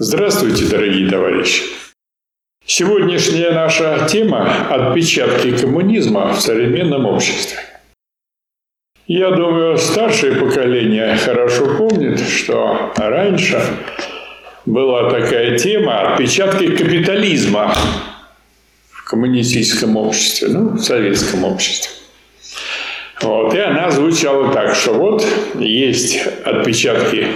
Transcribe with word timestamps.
Здравствуйте, 0.00 0.64
дорогие 0.66 1.10
товарищи! 1.10 1.64
Сегодняшняя 2.64 3.50
наша 3.50 4.06
тема– 4.08 4.68
отпечатки 4.70 5.58
коммунизма 5.58 6.34
в 6.34 6.40
современном 6.40 7.04
обществе. 7.04 7.58
Я 9.08 9.32
думаю, 9.32 9.76
старшее 9.76 10.36
поколение 10.36 11.16
хорошо 11.16 11.76
помнит, 11.76 12.20
что 12.20 12.92
раньше 12.96 13.60
была 14.66 15.10
такая 15.10 15.58
тема 15.58 16.12
«отпечатки 16.12 16.76
капитализма 16.76 17.74
в 18.92 19.02
коммунистическом 19.02 19.96
обществе, 19.96 20.46
ну, 20.46 20.68
в 20.74 20.78
советском 20.78 21.42
обществе». 21.42 21.90
Вот, 23.20 23.52
и 23.52 23.58
она 23.58 23.90
звучала 23.90 24.52
так, 24.52 24.76
что 24.76 24.94
вот 24.94 25.26
есть 25.58 26.24
отпечатки 26.44 27.26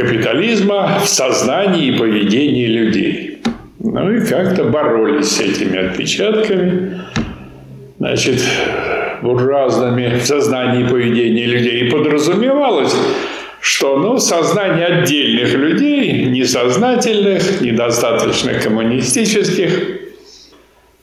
капитализма 0.00 1.00
в 1.04 1.08
сознании 1.08 1.88
и 1.88 1.98
поведении 1.98 2.66
людей. 2.66 3.42
Ну 3.78 4.10
и 4.10 4.24
как-то 4.24 4.64
боролись 4.64 5.28
с 5.28 5.40
этими 5.40 5.78
отпечатками, 5.78 7.02
значит, 7.98 8.42
буржуазными 9.22 10.18
в 10.18 10.24
сознании 10.24 10.84
и 10.84 10.88
поведении 10.88 11.44
людей. 11.44 11.86
И 11.86 11.90
подразумевалось, 11.90 12.94
что 13.60 13.98
ну, 13.98 14.18
сознание 14.18 14.86
отдельных 14.86 15.54
людей, 15.54 16.24
несознательных, 16.26 17.60
недостаточно 17.60 18.54
коммунистических, 18.54 19.70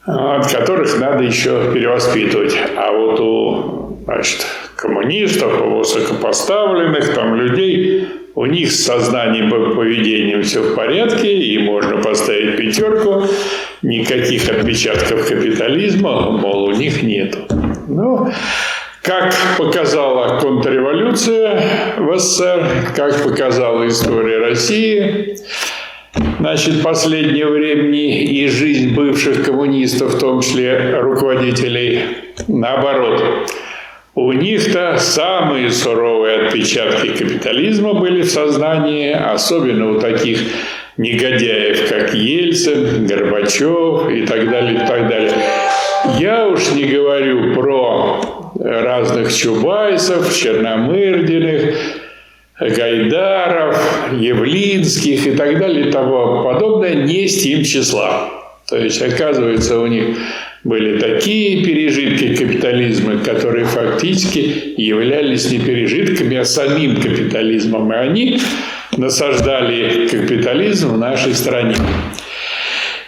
от 0.06 0.52
которых 0.52 1.00
надо 1.00 1.24
еще 1.24 1.72
перевоспитывать. 1.74 2.58
А 2.76 2.92
вот 2.92 3.20
у 3.20 3.98
значит, 4.06 4.48
коммунистов, 4.78 5.60
высокопоставленных 5.60 7.14
там 7.14 7.36
людей. 7.36 8.08
У 8.36 8.46
них 8.46 8.72
с 8.72 8.86
сознанием 8.86 9.50
и 9.50 9.76
поведением 9.76 10.44
все 10.44 10.62
в 10.62 10.76
порядке, 10.76 11.36
и 11.36 11.58
можно 11.58 11.98
поставить 11.98 12.56
пятерку, 12.56 13.24
никаких 13.82 14.48
отпечатков 14.48 15.28
капитализма, 15.28 16.30
мол, 16.30 16.66
у 16.66 16.72
них 16.72 17.02
нет. 17.02 17.36
Ну, 17.88 18.32
как 19.02 19.34
показала 19.58 20.40
контрреволюция 20.40 21.64
в 21.98 22.20
СССР, 22.20 22.64
как 22.96 23.24
показала 23.24 23.88
история 23.88 24.38
России, 24.38 25.36
значит, 26.40 26.84
последнего 26.84 27.50
времени 27.50 28.22
и 28.24 28.48
жизнь 28.48 28.94
бывших 28.94 29.44
коммунистов, 29.44 30.14
в 30.14 30.20
том 30.20 30.42
числе 30.42 31.00
руководителей, 31.00 32.02
наоборот– 32.48 33.24
у 34.18 34.32
них-то 34.32 34.98
самые 34.98 35.70
суровые 35.70 36.48
отпечатки 36.48 37.10
капитализма 37.10 37.94
были 37.94 38.24
в 38.24 38.32
сознании, 38.32 39.12
особенно 39.12 39.92
у 39.92 40.00
таких 40.00 40.40
негодяев, 40.98 41.88
как 41.88 42.16
Ельцин, 42.16 43.06
Горбачев 43.06 44.10
и 44.10 44.26
так 44.26 44.50
далее, 44.50 44.74
и 44.74 44.88
так 44.88 45.08
далее. 45.08 45.34
Я 46.18 46.48
уж 46.48 46.72
не 46.72 46.86
говорю 46.86 47.54
про 47.54 48.20
разных 48.56 49.32
Чубайсов, 49.32 50.36
Черномырдиных, 50.36 51.76
Гайдаров, 52.60 53.80
Явлинских 54.14 55.28
и 55.28 55.32
так 55.36 55.60
далее 55.60 55.90
и 55.90 55.92
тому 55.92 56.44
подобное, 56.44 56.96
не 56.96 57.28
с 57.28 57.44
тем 57.44 57.64
числа. 57.64 58.32
То 58.68 58.78
есть, 58.78 59.00
оказывается, 59.00 59.80
у 59.80 59.86
них 59.86 60.18
были 60.68 61.00
такие 61.00 61.64
пережитки 61.64 62.36
капитализма, 62.36 63.20
которые 63.20 63.64
фактически 63.64 64.74
являлись 64.76 65.50
не 65.50 65.60
пережитками, 65.60 66.36
а 66.36 66.44
самим 66.44 66.98
капитализмом. 66.98 67.94
И 67.94 67.96
они 67.96 68.40
насаждали 68.98 70.10
капитализм 70.10 70.90
в 70.90 70.98
нашей 70.98 71.34
стране. 71.36 71.76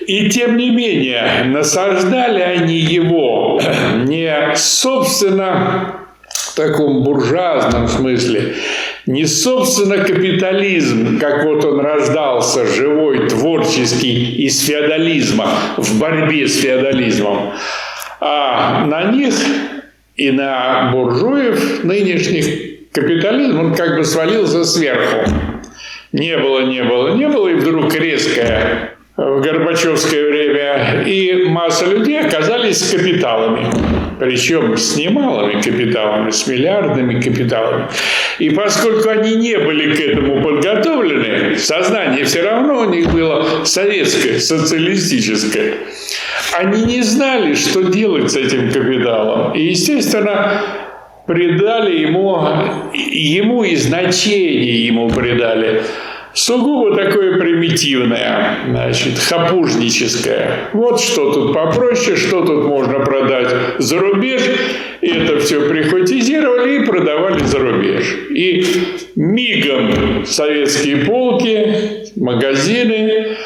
И 0.08 0.30
тем 0.30 0.56
не 0.56 0.70
менее, 0.70 1.44
насаждали 1.48 2.40
они 2.40 2.78
его 2.78 3.62
не 4.06 4.56
собственно 4.56 5.96
в 6.30 6.56
таком 6.56 7.04
буржуазном 7.04 7.90
смысле, 7.90 8.54
не 9.10 9.26
собственно 9.26 9.98
капитализм, 9.98 11.18
как 11.18 11.44
вот 11.44 11.66
он 11.66 11.80
рождался, 11.80 12.68
живой, 12.68 13.28
творческий, 13.28 14.36
из 14.46 14.62
феодализма, 14.62 15.50
в 15.78 16.00
борьбе 16.00 16.48
с 16.48 16.60
феодализмом, 16.62 17.54
а 18.22 18.86
на 18.86 19.12
них 19.12 19.34
и 20.16 20.30
на 20.30 20.92
буржуев 20.94 21.84
нынешних 21.84 22.92
капитализм, 22.92 23.60
он 23.60 23.74
как 23.74 23.98
бы 23.98 24.06
свалился 24.06 24.64
сверху. 24.64 25.28
Не 26.12 26.38
было, 26.38 26.68
не 26.68 26.84
было, 26.84 27.16
не 27.16 27.28
было, 27.28 27.48
и 27.48 27.56
вдруг 27.56 27.92
резкое 27.96 28.94
в 29.20 29.42
Горбачевское 29.42 30.26
время, 30.26 31.04
и 31.06 31.44
масса 31.44 31.86
людей 31.86 32.22
оказались 32.22 32.90
капиталами. 32.90 33.66
Причем 34.18 34.78
с 34.78 34.96
немалыми 34.96 35.62
капиталами, 35.62 36.30
с 36.30 36.48
миллиардными 36.48 37.20
капиталами. 37.20 37.88
И 38.40 38.50
поскольку 38.50 39.10
они 39.10 39.36
не 39.36 39.58
были 39.58 39.94
к 39.94 40.00
этому 40.00 40.42
подготовлены, 40.42 41.58
сознание 41.58 42.24
все 42.24 42.44
равно 42.44 42.80
у 42.80 42.86
них 42.86 43.12
было 43.12 43.66
советское, 43.66 44.40
социалистическое. 44.40 45.74
Они 46.58 46.84
не 46.84 47.02
знали, 47.02 47.54
что 47.56 47.84
делать 47.84 48.32
с 48.32 48.38
этим 48.38 48.72
капиталом. 48.72 49.54
И, 49.54 49.68
естественно, 49.68 50.62
придали 51.26 52.00
ему, 52.00 52.42
ему 52.94 53.64
и 53.64 53.76
значение 53.76 54.86
ему 54.86 55.10
придали– 55.10 55.84
сугубо 56.40 56.96
такое 56.96 57.38
примитивное, 57.38 58.60
значит, 58.68 59.20
хапужническое. 59.20 60.70
Вот 60.74 61.02
что 61.02 61.34
тут 61.34 61.54
попроще, 61.54 62.16
что 62.16 62.46
тут 62.46 62.66
можно 62.66 63.00
продать 63.00 63.54
за 63.78 64.00
рубеж. 64.00 64.42
Это 65.02 65.40
все 65.40 65.68
прихватизировали 65.68 66.82
и 66.82 66.86
продавали 66.86 67.44
за 67.44 67.60
рубеж. 67.60 68.06
И 68.30 68.66
мигом 69.16 70.26
советские 70.26 71.06
полки, 71.06 72.10
магазины, 72.16 73.38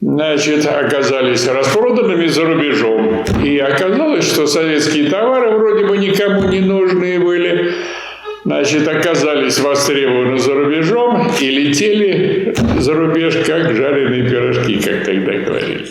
значит, 0.00 0.66
оказались 0.66 1.46
распроданными 1.48 2.26
за 2.26 2.44
рубежом. 2.44 3.24
И 3.44 3.58
оказалось, 3.58 4.24
что 4.24 4.46
советские 4.46 5.10
товары 5.10 5.56
вроде 5.56 5.86
бы 5.86 5.98
никому 5.98 6.48
не 6.48 6.60
нужные 6.60 7.18
были, 7.18 7.72
значит, 8.44 8.88
оказались 8.88 9.58
востребованы 9.58 10.38
за 10.38 10.54
рубежом 10.54 11.30
и 11.40 11.46
летели 11.46 12.54
за 12.78 12.94
рубеж, 12.94 13.34
как 13.46 13.74
жареные 13.74 14.28
пирожки, 14.28 14.76
как 14.80 15.04
тогда 15.04 15.32
говорили. 15.32 15.86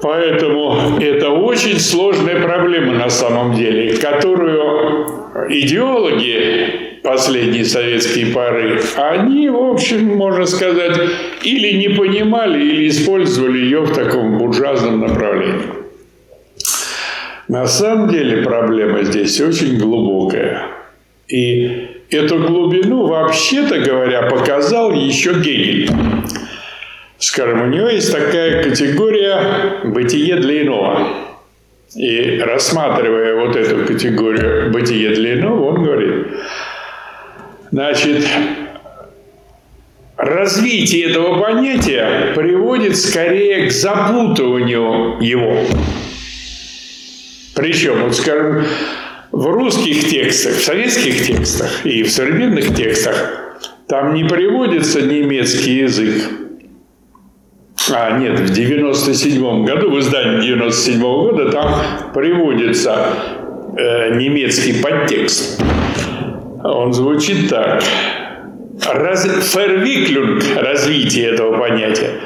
Поэтому 0.00 0.98
это 1.00 1.30
очень 1.30 1.78
сложная 1.80 2.42
проблема 2.42 2.92
на 2.92 3.08
самом 3.08 3.54
деле, 3.54 3.96
которую 3.96 5.06
идеологи 5.48 7.00
последней 7.02 7.64
советской 7.64 8.26
поры, 8.26 8.80
они, 8.96 9.48
в 9.48 9.56
общем, 9.56 10.04
можно 10.16 10.46
сказать, 10.46 10.98
или 11.42 11.76
не 11.76 11.88
понимали, 11.88 12.62
или 12.62 12.88
использовали 12.88 13.58
ее 13.58 13.80
в 13.80 13.94
таком 13.94 14.38
буржуазном 14.38 15.00
направлении. 15.00 15.83
На 17.54 17.68
самом 17.68 18.08
деле 18.08 18.42
проблема 18.42 19.04
здесь 19.04 19.40
очень 19.40 19.78
глубокая. 19.78 20.66
И 21.28 21.88
эту 22.10 22.40
глубину, 22.40 23.06
вообще-то 23.06 23.78
говоря, 23.78 24.22
показал 24.22 24.90
еще 24.90 25.34
Гегель. 25.34 25.88
Скажем, 27.18 27.62
у 27.62 27.66
него 27.66 27.88
есть 27.88 28.10
такая 28.10 28.64
категория 28.64 29.84
«бытие 29.84 30.34
для 30.38 30.62
иного». 30.62 31.08
И 31.94 32.40
рассматривая 32.40 33.36
вот 33.36 33.54
эту 33.54 33.86
категорию 33.86 34.72
«бытие 34.72 35.10
для 35.10 35.34
иного», 35.34 35.76
он 35.76 35.84
говорит, 35.84 36.26
значит, 37.70 38.26
развитие 40.16 41.10
этого 41.10 41.40
понятия 41.40 42.32
приводит 42.34 42.96
скорее 42.96 43.68
к 43.68 43.70
запутыванию 43.70 45.18
его. 45.20 45.56
Причем, 47.54 48.02
вот 48.02 48.14
скажем, 48.14 48.64
в 49.30 49.46
русских 49.46 50.08
текстах, 50.08 50.54
в 50.54 50.64
советских 50.64 51.26
текстах 51.26 51.84
и 51.84 52.02
в 52.02 52.10
современных 52.10 52.74
текстах 52.74 53.58
там 53.88 54.14
не 54.14 54.24
приводится 54.24 55.02
немецкий 55.02 55.78
язык. 55.78 56.22
А, 57.92 58.18
нет, 58.18 58.40
в 58.40 58.50
97 58.50 59.64
году, 59.64 59.90
в 59.90 59.98
издании 59.98 60.46
97 60.46 61.00
года 61.00 61.50
там 61.50 61.80
приводится 62.14 63.08
э, 63.76 64.16
немецкий 64.16 64.80
подтекст. 64.82 65.62
Он 66.62 66.94
звучит 66.94 67.50
так. 67.50 67.82
Раз, 68.86 69.24
фервиклюнг, 69.52 70.42
развитие 70.56 71.30
этого 71.30 71.58
понятия, 71.58 72.20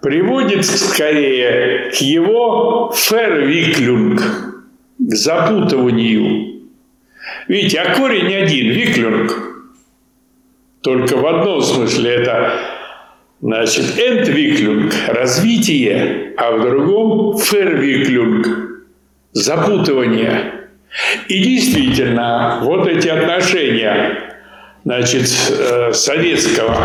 приводит 0.00 0.64
скорее 0.64 1.90
к 1.90 1.96
его 1.96 2.92
фервиклюнг, 2.94 4.51
к 5.08 5.14
запутыванию. 5.14 6.62
Видите, 7.48 7.80
а 7.80 7.94
корень 7.94 8.34
один, 8.34 8.70
виклюнг. 8.70 9.52
Только 10.82 11.16
в 11.16 11.26
одном 11.26 11.62
смысле 11.62 12.10
это 12.10 12.54
значит 13.40 13.84
Entwicklung– 13.98 14.92
развитие, 15.08 16.34
а 16.36 16.52
в 16.52 16.62
другом 16.62 17.36
Verwicklung– 17.36 18.44
запутывание. 19.32 20.68
И 21.28 21.42
действительно, 21.42 22.60
вот 22.62 22.86
эти 22.86 23.08
отношения 23.08 24.36
значит, 24.84 25.30
э, 25.50 25.92
советского, 25.92 26.76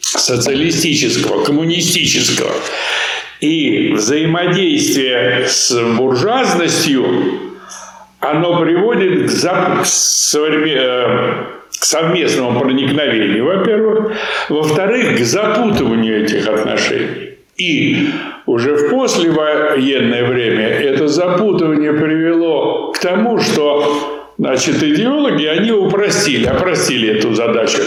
социалистического, 0.00 1.44
коммунистического 1.44 2.52
и 3.40 3.92
взаимодействие 3.92 5.46
с 5.46 5.72
буржуазностью, 5.96 7.04
оно 8.20 8.60
приводит 8.60 9.26
к, 9.26 9.28
зап... 9.28 9.84
Э, 10.34 11.44
к 11.78 11.84
совместному 11.84 12.60
проникновению, 12.60 13.44
во-первых. 13.44 14.12
Во-вторых, 14.48 15.18
к 15.18 15.20
запутыванию 15.20 16.24
этих 16.24 16.48
отношений. 16.48 17.34
И 17.56 18.08
уже 18.46 18.74
в 18.74 18.90
послевоенное 18.90 20.24
время 20.24 20.68
это 20.68 21.06
запутывание 21.06 21.92
привело 21.92 22.92
к 22.92 22.98
тому, 22.98 23.38
что 23.38 24.32
значит, 24.38 24.82
идеологи, 24.82 25.44
они 25.44 25.70
упростили, 25.70 26.46
опростили 26.46 27.16
эту 27.16 27.34
задачу. 27.34 27.78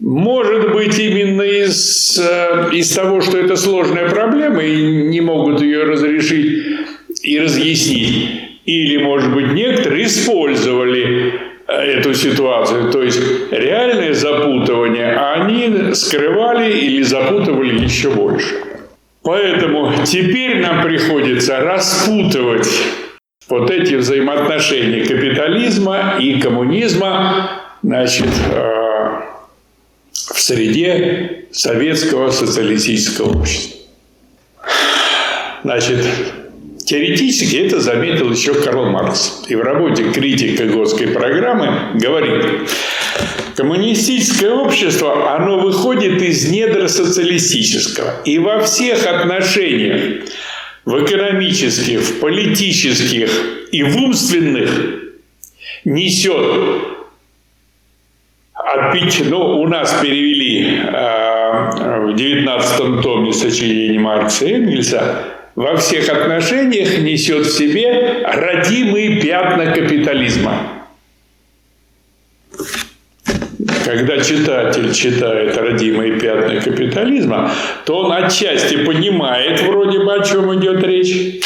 Может 0.00 0.72
быть, 0.72 0.98
именно 0.98 1.42
из, 1.42 2.18
э, 2.18 2.70
из 2.72 2.92
того, 2.92 3.20
что 3.20 3.38
это 3.38 3.56
сложная 3.56 4.08
проблема, 4.08 4.62
и 4.62 4.82
не 4.82 5.20
могут 5.20 5.60
ее 5.60 5.84
разрешить 5.84 6.64
и 7.22 7.38
разъяснить. 7.38 8.28
Или, 8.64 8.96
может 8.96 9.32
быть, 9.32 9.52
некоторые 9.52 10.06
использовали 10.06 11.34
э, 11.68 11.72
эту 11.72 12.12
ситуацию. 12.12 12.90
То 12.90 13.02
есть 13.02 13.20
реальное 13.50 14.14
запутывание 14.14 15.16
они 15.16 15.94
скрывали 15.94 16.72
или 16.72 17.02
запутывали 17.02 17.84
еще 17.84 18.10
больше. 18.10 18.54
Поэтому 19.22 19.92
теперь 20.04 20.60
нам 20.60 20.82
приходится 20.82 21.60
распутывать 21.60 22.68
вот 23.48 23.70
эти 23.70 23.94
взаимоотношения 23.94 25.04
капитализма 25.04 26.16
и 26.18 26.40
коммунизма 26.40 27.50
значит, 27.82 28.28
э, 28.52 28.83
среде 30.44 31.46
советского 31.52 32.30
социалистического 32.30 33.38
общества. 33.38 33.78
Значит, 35.62 36.04
теоретически 36.84 37.56
это 37.56 37.80
заметил 37.80 38.30
еще 38.30 38.52
Карл 38.52 38.90
Маркс. 38.90 39.46
И 39.48 39.54
в 39.54 39.62
работе 39.62 40.10
«Критика 40.12 40.66
Готской 40.66 41.08
программы» 41.08 41.98
говорит, 41.98 42.44
коммунистическое 43.56 44.50
общество, 44.50 45.34
оно 45.34 45.60
выходит 45.60 46.20
из 46.20 46.50
недр 46.50 46.90
социалистического. 46.90 48.20
И 48.26 48.38
во 48.38 48.60
всех 48.60 49.06
отношениях, 49.06 50.28
в 50.84 51.02
экономических, 51.02 52.00
в 52.00 52.20
политических 52.20 53.30
и 53.72 53.82
в 53.82 53.96
умственных, 53.96 54.70
несет 55.86 56.93
отпить, 58.74 59.22
ну, 59.28 59.60
у 59.60 59.66
нас 59.66 59.92
перевели 60.02 60.80
э, 60.82 62.00
в 62.00 62.14
19 62.14 63.02
томе 63.02 63.32
сочинений 63.32 63.98
Маркса 63.98 64.46
и 64.46 64.52
Энгельса, 64.52 65.24
во 65.54 65.76
всех 65.76 66.08
отношениях 66.08 66.98
несет 66.98 67.46
в 67.46 67.56
себе 67.56 68.22
родимые 68.24 69.20
пятна 69.20 69.66
капитализма. 69.72 70.58
Когда 73.84 74.18
читатель 74.18 74.92
читает 74.92 75.56
родимые 75.56 76.18
пятна 76.18 76.60
капитализма, 76.60 77.50
то 77.84 77.98
он 77.98 78.12
отчасти 78.12 78.84
понимает 78.84 79.60
вроде 79.62 80.00
бы, 80.00 80.14
о 80.14 80.24
чем 80.24 80.58
идет 80.58 80.82
речь, 80.82 81.42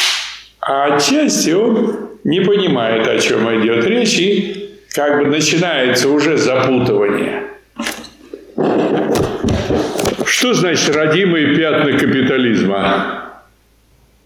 а 0.61 0.95
отчасти 0.95 1.51
он 1.51 2.09
не 2.25 2.41
понимает, 2.41 3.07
о 3.07 3.19
чем 3.19 3.45
идет 3.61 3.85
речь, 3.85 4.19
и 4.19 4.68
как 4.99 5.21
бы 5.21 5.27
начинается 5.27 6.09
уже 6.09 6.37
запутывание. 6.37 7.45
Что 10.27 10.55
значит 10.55 10.93
родимые 10.93 11.55
пятна 11.55 11.93
капитализма? 11.93 13.31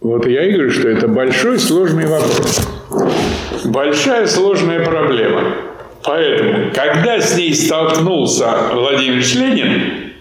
Вот 0.01 0.27
я 0.27 0.47
и 0.47 0.53
говорю, 0.53 0.71
что 0.71 0.89
это 0.89 1.09
большой 1.09 1.59
сложный 1.59 2.07
вопрос. 2.07 2.67
Большая 3.67 4.27
сложная 4.27 4.83
проблема. 4.83 5.43
Поэтому, 6.05 6.73
когда 6.73 7.21
с 7.21 7.37
ней 7.37 7.53
столкнулся 7.53 8.71
Владимир 8.73 9.23
Ленин 9.23 10.15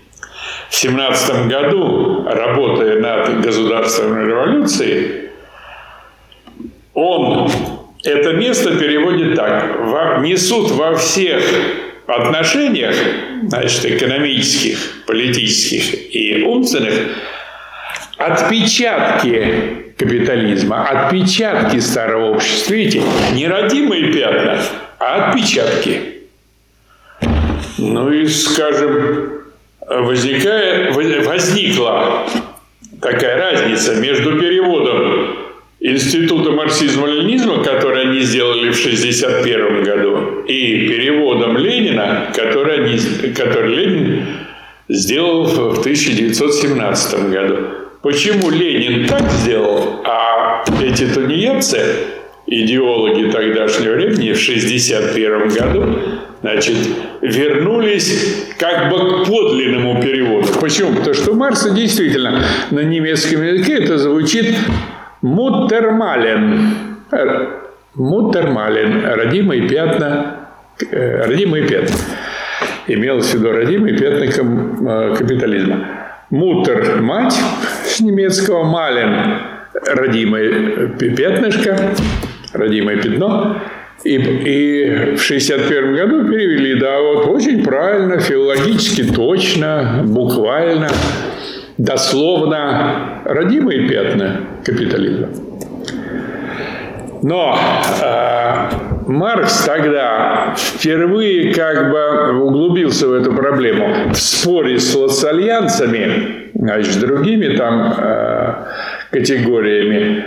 в 0.70 0.76
17 0.76 1.48
году, 1.48 2.26
работая 2.28 3.00
над 3.00 3.40
государственной 3.40 4.28
революцией, 4.28 5.30
он 6.94 7.50
это 8.04 8.34
место 8.34 8.78
переводит 8.78 9.36
так. 9.36 10.22
Несут 10.22 10.72
во 10.72 10.96
всех 10.96 11.44
отношениях, 12.08 12.96
значит, 13.48 13.86
экономических, 13.86 15.06
политических 15.06 16.16
и 16.16 16.44
умственных, 16.44 16.94
отпечатки 18.18 19.94
капитализма, 19.98 20.88
отпечатки 20.88 21.80
старого 21.80 22.32
общества. 22.32 22.74
Видите, 22.74 23.04
не 23.34 23.48
родимые 23.48 24.12
пятна, 24.12 24.60
а 25.00 25.30
отпечатки. 25.30 26.02
Ну 27.78 28.12
и, 28.12 28.28
скажем, 28.28 29.42
возникает, 29.80 30.96
возникла 30.96 32.28
такая 33.02 33.38
разница 33.38 33.96
между 33.96 34.40
переводом 34.40 35.41
Института 35.84 36.52
марксизма-ленинизма, 36.52 37.64
который 37.64 38.04
они 38.04 38.20
сделали 38.20 38.70
в 38.70 38.80
1961 38.80 39.84
году, 39.84 40.44
и 40.48 40.88
переводом 40.88 41.58
Ленина, 41.58 42.28
который, 42.36 42.84
они, 42.84 43.00
который 43.34 43.76
Ленин 43.76 44.26
сделал 44.88 45.46
в 45.46 45.80
1917 45.80 47.32
году. 47.32 47.58
Почему 48.04 48.52
Ленин 48.52 49.08
так 49.08 49.28
сделал, 49.32 50.04
а 50.06 50.64
эти 50.84 51.08
тунеядцы, 51.08 51.80
идеологи 52.46 53.32
тогдашнего 53.32 53.94
времени, 53.94 54.34
в 54.34 54.40
1961 54.40 55.50
году, 55.50 56.00
значит, 56.42 56.78
вернулись 57.22 58.46
как 58.60 58.92
бы 58.92 59.24
к 59.24 59.28
подлинному 59.28 60.00
переводу. 60.00 60.48
Почему? 60.60 60.94
Потому 60.94 61.16
что 61.16 61.34
Марса 61.34 61.72
действительно 61.72 62.46
на 62.70 62.82
немецком 62.82 63.44
языке 63.44 63.80
это 63.80 63.98
звучит 63.98 64.54
Муттермален. 65.22 66.76
Муттермален. 67.96 69.06
Родимые 69.06 69.68
пятна. 69.68 70.38
Э, 70.92 71.26
родимые 71.26 71.68
пятна. 71.68 71.96
Имелось 72.88 73.32
в 73.32 73.36
виду 73.36 73.52
родимые 73.52 73.98
пятна 73.98 74.24
э, 74.24 75.16
капитализма. 75.16 75.86
Мутер– 76.30 77.02
мать 77.02 77.38
с 77.86 78.00
немецкого, 78.00 78.64
мален– 78.64 79.38
родимое 79.74 80.88
пятнышко, 80.88 81.78
родимое 82.54 82.98
пятно. 82.98 83.58
И, 84.04 84.16
и 84.16 84.86
в 85.16 85.24
1961 85.24 85.96
году 85.96 86.32
перевели, 86.32 86.80
да, 86.80 87.00
вот 87.00 87.28
очень 87.28 87.64
правильно, 87.64 88.20
филологически 88.20 89.04
точно, 89.04 90.02
буквально 90.06 90.90
дословно 91.84 93.22
родимые 93.26 93.88
пятна 93.88 94.42
капитализма. 94.64 95.28
Но 97.24 97.58
э, 98.02 98.70
Маркс 99.08 99.64
тогда 99.66 100.56
впервые 100.58 101.54
как 101.54 101.92
бы 101.92 102.44
углубился 102.44 103.08
в 103.08 103.14
эту 103.14 103.32
проблему 103.34 104.12
в 104.12 104.16
споре 104.16 104.80
с 104.80 104.96
лоцальянцами, 104.96 106.52
значит, 106.54 107.00
другими 107.00 107.56
там 107.56 107.94
э, 107.98 108.54
категориями 109.12 110.24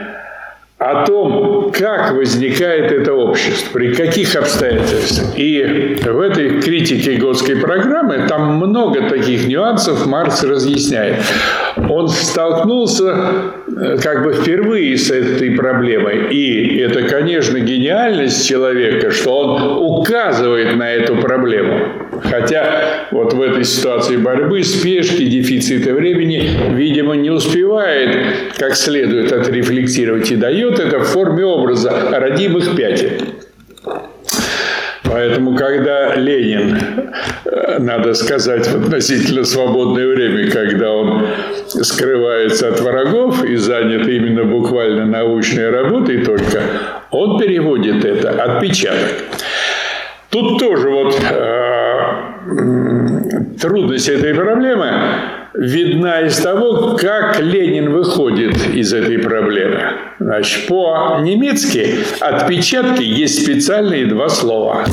о 0.84 1.06
том, 1.06 1.72
как 1.72 2.12
возникает 2.12 2.92
это 2.92 3.14
общество, 3.14 3.72
при 3.72 3.94
каких 3.94 4.36
обстоятельствах. 4.36 5.32
И 5.34 5.96
в 6.04 6.20
этой 6.20 6.60
критике 6.60 7.14
Готской 7.14 7.56
программы 7.56 8.26
там 8.28 8.56
много 8.56 9.08
таких 9.08 9.48
нюансов 9.48 10.06
Маркс 10.06 10.44
разъясняет. 10.44 11.16
Он 11.88 12.08
столкнулся 12.08 13.16
э, 13.66 13.96
как 14.02 14.24
бы 14.24 14.34
впервые 14.34 14.98
с 14.98 15.10
этой 15.10 15.52
проблемой. 15.52 16.28
И 16.30 16.78
это, 16.78 17.02
конечно, 17.04 17.58
гениальность 17.58 18.46
человека, 18.46 19.10
что 19.10 19.38
он 19.38 20.00
указывает 20.00 20.76
на 20.76 20.92
эту 20.92 21.16
проблему. 21.16 22.03
Хотя 22.25 23.07
вот 23.11 23.35
в 23.35 23.40
этой 23.40 23.64
ситуации 23.64 24.16
борьбы, 24.16 24.64
спешки, 24.64 25.25
дефицита 25.25 25.93
времени, 25.93 26.75
видимо, 26.75 27.14
не 27.14 27.31
успевает 27.31 28.54
как 28.57 28.76
следует 28.76 29.33
отрефлексировать 29.33 30.31
и 30.31 30.37
дает 30.37 30.78
это 30.78 31.00
в 31.00 31.04
форме 31.04 31.45
образа 31.45 31.93
родимых 32.12 32.75
пятен. 32.75 33.21
Поэтому, 35.04 35.54
когда 35.54 36.14
Ленин, 36.16 36.76
э, 37.45 37.78
надо 37.78 38.14
сказать, 38.14 38.66
в 38.66 38.85
относительно 38.85 39.45
свободное 39.45 40.09
время, 40.09 40.50
когда 40.50 40.90
он 40.90 41.26
скрывается 41.66 42.69
от 42.69 42.81
врагов 42.81 43.45
и 43.45 43.54
занят 43.57 44.09
именно 44.09 44.45
буквально 44.45 45.04
научной 45.04 45.71
работой 45.71 46.25
только, 46.25 46.62
он 47.11 47.38
переводит 47.38 48.04
это 48.04 48.31
отпечаток. 48.31 49.25
Тут 50.31 50.59
тоже 50.59 50.88
вот 50.88 51.14
э, 51.31 51.93
трудность 53.60 54.08
этой 54.08 54.34
проблемы 54.34 54.92
видна 55.54 56.22
из 56.22 56.36
того, 56.38 56.96
как 56.96 57.40
Ленин 57.40 57.92
выходит 57.92 58.56
из 58.74 58.92
этой 58.92 59.18
проблемы. 59.18 59.92
Значит, 60.18 60.66
по-немецки 60.66 61.98
отпечатки 62.20 63.02
есть 63.02 63.42
специальные 63.42 64.06
два 64.06 64.28
слова. 64.28 64.84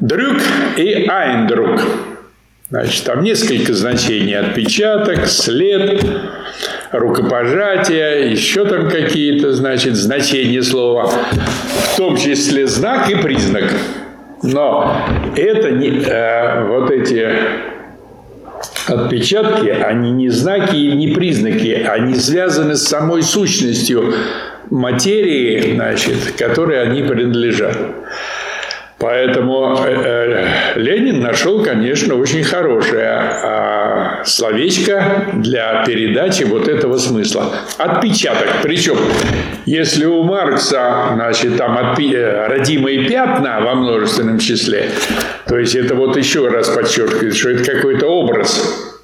Дрюк 0.00 0.38
и 0.76 1.06
айндрук. 1.08 1.80
Значит, 2.70 3.04
там 3.04 3.22
несколько 3.22 3.72
значений. 3.72 4.38
Отпечаток, 4.38 5.26
след, 5.26 6.04
рукопожатие, 6.92 8.30
еще 8.30 8.66
там 8.66 8.90
какие-то, 8.90 9.54
значит, 9.54 9.96
значения 9.96 10.62
слова. 10.62 11.06
В 11.06 11.96
том 11.96 12.16
числе 12.16 12.66
знак 12.66 13.10
и 13.10 13.16
признак. 13.16 13.72
Но 14.42 14.94
это 15.36 15.70
не, 15.70 15.88
э, 15.88 16.64
вот 16.66 16.90
эти 16.90 17.28
отпечатки, 18.86 19.68
они 19.68 20.12
не 20.12 20.28
знаки 20.30 20.76
и 20.76 20.92
не 20.92 21.08
признаки, 21.08 21.72
они 21.72 22.14
связаны 22.14 22.76
с 22.76 22.84
самой 22.84 23.22
сущностью 23.22 24.14
материи, 24.70 25.74
значит, 25.74 26.34
которой 26.36 26.82
они 26.82 27.02
принадлежат. 27.02 27.76
Поэтому 28.98 29.78
э, 29.84 30.74
э, 30.74 30.80
Ленин 30.80 31.20
нашел, 31.20 31.62
конечно, 31.62 32.16
очень 32.16 32.42
хорошее 32.42 33.32
э, 33.44 34.24
словечко 34.24 35.26
для 35.34 35.84
передачи 35.84 36.42
вот 36.42 36.66
этого 36.66 36.96
смысла. 36.98 37.52
Отпечаток. 37.78 38.48
Причем, 38.64 38.96
если 39.66 40.04
у 40.04 40.24
Маркса, 40.24 41.10
значит, 41.14 41.56
там 41.56 41.78
отпи- 41.78 42.12
э, 42.12 42.48
родимые 42.48 43.08
пятна 43.08 43.60
во 43.60 43.76
множественном 43.76 44.40
числе, 44.40 44.90
то 45.46 45.56
есть 45.56 45.76
это 45.76 45.94
вот 45.94 46.16
еще 46.16 46.48
раз 46.48 46.68
подчеркивает, 46.68 47.36
что 47.36 47.50
это 47.50 47.70
какой-то 47.70 48.06
образ, 48.06 48.96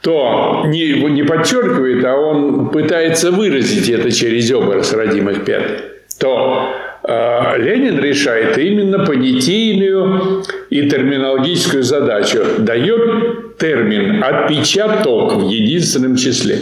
то 0.00 0.64
не, 0.66 0.94
не 1.10 1.22
подчеркивает, 1.22 2.04
а 2.04 2.16
он 2.16 2.70
пытается 2.70 3.30
выразить 3.30 3.88
это 3.88 4.10
через 4.10 4.50
образ 4.50 4.92
родимых 4.92 5.44
пятен, 5.44 5.78
то 6.18 6.74
а, 6.74 6.91
Ленин 7.04 7.98
решает 7.98 8.56
именно 8.58 9.04
понятийную 9.04 10.44
и 10.70 10.88
терминологическую 10.88 11.82
задачу. 11.82 12.38
Дает 12.58 13.58
термин 13.58 14.22
«отпечаток» 14.22 15.34
в 15.34 15.48
единственном 15.48 16.16
числе. 16.16 16.58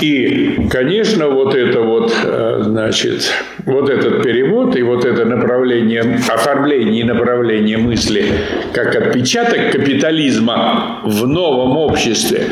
И, 0.00 0.68
конечно, 0.70 1.28
вот 1.28 1.54
это 1.54 1.80
вот, 1.80 2.14
э, 2.24 2.60
значит, 2.62 3.32
вот 3.66 3.88
этот 3.88 4.22
перевод 4.22 4.76
и 4.76 4.82
вот 4.82 5.04
это 5.04 5.24
направление, 5.24 6.02
оформление 6.28 7.00
и 7.00 7.04
направление 7.04 7.78
мысли 7.78 8.26
как 8.72 8.94
отпечаток 8.94 9.72
капитализма 9.72 11.00
в 11.04 11.26
новом 11.26 11.76
обществе, 11.76 12.44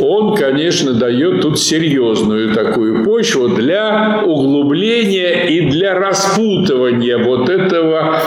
он, 0.00 0.36
конечно, 0.36 0.92
дает 0.92 1.40
тут 1.40 1.58
серьезную 1.58 2.54
такую 2.54 3.04
почву 3.04 3.48
для 3.48 4.22
углубления 4.24 5.48
и 5.48 5.70
для 5.70 5.94
распутывания 5.94 7.18
вот 7.18 7.48
этого, 7.48 8.20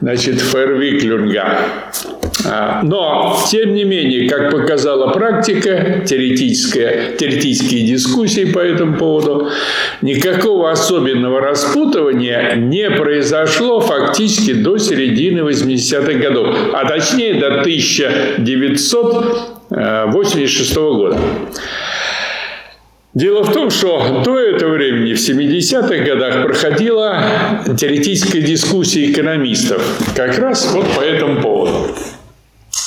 значит, 0.00 0.40
фервиклюнга. 0.40 1.58
А, 2.46 2.80
но, 2.82 3.36
тем 3.50 3.74
не 3.74 3.84
менее, 3.84 4.28
как 4.28 4.50
показала 4.50 5.12
практика, 5.12 6.02
теоретическая, 6.06 7.16
теоретические 7.16 7.86
дискуссии 7.86 8.44
по 8.44 8.60
этому 8.60 8.96
поводу, 8.96 9.48
никакого 10.00 10.70
особенного 10.70 11.40
распутывания 11.40 12.54
не 12.56 12.90
произошло 12.90 13.80
фактически 13.80 14.54
до 14.54 14.78
середины 14.78 15.40
80-х 15.40 16.12
годов, 16.14 16.56
а 16.72 16.86
точнее 16.88 17.34
до 17.34 17.62
1986 19.70 20.74
года. 20.76 21.18
Дело 23.12 23.42
в 23.42 23.52
том, 23.52 23.70
что 23.70 24.22
до 24.24 24.38
этого 24.38 24.74
времени, 24.74 25.14
в 25.14 25.18
70-х 25.18 26.04
годах, 26.04 26.46
проходила 26.46 27.64
теоретическая 27.76 28.40
дискуссия 28.40 29.10
экономистов 29.10 29.82
как 30.14 30.38
раз 30.38 30.72
вот 30.72 30.86
по 30.94 31.00
этому 31.00 31.40
поводу. 31.40 31.88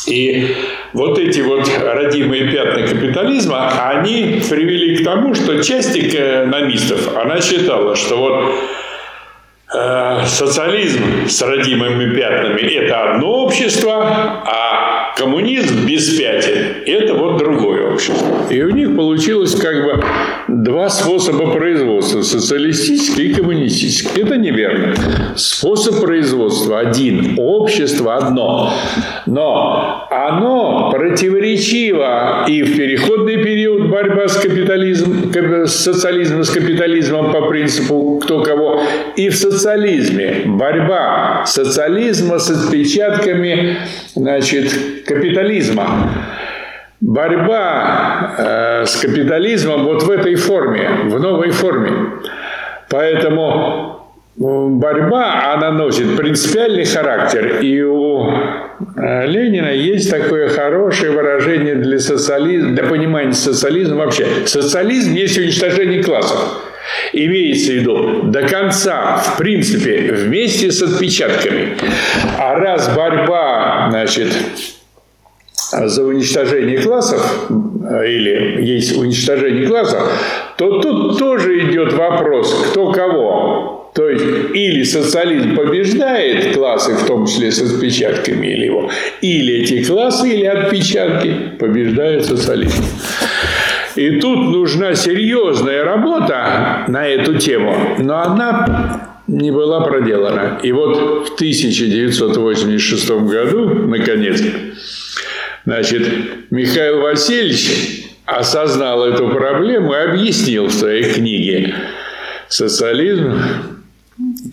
И 0.08 0.56
вот 0.94 1.18
эти 1.20 1.42
вот 1.42 1.70
родимые 1.82 2.52
пятна 2.52 2.88
капитализма, 2.88 3.90
они 3.90 4.42
привели 4.50 4.98
к 4.98 5.04
тому, 5.04 5.36
что 5.36 5.62
часть 5.62 5.98
экономистов, 5.98 7.18
она 7.18 7.42
считала, 7.42 7.96
что 7.96 8.18
вот 8.18 8.56
э, 9.76 10.26
социализм 10.26 11.28
с 11.28 11.42
родимыми 11.42 12.16
пятнами– 12.16 12.62
это 12.62 13.12
одно 13.12 13.44
общество, 13.44 14.44
а 14.46 14.83
коммунизм 15.18 15.86
без 15.86 16.18
пятен– 16.18 16.84
это 16.86 17.14
вот 17.14 17.38
другое 17.38 17.94
общество. 17.94 18.48
И 18.50 18.62
у 18.62 18.72
них 18.72 18.96
получилось 18.96 19.56
как 19.56 19.84
бы 19.84 20.04
два 20.48 20.90
способа 20.90 21.52
производства– 21.52 22.22
социалистический 22.24 23.30
и 23.30 23.34
коммунистический. 23.34 24.22
Это 24.22 24.38
неверно. 24.38 24.96
Способ 25.36 26.00
производства 26.00 26.80
один, 26.80 27.36
общество 27.38 28.16
одно. 28.16 28.74
Но 29.26 30.08
оно 30.10 30.92
противоречиво 30.92 32.46
и 32.48 32.64
в 32.64 32.78
переходный 32.78 33.38
период 33.38 33.90
борьба 33.90 34.28
с 34.28 34.38
капитализмом, 34.38 35.32
с 35.66 35.72
социализмом, 35.72 36.44
с 36.44 36.50
капитализмом 36.50 37.32
по 37.32 37.48
принципу 37.48 38.20
кто 38.24 38.42
кого, 38.42 38.82
и 39.16 39.30
в 39.30 39.36
социализме 39.36 40.44
борьба 40.46 41.44
социализма 41.46 42.40
с 42.40 42.50
отпечатками 42.50 43.78
значит, 44.16 45.03
капитализма 45.06 46.10
борьба 47.04 48.36
э, 48.38 48.86
с 48.86 48.96
капитализмом 48.96 49.84
вот 49.84 50.04
в 50.04 50.10
этой 50.10 50.36
форме, 50.36 50.90
в 51.06 51.20
новой 51.20 51.52
форме. 51.52 51.92
Поэтому 52.90 54.00
борьба, 54.38 55.54
она 55.54 55.72
носит 55.72 56.16
принципиальный 56.16 56.86
характер. 56.86 57.60
И 57.62 57.82
у 57.82 58.32
э, 58.32 59.26
Ленина 59.28 59.74
есть 59.74 60.10
такое 60.10 60.48
хорошее 60.48 61.12
выражение 61.12 61.76
для 61.76 62.00
социализма, 62.00 62.72
для 62.72 62.84
понимания 62.84 63.34
социализма 63.34 63.98
вообще. 63.98 64.26
Социализм 64.46 65.14
есть 65.14 65.38
уничтожение 65.38 66.02
классов. 66.02 66.40
Имеется 67.12 67.72
в 67.72 67.76
виду 67.76 68.22
до 68.24 68.48
конца, 68.48 69.18
в 69.18 69.38
принципе, 69.38 70.14
вместе 70.14 70.72
с 70.72 70.82
отпечатками. 70.82 71.78
А 72.40 72.56
раз 72.56 72.94
борьба, 72.96 73.88
значит, 73.90 74.34
за 75.86 76.04
уничтожение 76.04 76.80
классов, 76.80 77.50
или 77.50 78.64
есть 78.64 78.98
уничтожение 78.98 79.68
классов, 79.68 80.02
то 80.58 80.80
тут 80.82 81.18
тоже 81.18 81.70
идет 81.70 81.94
вопрос, 81.94 82.68
кто 82.72 82.92
кого. 82.92 83.92
То 83.94 84.10
есть 84.10 84.26
или 84.56 84.84
социализм 84.84 85.56
побеждает 85.56 86.56
классы, 86.56 86.94
в 86.94 87.06
том 87.06 87.28
числе 87.28 87.52
с 87.52 87.62
отпечатками 87.62 88.48
или 88.48 88.66
его, 88.66 88.90
или 89.22 89.62
эти 89.62 89.84
классы, 89.84 90.30
или 90.30 90.46
отпечатки 90.46 91.58
побеждают 91.60 92.26
социализм. 92.26 92.84
И 93.96 94.20
тут 94.20 94.40
нужна 94.50 94.96
серьезная 94.96 95.84
работа 95.84 96.86
на 96.88 97.08
эту 97.08 97.38
тему, 97.38 97.76
но 98.00 98.24
она 98.24 99.20
не 99.28 99.52
была 99.52 99.82
проделана. 99.82 100.60
И 100.64 100.72
вот 100.72 101.28
в 101.28 101.36
1986 101.36 103.10
году, 103.12 103.70
наконец, 103.88 104.42
Значит, 105.66 106.08
Михаил 106.52 107.00
Васильевич 107.02 108.06
осознал 108.26 109.06
эту 109.06 109.30
проблему 109.30 109.94
и 109.94 109.98
объяснил 109.98 110.68
в 110.68 110.74
своей 110.74 111.12
книге. 111.14 111.74
«Социализм 112.50 113.42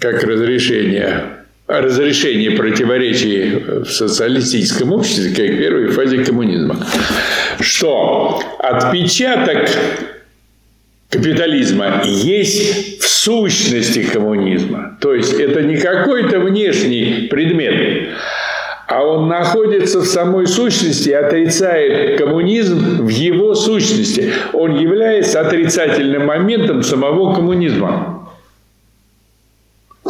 как 0.00 0.22
разрешение 0.22 1.40
разрешение 1.70 2.50
противоречий 2.50 3.62
в 3.84 3.84
социалистическом 3.84 4.92
обществе, 4.92 5.28
как 5.30 5.56
первой 5.56 5.86
фазе 5.88 6.24
коммунизма, 6.24 6.84
что? 7.60 8.42
Отпечаток 8.58 9.68
капитализма 11.08 12.02
есть 12.04 13.00
в 13.00 13.08
сущности 13.08 14.02
коммунизма. 14.02 14.98
То 15.00 15.14
есть 15.14 15.32
это 15.34 15.62
не 15.62 15.76
какой-то 15.76 16.40
внешний 16.40 17.28
предмет, 17.30 18.08
а 18.90 19.04
он 19.04 19.28
находится 19.28 20.00
в 20.00 20.04
самой 20.04 20.48
сущности 20.48 21.10
и 21.10 21.12
отрицает 21.12 22.18
коммунизм 22.18 23.06
в 23.06 23.08
его 23.08 23.54
сущности. 23.54 24.32
Он 24.52 24.74
является 24.74 25.40
отрицательным 25.40 26.26
моментом 26.26 26.82
самого 26.82 27.32
коммунизма. 27.32 28.28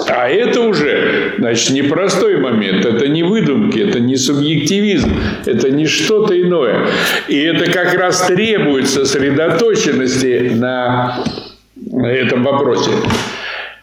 А 0.09 0.31
это 0.31 0.63
уже 0.63 1.35
значит, 1.37 1.71
непростой 1.71 2.39
момент, 2.39 2.87
это 2.87 3.07
не 3.07 3.23
выдумки, 3.23 3.79
это 3.81 4.01
не 4.01 4.17
субъективизм, 4.17 5.13
это 5.45 5.71
не 5.71 5.85
что-то 5.85 6.41
иное. 6.41 6.87
И 7.29 7.39
это 7.39 7.71
как 7.71 7.93
раз 7.93 8.27
требует 8.29 8.89
сосредоточенности 8.89 10.53
на 10.55 11.23
этом 12.03 12.45
вопросе. 12.45 12.93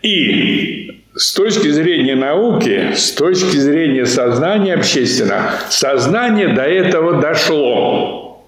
И 0.01 0.86
с 1.17 1.33
точки 1.33 1.69
зрения 1.69 2.15
науки, 2.15 2.91
с 2.95 3.11
точки 3.11 3.57
зрения 3.57 4.05
сознания 4.05 4.75
общественного, 4.75 5.51
сознание 5.69 6.49
до 6.49 6.61
этого 6.61 7.19
дошло. 7.19 8.45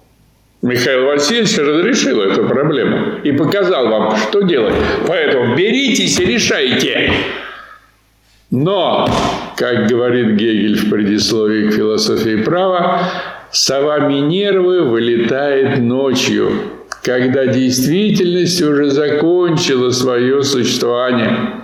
Михаил 0.62 1.06
Васильевич 1.06 1.58
разрешил 1.58 2.20
эту 2.20 2.46
проблему 2.46 3.18
и 3.24 3.32
показал 3.32 3.88
вам, 3.88 4.16
что 4.16 4.42
делать. 4.42 4.74
Поэтому 5.06 5.56
беритесь 5.56 6.20
и 6.20 6.24
решайте. 6.24 7.12
Но, 8.50 9.08
как 9.56 9.88
говорит 9.88 10.36
Гегель 10.36 10.76
в 10.76 10.90
предисловии 10.90 11.70
к 11.70 11.72
философии 11.72 12.42
права, 12.42 13.00
сова 13.50 14.00
Минервы 14.00 14.82
вылетает 14.82 15.78
ночью, 15.78 16.52
когда 17.02 17.46
действительность 17.46 18.60
уже 18.62 18.90
закончила 18.90 19.90
свое 19.90 20.42
существование, 20.42 21.59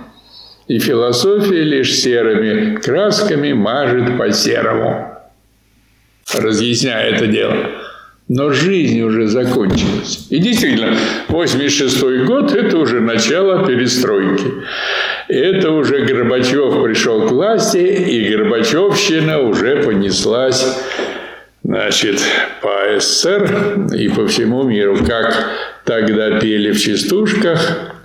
и 0.67 0.79
философия 0.79 1.63
лишь 1.63 1.93
серыми 1.93 2.75
красками 2.75 3.53
мажет 3.53 4.17
по 4.17 4.31
серому, 4.31 5.17
разъясняя 6.33 7.09
это 7.11 7.27
дело. 7.27 7.55
Но 8.29 8.51
жизнь 8.51 9.01
уже 9.01 9.27
закончилась. 9.27 10.27
И 10.29 10.39
действительно, 10.39 10.97
86 11.29 12.25
год– 12.25 12.51
это 12.53 12.77
уже 12.77 12.99
начало 12.99 13.65
перестройки. 13.65 14.51
Это 15.29 15.71
уже 15.71 16.05
Горбачев 16.05 16.83
пришел 16.83 17.25
к 17.25 17.31
власти, 17.31 17.77
и 17.77 18.29
Горбачевщина 18.29 19.39
уже 19.39 19.81
понеслась 19.81 20.65
значит, 21.63 22.19
по 22.61 22.99
СССР 22.99 23.87
и 23.93 24.09
по 24.09 24.27
всему 24.27 24.63
миру, 24.63 24.97
как 25.05 25.49
тогда 25.85 26.39
пели 26.39 26.71
в 26.71 26.81
частушках. 26.81 27.96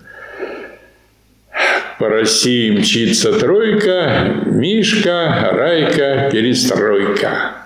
По 2.02 2.08
России 2.08 2.68
мчится 2.70 3.32
тройка, 3.32 4.42
Мишка, 4.46 5.50
Райка, 5.52 6.30
перестройка. 6.32 7.61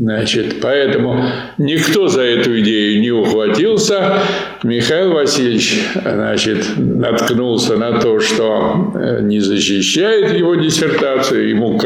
Значит, 0.00 0.62
поэтому 0.62 1.22
никто 1.58 2.08
за 2.08 2.22
эту 2.22 2.58
идею 2.60 3.02
не 3.02 3.10
ухватился. 3.10 4.22
Михаил 4.62 5.12
Васильевич, 5.12 5.78
значит, 5.94 6.64
наткнулся 6.78 7.76
на 7.76 8.00
то, 8.00 8.18
что 8.18 8.94
э, 8.94 9.20
не 9.20 9.40
защищает 9.40 10.32
его 10.32 10.54
диссертацию. 10.54 11.50
Ему, 11.50 11.78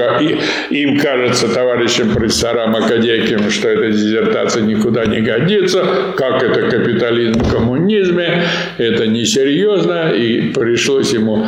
им 0.70 0.98
кажется, 1.00 1.48
товарищам 1.48 2.10
профессорам 2.14 2.76
академикам, 2.76 3.50
что 3.50 3.68
эта 3.68 3.90
диссертация 3.90 4.62
никуда 4.62 5.06
не 5.06 5.20
годится. 5.20 5.84
Как 6.16 6.40
это 6.40 6.70
капитализм 6.70 7.40
в 7.40 7.50
коммунизме? 7.52 8.44
Это 8.78 9.08
несерьезно. 9.08 10.10
И 10.10 10.52
пришлось 10.52 11.12
ему, 11.12 11.44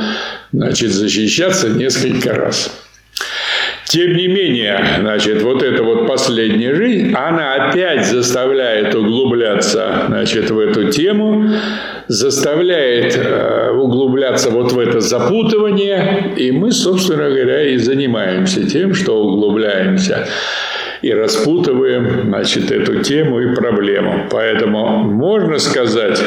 значит, 0.51 0.91
защищаться 0.91 1.69
несколько 1.69 2.35
раз. 2.35 2.86
Тем 3.87 4.17
не 4.17 4.27
менее, 4.27 4.85
значит, 4.99 5.43
вот 5.43 5.63
эта 5.63 5.85
вот 5.85 6.09
последняя 6.09 6.75
жизнь, 6.75 7.15
она 7.15 7.55
опять 7.55 8.05
заставляет 8.05 8.93
углубляться, 8.97 10.07
значит, 10.09 10.51
в 10.51 10.59
эту 10.59 10.91
тему, 10.91 11.51
заставляет 12.09 13.17
э, 13.17 13.71
углубляться 13.71 14.51
вот 14.51 14.73
в 14.73 14.79
это 14.81 15.01
запутывание, 15.01 16.35
и 16.37 16.51
мы, 16.51 16.73
собственно 16.73 17.31
говоря, 17.31 17.63
и 17.63 17.77
занимаемся 17.77 18.69
тем, 18.69 18.93
что 18.93 19.23
углубляемся 19.23 20.27
и 21.03 21.13
распутываем, 21.13 22.23
значит, 22.25 22.73
эту 22.73 23.05
тему 23.05 23.41
и 23.41 23.55
проблему. 23.55 24.27
Поэтому 24.31 25.05
можно 25.05 25.59
сказать, 25.59 26.21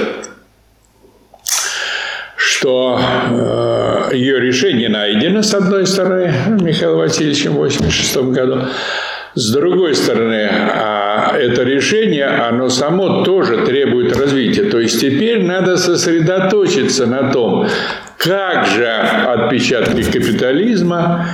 что 2.59 2.99
э, 2.99 4.15
ее 4.15 4.39
решение 4.41 4.89
найдено, 4.89 5.41
с 5.41 5.53
одной 5.53 5.87
стороны, 5.87 6.33
Михаилом 6.59 6.99
Васильевичем 6.99 7.53
в 7.53 7.63
1986 7.63 8.17
году, 8.33 8.65
с 9.33 9.51
другой 9.53 9.95
стороны, 9.95 10.49
а 10.51 11.37
это 11.37 11.63
решение, 11.63 12.25
оно 12.25 12.69
само 12.69 13.23
тоже 13.23 13.65
требует 13.65 14.17
развития. 14.17 14.63
То 14.63 14.79
есть 14.79 14.99
теперь 14.99 15.41
надо 15.41 15.77
сосредоточиться 15.77 17.05
на 17.05 17.31
том, 17.31 17.67
как 18.17 18.65
же 18.65 18.87
отпечатки 18.87 20.03
капитализма 20.03 21.27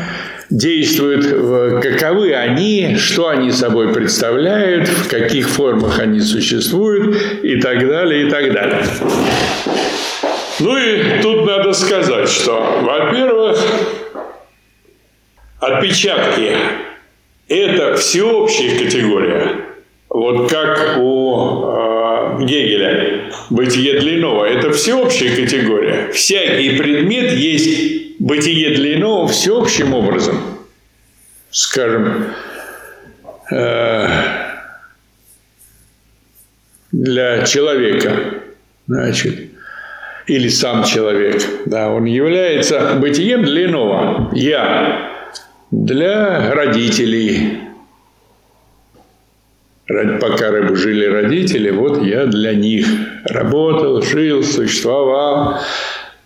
действуют, 0.51 1.81
каковы 1.81 2.35
они, 2.35 2.97
что 2.97 3.29
они 3.29 3.51
собой 3.51 3.91
представляют, 3.93 4.88
в 4.89 5.09
каких 5.09 5.49
формах 5.49 5.97
они 5.97 6.19
существуют 6.19 7.17
и 7.41 7.59
так 7.59 7.79
далее, 7.79 8.27
и 8.27 8.29
так 8.29 8.53
далее. 8.53 8.83
Ну 10.59 10.77
и 10.77 11.21
тут 11.21 11.45
надо 11.45 11.73
сказать, 11.73 12.29
что, 12.29 12.79
во-первых, 12.81 13.59
отпечатки– 15.59 16.55
это 17.47 17.95
всеобщая 17.97 18.79
категория. 18.79 19.65
Вот 20.07 20.49
как 20.49 20.97
у 20.97 21.65
э, 21.65 22.45
Гегеля 22.45 23.31
бытие 23.49 23.99
длинного– 23.99 24.45
это 24.45 24.71
всеобщая 24.71 25.35
категория. 25.35 26.11
Всякий 26.13 26.77
предмет 26.77 27.33
есть 27.33 28.19
бытие 28.19 28.75
длинного 28.75 29.27
всеобщим 29.27 29.93
образом. 29.93 30.39
Скажем, 31.51 32.33
э, 33.51 34.07
для 36.93 37.45
человека, 37.45 38.35
значит, 38.87 39.54
или 40.27 40.47
сам 40.47 40.83
человек. 40.83 41.41
Да, 41.65 41.89
он 41.89 42.05
является 42.05 42.95
бытием 42.95 43.43
для 43.43 43.65
иного. 43.65 44.31
Я 44.33 45.11
для 45.71 46.53
родителей. 46.53 47.59
Пока 50.19 50.51
жили 50.75 51.05
родители, 51.05 51.69
вот 51.69 52.03
я 52.03 52.25
для 52.25 52.55
них 52.55 52.88
работал, 53.25 54.01
жил, 54.01 54.41
существовал, 54.41 55.59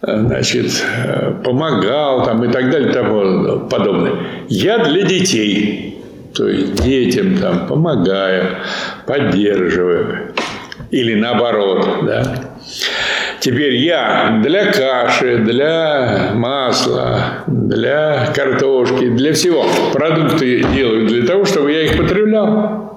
значит, 0.01 0.71
помогал 1.43 2.23
там 2.23 2.41
и 2.45 2.53
так 2.53 2.71
далее 2.71 2.93
тому 2.93 3.67
подобное. 3.67 4.13
Я 4.47 4.85
для 4.85 5.03
детей, 5.03 6.01
то 6.33 6.47
есть 6.47 6.81
детям 6.81 7.37
там 7.37 7.67
помогаю, 7.67 8.45
поддерживаю. 9.05 10.33
Или 10.91 11.15
наоборот, 11.15 11.85
да. 12.03 12.48
Теперь 13.39 13.75
я 13.75 14.39
для 14.43 14.71
каши, 14.71 15.37
для 15.37 16.31
масла, 16.33 17.43
для 17.47 18.33
картошки, 18.35 19.09
для 19.09 19.33
всего 19.33 19.65
продукты 19.93 20.65
делаю 20.73 21.07
для 21.07 21.25
того, 21.25 21.45
чтобы 21.45 21.71
я 21.71 21.83
их 21.83 21.97
потреблял. 21.97 22.89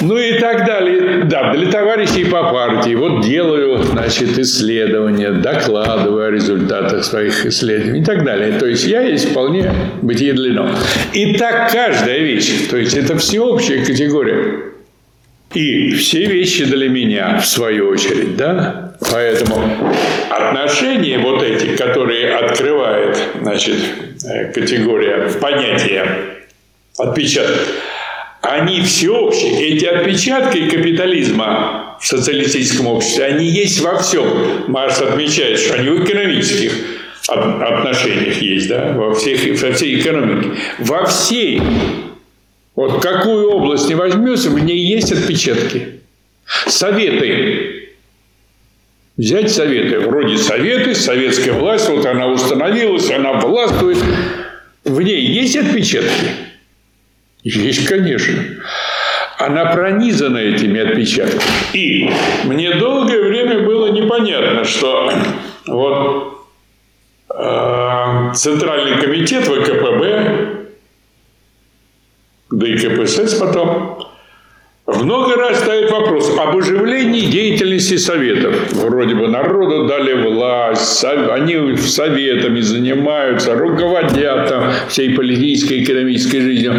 Ну 0.00 0.18
и 0.18 0.38
так 0.40 0.66
далее. 0.66 1.24
Да, 1.24 1.54
для 1.54 1.70
товарищей 1.70 2.24
по 2.24 2.52
партии. 2.52 2.94
Вот 2.96 3.24
делаю, 3.24 3.78
значит, 3.84 4.36
исследования, 4.38 5.30
докладываю 5.30 6.26
о 6.26 6.30
результатах 6.30 7.04
своих 7.04 7.46
исследований 7.46 8.00
и 8.00 8.04
так 8.04 8.24
далее. 8.24 8.58
То 8.58 8.66
есть 8.66 8.84
я 8.84 9.02
есть 9.02 9.30
вполне 9.30 9.72
бытие 10.02 10.32
длино. 10.32 10.70
И 11.12 11.34
так 11.34 11.70
каждая 11.70 12.18
вещь. 12.18 12.68
То 12.68 12.76
есть 12.76 12.96
это 12.96 13.16
всеобщая 13.16 13.84
категория. 13.84 14.73
И 15.54 15.92
все 15.92 16.26
вещи 16.26 16.64
для 16.64 16.88
меня, 16.88 17.38
в 17.38 17.46
свою 17.46 17.88
очередь, 17.88 18.36
да? 18.36 18.96
Поэтому 19.10 19.62
отношения 20.30 21.18
вот 21.18 21.42
эти, 21.42 21.76
которые 21.76 22.34
открывает, 22.34 23.16
значит, 23.40 23.76
э, 24.24 24.52
категория 24.52 25.30
понятия 25.40 26.06
отпечаток, 26.98 27.60
они 28.42 28.82
всеобщие. 28.82 29.74
Эти 29.74 29.84
отпечатки 29.84 30.68
капитализма 30.68 31.96
в 32.00 32.06
социалистическом 32.06 32.88
обществе, 32.88 33.24
они 33.24 33.46
есть 33.46 33.80
во 33.80 33.98
всем. 33.98 34.26
Марс 34.66 35.00
отмечает, 35.00 35.58
что 35.58 35.74
они 35.74 35.88
в 35.88 36.04
экономических 36.04 36.72
отношениях 37.28 38.36
есть, 38.42 38.68
да, 38.68 38.92
во, 38.92 39.14
всех, 39.14 39.62
во 39.62 39.72
всей 39.72 40.00
экономике. 40.00 40.50
Во 40.78 41.06
всей 41.06 41.62
вот 42.76 43.02
какую 43.02 43.50
область 43.50 43.88
не 43.88 43.94
возьмешь, 43.94 44.44
в 44.44 44.58
ней 44.58 44.78
есть 44.78 45.12
отпечатки. 45.12 46.00
Советы. 46.66 47.90
Взять 49.16 49.52
советы. 49.52 50.00
Вроде 50.00 50.36
советы, 50.38 50.94
советская 50.94 51.54
власть, 51.54 51.88
вот 51.88 52.04
она 52.04 52.26
установилась, 52.26 53.10
она 53.10 53.34
властвует. 53.34 53.98
В 54.84 55.00
ней 55.00 55.20
есть 55.20 55.56
отпечатки? 55.56 56.30
Есть, 57.44 57.86
конечно. 57.86 58.34
Она 59.38 59.66
пронизана 59.66 60.38
этими 60.38 60.80
отпечатками. 60.80 61.42
И 61.74 62.10
мне 62.44 62.74
долгое 62.74 63.22
время 63.22 63.60
было 63.60 63.92
непонятно, 63.92 64.64
что 64.64 65.12
вот 65.66 66.46
э, 67.30 68.32
Центральный 68.34 69.00
комитет 69.00 69.44
ВКПБ, 69.44 70.53
да 72.54 72.68
и 72.68 72.76
КПСС 72.76 73.34
потом, 73.34 73.98
много 74.86 75.34
раз 75.36 75.60
ставит 75.60 75.90
вопрос 75.90 76.30
об 76.38 76.56
оживлении 76.56 77.30
деятельности 77.30 77.96
Советов. 77.96 78.54
Вроде 78.74 79.14
бы 79.14 79.28
народу 79.28 79.86
дали 79.86 80.12
власть, 80.12 81.04
они 81.04 81.76
советами 81.78 82.60
занимаются, 82.60 83.54
руководят 83.54 84.48
там 84.48 84.70
всей 84.88 85.14
политической 85.16 85.78
и 85.78 85.84
экономической 85.84 86.40
жизнью. 86.40 86.74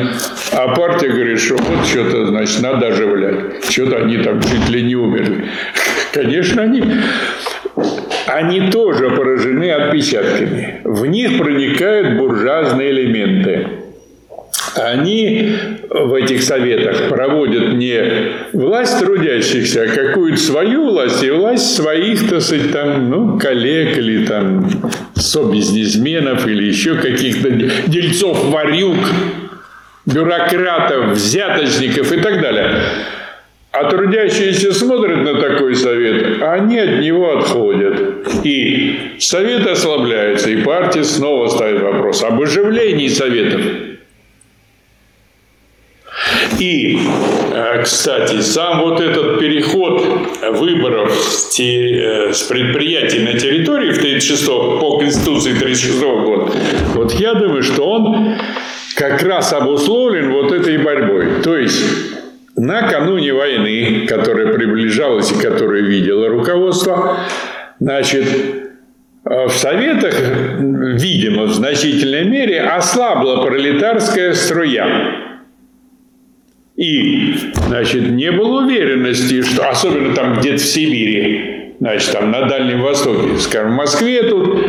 А 0.54 0.74
партия 0.76 1.10
говорит, 1.10 1.40
что 1.40 1.56
вот 1.56 1.86
что-то, 1.86 2.28
значит, 2.28 2.62
надо 2.62 2.88
оживлять. 2.88 3.66
Что-то 3.70 3.98
они 3.98 4.18
там 4.18 4.40
чуть 4.40 4.70
ли 4.70 4.84
не 4.84 4.96
умерли. 4.96 5.46
Конечно, 6.14 6.62
они 6.62 6.84
они 8.28 8.70
тоже 8.70 9.10
поражены 9.10 9.72
отпечатками. 9.72 10.82
В 10.84 11.06
них 11.06 11.38
проникают 11.38 12.18
буржуазные 12.18 12.92
элементы 12.92 13.85
они 14.76 15.54
в 15.90 16.14
этих 16.14 16.44
советах 16.44 17.08
проводят 17.10 17.74
не 17.74 18.34
власть 18.54 19.00
трудящихся, 19.00 19.84
а 19.84 19.88
какую-то 19.88 20.38
свою 20.38 20.92
власть, 20.92 21.24
и 21.24 21.32
власть 21.32 21.76
своих, 21.76 22.30
так 22.30 22.42
сказать, 22.42 22.72
там, 22.72 23.10
ну, 23.10 23.40
коллег 23.40 23.98
или 23.98 24.26
там 24.26 24.70
собизнесменов 25.16 26.46
или 26.48 26.66
еще 26.66 26.96
каких-то 26.96 27.50
дельцов-варюк, 27.88 28.98
бюрократов, 30.06 31.12
взяточников 31.12 32.12
и 32.12 32.18
так 32.18 32.42
далее. 32.42 32.70
А 33.72 33.90
трудящиеся 33.90 34.74
смотрят 34.74 35.24
на 35.24 35.42
такой 35.42 35.76
совет, 35.76 36.42
а 36.42 36.54
они 36.54 36.80
от 36.80 37.02
него 37.02 37.38
отходят. 37.38 38.26
И 38.44 39.16
совет 39.20 39.68
ослабляется, 39.68 40.50
и 40.50 40.64
партия 40.64 41.04
снова 41.04 41.48
ставит 41.48 41.82
вопрос 41.82 42.24
об 42.24 42.42
оживлении 42.42 43.10
советов. 43.10 43.62
И, 46.60 47.00
э, 47.54 47.84
кстати, 47.84 48.42
сам 48.42 48.82
вот 48.82 49.02
этот 49.02 49.40
переход 49.40 50.02
выборов 50.52 51.12
э, 51.60 52.34
с 52.34 52.44
предприятий 52.44 53.20
на 53.20 53.34
территории 53.38 53.92
в 53.92 53.98
36 53.98 54.46
по 54.46 54.98
Конституции 55.00 55.54
36 55.54 56.02
года, 56.02 56.52
вот 56.94 57.14
я 57.14 57.34
думаю, 57.34 57.64
что 57.64 57.84
он 57.84 58.38
как 58.96 59.22
раз 59.24 59.54
обусловлен 59.54 60.32
вот 60.32 60.52
этой 60.52 60.78
борьбой. 60.78 61.42
То 61.44 61.58
есть 61.58 61.84
накануне 62.56 63.34
войны, 63.34 64.06
которая 64.08 64.54
приближалась 64.54 65.32
и 65.32 65.36
которую 65.36 65.86
видело 65.86 66.30
руководство, 66.30 67.18
значит, 67.80 68.26
э, 68.26 69.46
в 69.48 69.52
Советах, 69.52 70.16
видимо, 70.60 71.44
в 71.44 71.54
значительной 71.54 72.24
мере 72.24 72.62
ослабла 72.62 73.44
пролетарская 73.46 74.34
струя. 74.34 75.26
И, 76.76 77.36
значит, 77.68 78.10
не 78.12 78.32
было 78.32 78.66
уверенности, 78.66 79.42
что, 79.44 79.70
особенно 79.70 80.14
там 80.14 80.40
где-то 80.40 80.58
в 80.58 80.66
Сибири, 80.66 81.74
значит, 81.80 82.12
там 82.12 82.32
на 82.32 82.48
Дальнем 82.48 82.82
Востоке, 82.82 83.38
скажем, 83.38 83.72
в 83.72 83.76
Москве 83.76 84.24
тут, 84.24 84.60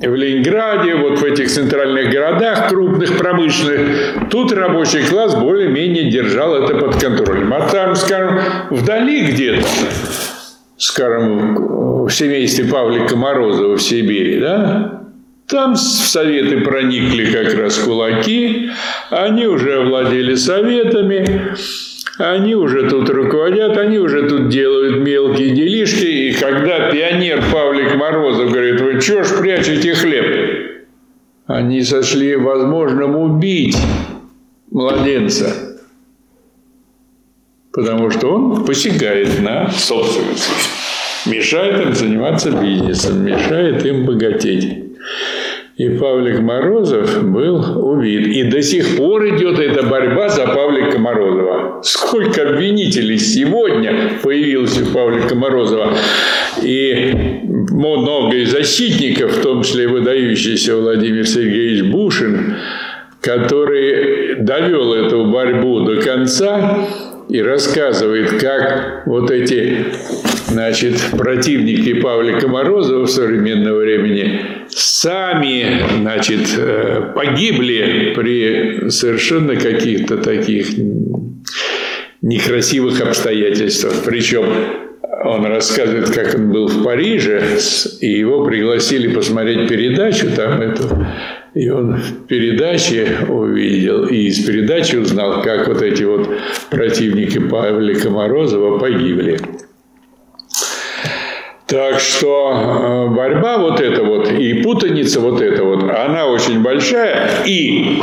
в 0.00 0.14
Ленинграде, 0.14 0.94
вот 0.94 1.18
в 1.18 1.24
этих 1.24 1.48
центральных 1.48 2.12
городах 2.12 2.68
крупных, 2.68 3.16
промышленных, 3.16 4.28
тут 4.30 4.52
рабочий 4.52 5.02
класс 5.06 5.34
более-менее 5.34 6.10
держал 6.10 6.54
это 6.54 6.76
под 6.76 6.96
контролем. 6.96 7.52
А 7.54 7.66
там, 7.66 7.96
скажем, 7.96 8.40
вдали 8.70 9.32
где-то, 9.32 9.66
скажем, 10.76 12.04
в 12.04 12.10
семействе 12.10 12.66
Павлика 12.66 13.16
Морозова 13.16 13.76
в 13.76 13.82
Сибири, 13.82 14.38
да, 14.38 15.07
там 15.48 15.74
в 15.74 15.78
советы 15.78 16.60
проникли 16.60 17.32
как 17.32 17.54
раз 17.54 17.78
кулаки, 17.78 18.70
они 19.10 19.46
уже 19.46 19.80
овладели 19.80 20.34
советами, 20.34 21.54
они 22.18 22.54
уже 22.54 22.88
тут 22.90 23.08
руководят, 23.08 23.76
они 23.78 23.98
уже 23.98 24.28
тут 24.28 24.48
делают 24.50 24.98
мелкие 24.98 25.50
делишки. 25.50 26.04
И 26.04 26.32
когда 26.34 26.90
пионер 26.90 27.42
Павлик 27.50 27.94
Морозов 27.96 28.50
говорит, 28.50 28.80
вы 28.80 29.00
что 29.00 29.22
ж 29.24 29.38
прячете 29.38 29.94
хлеб? 29.94 30.84
Они 31.46 31.82
сошли 31.82 32.36
возможным 32.36 33.16
убить 33.16 33.76
младенца. 34.70 35.78
Потому 37.72 38.10
что 38.10 38.34
он 38.34 38.64
посягает 38.66 39.40
на 39.40 39.70
собственность. 39.70 40.50
Мешает 41.26 41.80
им 41.80 41.94
заниматься 41.94 42.50
бизнесом, 42.50 43.24
мешает 43.24 43.86
им 43.86 44.04
богатеть. 44.04 44.88
И 45.78 45.90
Павлик 45.90 46.40
Морозов 46.40 47.22
был 47.30 47.88
убит. 47.88 48.26
И 48.26 48.42
до 48.42 48.60
сих 48.62 48.96
пор 48.96 49.28
идет 49.28 49.60
эта 49.60 49.84
борьба 49.84 50.28
за 50.28 50.44
Павлика 50.44 50.98
Морозова. 50.98 51.82
Сколько 51.84 52.48
обвинителей 52.48 53.16
сегодня 53.16 54.18
появилось 54.20 54.76
у 54.82 54.92
Павлика 54.92 55.36
Морозова. 55.36 55.94
И 56.60 57.14
много 57.70 58.38
и 58.38 58.44
защитников, 58.44 59.36
в 59.36 59.42
том 59.42 59.62
числе 59.62 59.86
выдающийся 59.86 60.74
Владимир 60.74 61.24
Сергеевич 61.24 61.84
Бушин, 61.92 62.56
который 63.20 64.34
довел 64.42 64.94
эту 64.94 65.26
борьбу 65.26 65.82
до 65.82 66.02
конца 66.02 66.88
и 67.28 67.42
рассказывает, 67.42 68.40
как 68.40 69.02
вот 69.06 69.30
эти 69.30 69.86
значит, 70.48 70.94
противники 71.16 71.94
Павлика 72.00 72.48
Морозова 72.48 73.06
современного 73.06 73.80
времени 73.80 74.40
сами 74.68 75.82
значит, 75.98 76.54
э, 76.56 77.12
погибли 77.14 78.12
при 78.14 78.90
совершенно 78.90 79.56
каких-то 79.56 80.16
таких 80.18 80.68
некрасивых 82.22 83.00
обстоятельствах. 83.00 83.94
Причем 84.04 84.46
он 85.24 85.46
рассказывает, 85.46 86.10
как 86.10 86.34
он 86.34 86.50
был 86.50 86.66
в 86.68 86.82
Париже, 86.82 87.58
и 88.00 88.06
его 88.06 88.44
пригласили 88.44 89.12
посмотреть 89.12 89.68
передачу 89.68 90.28
там 90.34 90.60
эту. 90.60 91.06
И 91.54 91.68
он 91.70 91.94
в 91.94 92.26
передаче 92.26 93.26
увидел, 93.28 94.06
и 94.06 94.26
из 94.26 94.44
передачи 94.44 94.96
узнал, 94.96 95.42
как 95.42 95.66
вот 95.66 95.82
эти 95.82 96.02
вот 96.02 96.28
противники 96.70 97.38
Павлика 97.38 98.10
Морозова 98.10 98.78
погибли. 98.78 99.38
Так 101.66 102.00
что 102.00 102.52
э, 102.52 103.14
борьба 103.14 103.58
вот 103.58 103.80
эта 103.80 104.02
вот 104.02 104.30
и 104.30 104.62
путаница 104.62 105.20
вот 105.20 105.42
эта 105.42 105.64
вот, 105.64 105.82
она 105.82 106.26
очень 106.26 106.62
большая. 106.62 107.28
И 107.44 108.00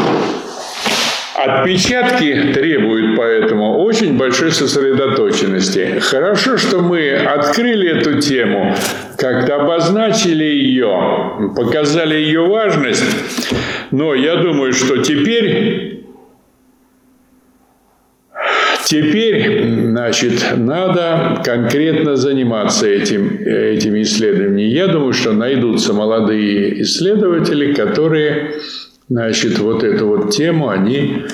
Отпечатки 1.35 2.53
требуют 2.53 3.17
поэтому 3.17 3.79
очень 3.79 4.17
большой 4.17 4.51
сосредоточенности. 4.51 5.99
Хорошо, 5.99 6.57
что 6.57 6.79
мы 6.79 7.11
открыли 7.11 7.99
эту 7.99 8.21
тему, 8.21 8.73
как-то 9.17 9.57
обозначили 9.57 10.45
ее, 10.45 11.51
показали 11.57 12.15
ее 12.15 12.47
важность, 12.47 13.03
но 13.91 14.13
я 14.13 14.37
думаю, 14.37 14.71
что 14.73 14.97
теперь 14.97 15.91
Теперь, 18.85 19.63
значит, 19.67 20.45
надо 20.55 21.41
конкретно 21.43 22.15
заниматься 22.17 22.87
этим, 22.87 23.39
этими 23.39 24.03
исследованиями. 24.03 24.61
Я 24.61 24.87
думаю, 24.87 25.11
что 25.11 25.33
найдутся 25.33 25.91
молодые 25.91 26.83
исследователи, 26.83 27.73
которые, 27.73 28.51
значит, 29.09 29.59
вот 29.59 29.83
эту 29.83 30.07
вот 30.07 30.31
тему 30.31 30.69
они 30.69 31.25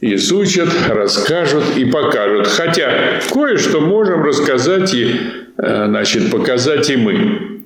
изучат, 0.00 0.68
расскажут 0.88 1.76
и 1.76 1.84
покажут. 1.84 2.46
Хотя 2.46 3.20
кое-что 3.32 3.80
можем 3.80 4.22
рассказать 4.22 4.92
и, 4.94 5.20
э, 5.58 5.86
значит, 5.86 6.30
показать 6.30 6.90
и 6.90 6.96
мы. 6.96 7.62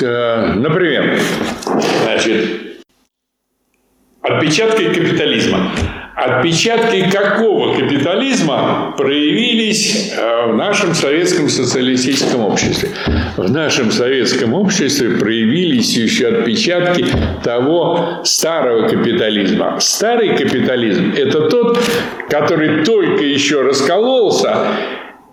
Например, 0.00 1.18
значит, 2.04 2.84
отпечатки 4.22 4.94
капитализма. 4.94 5.72
Отпечатки 6.18 7.08
какого 7.12 7.76
капитализма 7.76 8.92
проявились 8.98 10.12
э, 10.12 10.50
в 10.50 10.56
нашем 10.56 10.92
советском 10.92 11.48
социалистическом 11.48 12.40
обществе? 12.40 12.88
В 13.36 13.48
нашем 13.48 13.92
советском 13.92 14.52
обществе 14.52 15.10
проявились 15.10 15.96
еще 15.96 16.26
отпечатки 16.26 17.06
того 17.44 18.18
старого 18.24 18.88
капитализма. 18.88 19.78
Старый 19.78 20.36
капитализм– 20.36 21.12
это 21.16 21.42
тот, 21.42 21.78
который 22.28 22.84
только 22.84 23.22
еще 23.22 23.62
раскололся 23.62 24.66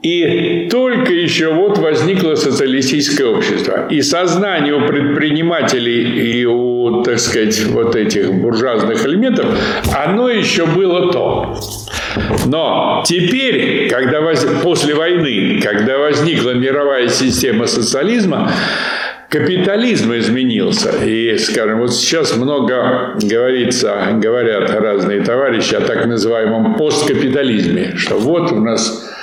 и 0.05 0.67
только 0.69 1.13
еще 1.13 1.51
вот 1.51 1.79
возникло 1.79 2.35
социалистическое 2.35 3.25
общество. 3.25 3.87
И 3.89 4.03
сознание 4.03 4.75
у 4.75 4.85
предпринимателей 4.85 6.41
и 6.41 6.45
у, 6.45 7.01
так 7.01 7.17
сказать, 7.17 7.65
вот 7.65 7.95
этих 7.95 8.31
буржуазных 8.31 9.03
элементов, 9.03 9.47
оно 9.95 10.29
еще 10.29 10.67
было 10.67 11.11
то. 11.11 11.57
Но 12.45 13.03
теперь, 13.07 13.89
когда 13.89 14.21
воз... 14.21 14.45
после 14.61 14.93
войны, 14.93 15.59
когда 15.63 15.97
возникла 15.97 16.51
мировая 16.51 17.07
система 17.07 17.65
социализма, 17.65 18.51
капитализм 19.29 20.13
изменился. 20.13 20.91
И, 21.03 21.35
скажем, 21.39 21.79
вот 21.79 21.91
сейчас 21.91 22.37
много 22.37 23.17
говорится, 23.23 24.09
говорят 24.21 24.69
разные 24.69 25.21
товарищи 25.21 25.73
о 25.73 25.81
так 25.81 26.05
называемом 26.05 26.75
посткапитализме, 26.75 27.93
что 27.95 28.19
вот 28.19 28.51
у 28.51 28.59
нас 28.59 29.14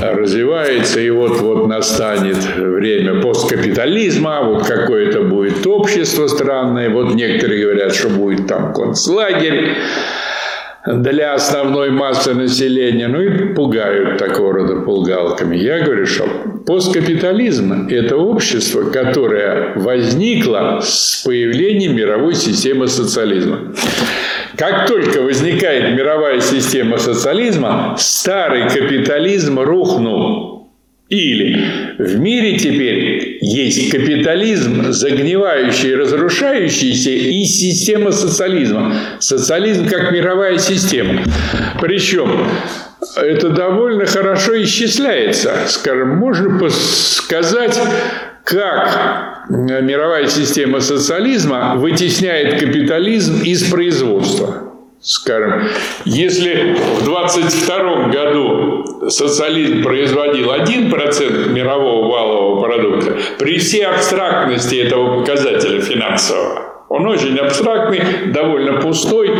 развивается, 0.00 1.00
и 1.00 1.10
вот-вот 1.10 1.66
настанет 1.66 2.36
время 2.56 3.20
посткапитализма, 3.20 4.42
вот 4.42 4.66
какое-то 4.66 5.22
будет 5.22 5.66
общество 5.66 6.26
странное, 6.26 6.90
вот 6.90 7.14
некоторые 7.14 7.62
говорят, 7.62 7.94
что 7.94 8.08
будет 8.08 8.46
там 8.46 8.72
концлагерь, 8.72 9.76
для 10.96 11.34
основной 11.34 11.90
массы 11.90 12.34
населения, 12.34 13.08
ну 13.08 13.20
и 13.20 13.54
пугают 13.54 14.18
такого 14.18 14.52
рода 14.54 14.80
пугалками. 14.80 15.56
Я 15.56 15.80
говорю, 15.80 16.06
что 16.06 16.26
посткапитализм– 16.66 17.88
это 17.90 18.16
общество, 18.16 18.90
которое 18.90 19.74
возникло 19.76 20.80
с 20.82 21.22
появлением 21.24 21.96
мировой 21.96 22.34
системы 22.34 22.88
социализма. 22.88 23.74
Как 24.56 24.88
только 24.88 25.20
возникает 25.20 25.94
мировая 25.96 26.40
система 26.40 26.98
социализма, 26.98 27.94
старый 27.98 28.68
капитализм 28.68 29.60
рухнул. 29.60 30.57
Или 31.08 31.94
в 31.98 32.18
мире 32.18 32.58
теперь 32.58 33.38
есть 33.40 33.90
капитализм, 33.90 34.92
загнивающий, 34.92 35.94
разрушающийся, 35.94 37.10
и 37.10 37.44
система 37.44 38.12
социализма. 38.12 38.94
Социализм 39.18 39.88
как 39.88 40.12
мировая 40.12 40.58
система. 40.58 41.22
Причем 41.80 42.46
это 43.16 43.48
довольно 43.48 44.04
хорошо 44.04 44.62
исчисляется. 44.62 45.54
Скажем, 45.66 46.10
можно 46.16 46.68
сказать, 46.68 47.80
как 48.44 49.46
мировая 49.48 50.26
система 50.26 50.80
социализма 50.80 51.74
вытесняет 51.76 52.60
капитализм 52.60 53.42
из 53.42 53.64
производства. 53.64 54.77
Скажем, 55.08 55.70
если 56.04 56.76
в 57.00 57.04
22 57.04 58.08
году 58.08 59.08
социализм 59.08 59.82
производил 59.82 60.52
1% 60.52 61.48
мирового 61.48 62.12
валового 62.12 62.60
продукта, 62.60 63.16
при 63.38 63.58
всей 63.58 63.86
абстрактности 63.86 64.74
этого 64.74 65.20
показателя 65.20 65.80
финансового, 65.80 66.84
он 66.90 67.06
очень 67.06 67.38
абстрактный, 67.38 68.02
довольно 68.26 68.82
пустой, 68.82 69.30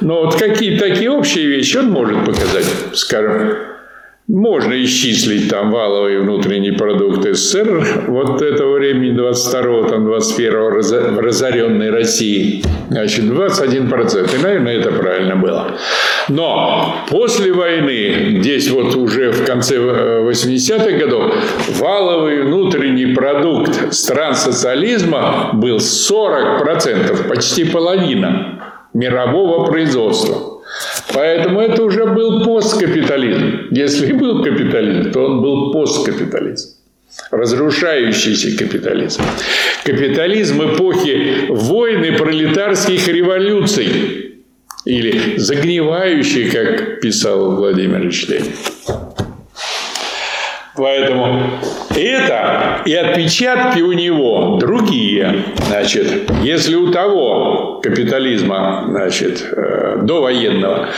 но 0.00 0.24
вот 0.24 0.34
какие-то 0.34 0.88
такие 0.88 1.12
общие 1.12 1.46
вещи 1.46 1.76
он 1.76 1.92
может 1.92 2.24
показать, 2.24 2.66
скажем, 2.94 3.56
можно 4.32 4.82
исчислить 4.82 5.50
там 5.50 5.70
валовый 5.70 6.18
внутренний 6.18 6.70
продукт 6.70 7.22
СССР 7.22 8.04
вот 8.08 8.40
этого 8.40 8.76
времени 8.78 9.14
22-го, 9.14 9.88
там 9.88 10.08
21-го 10.08 11.20
разоренной 11.20 11.90
России. 11.90 12.64
Значит, 12.88 13.26
21%. 13.26 14.34
И, 14.34 14.42
наверное, 14.42 14.78
это 14.78 14.90
правильно 14.90 15.36
было. 15.36 15.76
Но 16.30 16.96
после 17.10 17.52
войны, 17.52 18.38
здесь 18.40 18.70
вот 18.70 18.94
уже 18.94 19.32
в 19.32 19.44
конце 19.44 19.76
80-х 19.76 20.88
э, 20.88 20.98
годов, 20.98 21.34
валовый 21.78 22.44
внутренний 22.44 23.14
продукт 23.14 23.92
стран 23.92 24.34
социализма 24.34 25.50
был 25.52 25.76
40%, 25.76 27.28
почти 27.28 27.64
половина 27.64 28.62
мирового 28.94 29.66
производства. 29.66 30.51
Поэтому 31.12 31.60
это 31.60 31.82
уже 31.82 32.06
был 32.06 32.44
посткапитализм. 32.44 33.68
Если 33.70 34.12
был 34.12 34.42
капитализм, 34.42 35.12
то 35.12 35.26
он 35.26 35.42
был 35.42 35.72
посткапитализм. 35.72 36.76
Разрушающийся 37.30 38.56
капитализм. 38.56 39.22
Капитализм 39.84 40.62
эпохи 40.62 41.46
войн 41.48 42.04
и 42.04 42.16
пролетарских 42.16 43.06
революций. 43.08 44.32
Или 44.84 45.36
загнивающий, 45.36 46.50
как 46.50 47.00
писал 47.00 47.54
Владимир 47.54 48.00
Ильич 48.00 48.28
Ленин. 48.28 48.52
Поэтому 50.74 51.42
это 51.94 52.80
и 52.86 52.94
отпечатки 52.94 53.80
у 53.80 53.92
него 53.92 54.56
другие. 54.58 55.44
Значит, 55.66 56.30
если 56.42 56.76
у 56.76 56.90
того 56.90 57.80
капитализма, 57.82 58.86
значит, 58.88 59.46
э, 59.54 59.98
довоенного, 60.02 60.88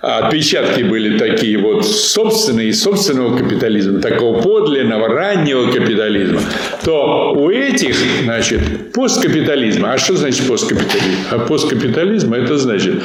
отпечатки 0.00 0.82
были 0.82 1.18
такие 1.18 1.58
вот 1.58 1.86
собственные, 1.86 2.72
собственного 2.72 3.36
капитализма, 3.36 4.00
такого 4.00 4.40
подлинного, 4.40 5.08
раннего 5.08 5.70
капитализма, 5.70 6.40
то 6.84 7.34
у 7.36 7.50
этих, 7.50 7.94
значит, 8.24 8.92
посткапитализма. 8.92 9.92
А 9.92 9.98
что 9.98 10.16
значит 10.16 10.46
посткапитализм? 10.48 11.18
А 11.30 11.38
посткапитализм– 11.40 12.32
это 12.34 12.56
значит, 12.56 13.02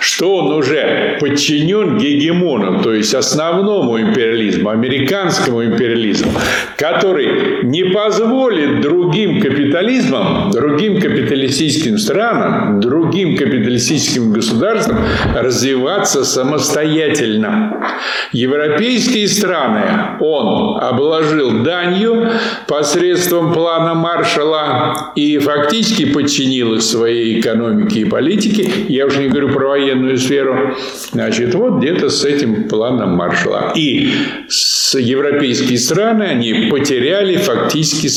что 0.00 0.36
он 0.36 0.52
уже 0.52 1.18
подчинен 1.20 1.98
гегемону, 1.98 2.82
то 2.82 2.94
есть 2.94 3.14
основному 3.14 4.00
империализму, 4.00 4.70
американскому 4.70 5.64
империализму, 5.64 6.32
который 6.76 7.64
не 7.64 7.84
позволит 7.84 8.80
другим 8.80 9.40
капитализмам, 9.40 10.50
другим 10.50 11.00
капиталистическим 11.00 11.98
странам, 11.98 12.80
другим 12.80 13.36
капиталистическим 13.36 14.32
государствам 14.32 14.98
развиваться 15.34 16.24
самостоятельно. 16.24 17.86
Европейские 18.32 19.28
страны 19.28 20.16
он 20.20 20.78
обложил 20.80 21.62
данью 21.62 22.30
посредством 22.66 23.17
плана 23.52 23.94
Маршала 23.94 25.12
и 25.14 25.38
фактически 25.38 26.06
подчинил 26.12 26.74
их 26.74 26.82
своей 26.82 27.40
экономике 27.40 28.00
и 28.00 28.04
политике. 28.04 28.70
Я 28.88 29.06
уже 29.06 29.22
не 29.22 29.28
говорю 29.28 29.50
про 29.52 29.68
военную 29.68 30.18
сферу. 30.18 30.74
Значит, 31.12 31.54
вот 31.54 31.78
где-то 31.78 32.08
с 32.08 32.24
этим 32.24 32.68
планом 32.68 33.10
Маршала. 33.10 33.72
И 33.74 34.12
с 34.48 34.98
европейские 34.98 35.78
страны, 35.78 36.24
они 36.24 36.68
потеряли 36.70 37.36
фактически 37.36 38.08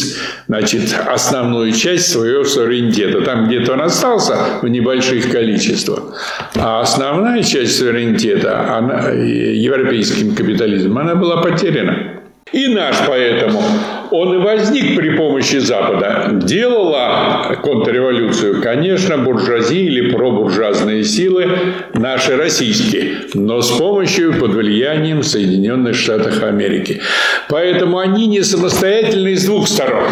значит, 0.47 0.95
основную 1.07 1.71
часть 1.73 2.11
своего 2.11 2.43
суверенитета. 2.43 3.21
Там 3.21 3.47
где-то 3.47 3.73
он 3.73 3.81
остался 3.81 4.37
в 4.61 4.67
небольших 4.67 5.31
количествах. 5.31 6.15
А 6.55 6.81
основная 6.81 7.43
часть 7.43 7.77
суверенитета 7.77 8.77
она, 8.77 9.09
европейским 9.09 10.35
капитализмом, 10.35 10.97
она 10.97 11.15
была 11.15 11.41
потеряна. 11.41 12.21
И 12.51 12.67
наш 12.67 12.97
поэтому, 13.07 13.63
он 14.11 14.33
и 14.33 14.37
возник 14.37 14.95
при 14.95 15.15
помощи 15.15 15.57
Запада. 15.57 16.29
Делала 16.33 17.57
контрреволюцию, 17.61 18.61
конечно, 18.61 19.17
буржуазии 19.17 19.85
или 19.85 20.11
пробуржуазные 20.11 21.03
силы, 21.03 21.49
наши 21.93 22.35
российские, 22.35 23.21
но 23.33 23.61
с 23.61 23.71
помощью, 23.71 24.33
под 24.39 24.53
влиянием 24.53 25.23
Соединенных 25.23 25.95
Штатов 25.95 26.43
Америки. 26.43 27.01
Поэтому 27.47 27.99
они 27.99 28.27
не 28.27 28.43
самостоятельны 28.43 29.35
с 29.35 29.45
двух 29.45 29.67
сторон. 29.67 30.03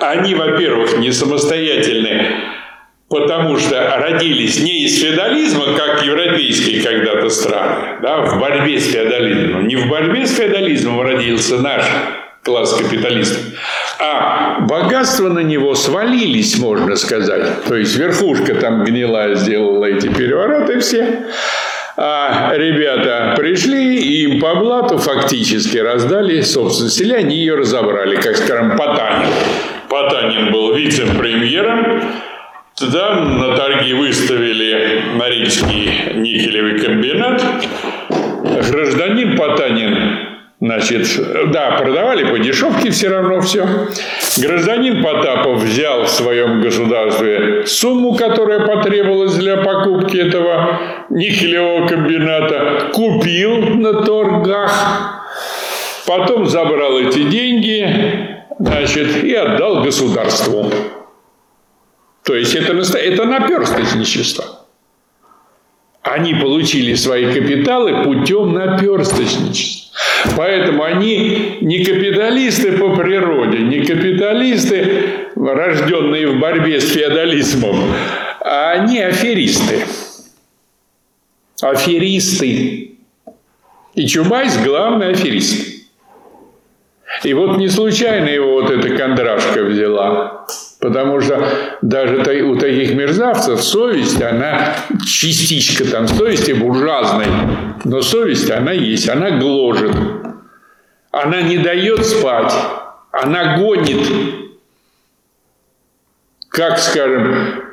Они, 0.00 0.34
во-первых, 0.34 0.98
не 0.98 1.12
самостоятельны 1.12 2.26
потому 3.08 3.56
что 3.58 3.96
родились 3.96 4.60
не 4.60 4.84
из 4.84 5.00
феодализма, 5.00 5.74
как 5.76 6.04
европейские 6.04 6.82
когда-то 6.82 7.28
страны, 7.30 7.98
да, 8.02 8.22
в 8.22 8.40
борьбе 8.40 8.78
с 8.78 8.90
феодализмом. 8.90 9.66
Не 9.66 9.76
в 9.76 9.88
борьбе 9.88 10.26
с 10.26 10.36
феодализмом 10.36 11.00
родился 11.00 11.58
наш 11.58 11.84
класс 12.42 12.74
капиталистов, 12.74 13.42
а 13.98 14.60
богатства 14.60 15.28
на 15.28 15.40
него 15.40 15.74
свалились, 15.74 16.58
можно 16.58 16.96
сказать. 16.96 17.64
То 17.64 17.74
есть 17.74 17.96
верхушка 17.96 18.54
там 18.54 18.84
гнилая 18.84 19.34
сделала 19.34 19.86
эти 19.86 20.08
перевороты 20.08 20.78
все, 20.80 21.24
а 21.96 22.52
ребята 22.54 23.34
пришли 23.36 23.96
и 23.96 24.24
им 24.24 24.40
по 24.40 24.54
блату 24.54 24.98
фактически 24.98 25.78
раздали 25.78 26.40
собственность, 26.42 27.00
или 27.00 27.12
они 27.12 27.36
ее 27.36 27.56
разобрали, 27.56 28.16
как 28.16 28.36
скажем, 28.36 28.76
Потанин. 28.76 29.28
Потанин 29.88 30.52
был 30.52 30.74
вице-премьером, 30.74 32.02
Тогда 32.78 33.14
на 33.14 33.56
торги 33.56 33.92
выставили 33.92 35.02
Норильский 35.16 36.14
никелевый 36.14 36.78
комбинат. 36.78 37.42
Гражданин 38.70 39.36
Потанин 39.36 40.28
Значит, 40.60 41.06
да, 41.52 41.76
продавали 41.78 42.28
по 42.28 42.38
дешевке 42.38 42.90
все 42.90 43.08
равно 43.08 43.40
все. 43.40 43.64
Гражданин 44.38 45.04
Потапов 45.04 45.62
взял 45.62 46.02
в 46.02 46.08
своем 46.08 46.60
государстве 46.60 47.64
сумму, 47.64 48.16
которая 48.16 48.66
потребовалась 48.66 49.34
для 49.34 49.58
покупки 49.58 50.16
этого 50.16 50.80
никелевого 51.10 51.86
комбината, 51.86 52.90
купил 52.92 53.58
на 53.76 54.02
торгах, 54.02 55.22
потом 56.08 56.46
забрал 56.46 56.98
эти 56.98 57.22
деньги, 57.22 58.36
значит, 58.58 59.22
и 59.22 59.32
отдал 59.34 59.82
государству. 59.84 60.72
То 62.28 62.34
есть 62.34 62.54
это, 62.54 62.74
это 62.74 63.24
наперсточничество. 63.24 64.66
Они 66.02 66.34
получили 66.34 66.92
свои 66.92 67.32
капиталы 67.32 68.04
путем 68.04 68.52
наперсточничества. 68.52 69.96
Поэтому 70.36 70.82
они 70.82 71.56
не 71.62 71.82
капиталисты 71.82 72.72
по 72.72 72.94
природе, 72.94 73.60
не 73.60 73.80
капиталисты, 73.80 75.30
рожденные 75.36 76.28
в 76.28 76.38
борьбе 76.38 76.82
с 76.82 76.92
феодализмом, 76.92 77.94
а 78.42 78.72
они 78.72 79.00
аферисты. 79.00 79.86
Аферисты. 81.62 82.98
И 83.94 84.06
Чубайс– 84.06 84.58
главный 84.62 85.12
аферист. 85.12 85.66
И 87.24 87.32
вот 87.32 87.56
не 87.56 87.70
случайно 87.70 88.28
его 88.28 88.60
вот 88.60 88.70
эта 88.70 88.94
кондрашка 88.94 89.62
взяла. 89.62 90.46
Потому 90.80 91.20
что 91.20 91.44
даже 91.82 92.18
у 92.44 92.56
таких 92.56 92.94
мерзавцев 92.94 93.60
совесть, 93.60 94.22
она 94.22 94.76
частичка 95.04 95.84
там 95.84 96.06
совести 96.06 96.52
буржуазной, 96.52 97.26
но 97.84 98.00
совесть, 98.00 98.50
она 98.50 98.72
есть, 98.72 99.08
она 99.08 99.32
гложет. 99.32 99.92
Она 101.10 101.42
не 101.42 101.58
дает 101.58 102.06
спать, 102.06 102.52
она 103.10 103.56
гонит. 103.56 104.06
Как, 106.48 106.78
скажем, 106.78 107.64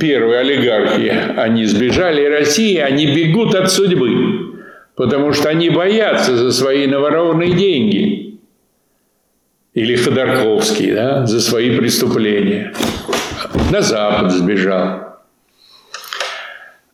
первые 0.00 0.40
олигархи, 0.40 1.08
они 1.36 1.64
сбежали 1.64 2.26
из 2.26 2.32
России, 2.32 2.76
они 2.78 3.06
бегут 3.06 3.54
от 3.54 3.70
судьбы, 3.70 4.58
потому 4.96 5.32
что 5.32 5.48
они 5.48 5.70
боятся 5.70 6.36
за 6.36 6.50
свои 6.50 6.88
наворованные 6.88 7.52
деньги– 7.52 8.30
или 9.74 9.96
Ходорковский 9.96 10.92
да, 10.92 11.26
за 11.26 11.40
свои 11.40 11.76
преступления. 11.76 12.74
На 13.70 13.80
Запад 13.80 14.32
сбежал. 14.32 15.12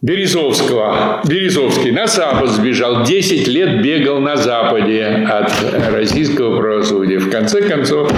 Березовского, 0.01 1.23
Березовский 1.29 1.91
на 1.91 2.07
Запад 2.07 2.51
сбежал, 2.51 3.05
10 3.05 3.49
лет 3.49 3.83
бегал 3.83 4.21
на 4.21 4.37
Западе 4.37 5.05
от 5.05 5.51
российского 5.91 6.57
правосудия. 6.57 7.19
В 7.19 7.29
конце 7.31 7.63
концов, 7.63 8.13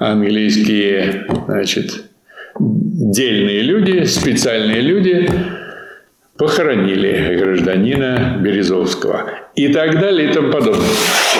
английские 0.00 1.26
значит, 1.46 1.92
дельные 2.58 3.62
люди, 3.62 4.02
специальные 4.02 4.80
люди 4.80 5.30
похоронили 6.36 7.36
гражданина 7.38 8.38
Березовского. 8.40 9.30
И 9.54 9.68
так 9.68 10.00
далее 10.00 10.28
и 10.28 10.32
тому 10.32 10.50
подобное. 10.50 10.88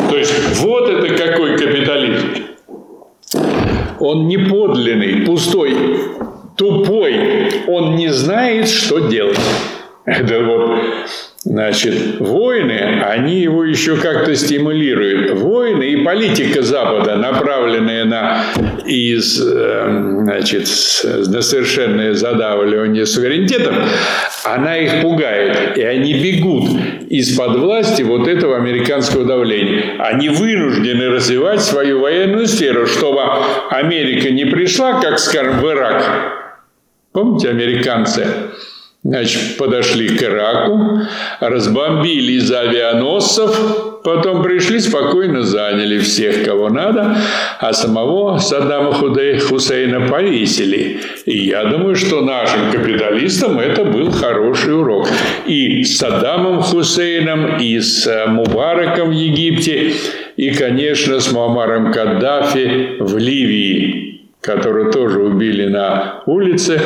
То 0.09 0.17
есть 0.17 0.61
вот 0.61 0.89
это 0.91 1.09
какой 1.17 1.59
капитализм. 1.59 2.52
Он 4.01 4.27
не 4.27 4.37
подлинный, 4.37 5.25
пустой, 5.25 5.75
тупой. 6.57 7.65
Он 7.67 7.97
не 7.97 8.09
знает, 8.09 8.69
что 8.69 9.09
делать. 9.09 9.41
Это 10.05 10.41
вот 10.45 10.79
Значит, 11.45 12.21
войны, 12.21 13.03
они 13.05 13.41
его 13.41 13.65
еще 13.65 13.97
как-то 13.97 14.33
стимулируют. 14.37 15.41
Войны 15.41 15.91
и 15.91 16.05
политика 16.05 16.63
Запада, 16.63 17.17
направленная 17.17 18.05
на, 18.05 18.45
из, 18.87 19.41
э, 19.45 20.21
значит, 20.23 20.69
на 21.03 21.43
совершенное 21.43 22.15
задавливание 22.15 23.07
суверенитетов, 23.07 23.75
она 24.45 24.79
их 24.79 25.03
пугает. 25.03 25.77
И 25.77 25.83
они 25.83 26.15
бегут 26.15 26.71
из-под 27.11 27.59
власти 27.59 28.03
вот 28.03 28.29
этого 28.29 28.57
американского 28.57 29.25
давления. 29.25 29.97
Они 29.99 30.29
вынуждены 30.29 31.09
развивать 31.09 31.61
свою 31.61 31.99
военную 31.99 32.47
сферу, 32.47 32.87
чтобы 32.87 33.21
Америка 33.71 34.31
не 34.31 34.45
пришла, 34.45 35.01
как, 35.01 35.19
скажем, 35.19 35.59
в 35.59 35.69
Ирак. 35.69 36.05
Помните, 37.13 37.49
американцы? 37.51 38.29
Значит, 39.05 39.57
подошли 39.57 40.11
к 40.11 40.23
Ираку, 40.23 41.01
разбомбили 41.41 42.35
из 42.35 42.53
авианосцев, 42.53 44.01
потом 44.05 44.45
пришли, 44.45 44.79
спокойно 44.79 45.43
заняли 45.43 45.99
всех, 45.99 46.45
кого 46.45 46.69
надо, 46.69 47.17
а 47.59 47.73
самого 47.73 48.39
Саддама 48.39 48.93
Хусейна 48.93 50.07
повесили. 50.07 51.01
И 51.27 51.37
я 51.49 51.65
думаю, 51.65 51.97
что 51.97 52.21
нашим 52.21 52.71
капиталистам 52.71 53.59
это 53.59 53.83
был 53.83 54.13
хороший 54.13 54.79
урок. 54.79 55.09
И 55.47 55.83
с 55.83 55.99
Саддамом 55.99 56.63
Хусейном, 56.63 57.59
и 57.59 57.81
с 57.81 58.07
э, 58.07 58.27
Мубараком 58.29 59.09
в 59.09 59.13
Египте, 59.13 59.95
и, 60.37 60.51
конечно, 60.51 61.19
с 61.19 61.33
Муаммаром 61.33 61.93
Каддафи 61.93 62.99
в 63.01 63.19
Ливии 63.19 64.12
которую 64.43 64.91
тоже 64.91 65.21
убили 65.21 65.69
на 65.69 66.23
улице, 66.27 66.81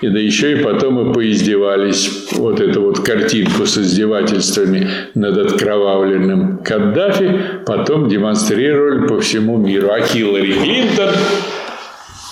и 0.00 0.08
да 0.08 0.18
еще 0.18 0.58
и 0.58 0.64
потом 0.64 1.10
и 1.10 1.14
поиздевались. 1.14 2.28
Вот 2.32 2.58
эту 2.58 2.80
вот 2.80 3.00
картинку 3.00 3.66
с 3.66 3.76
издевательствами 3.76 4.88
над 5.14 5.36
откровавленным 5.36 6.62
Каддафи 6.64 7.38
потом 7.66 8.08
демонстрировали 8.08 9.06
по 9.06 9.20
всему 9.20 9.58
миру. 9.58 9.90
А 9.90 10.00
Хиллари 10.00 10.52
Клинтон 10.52 11.10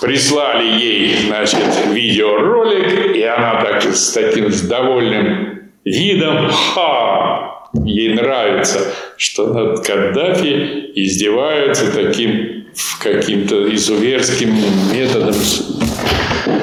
прислали 0.01 0.65
ей, 0.65 1.15
значит, 1.27 1.59
видеоролик, 1.93 3.15
и 3.15 3.21
она 3.21 3.61
так 3.61 3.83
с 3.83 4.13
таким 4.13 4.51
с 4.51 4.61
довольным 4.61 5.69
видом, 5.85 6.49
ха, 6.49 7.67
ей 7.85 8.15
нравится, 8.15 8.79
что 9.15 9.53
над 9.53 9.85
Каддафи 9.85 10.91
издеваются 10.95 11.93
таким 11.93 12.60
каким-то 12.99 13.73
изуверским 13.73 14.53
методом, 14.91 15.35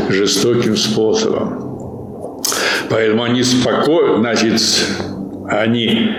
жестоким 0.08 0.76
способом. 0.76 2.42
Поэтому 2.90 3.24
они 3.24 3.42
спокойно, 3.42 4.18
значит, 4.18 4.62
они 5.48 6.10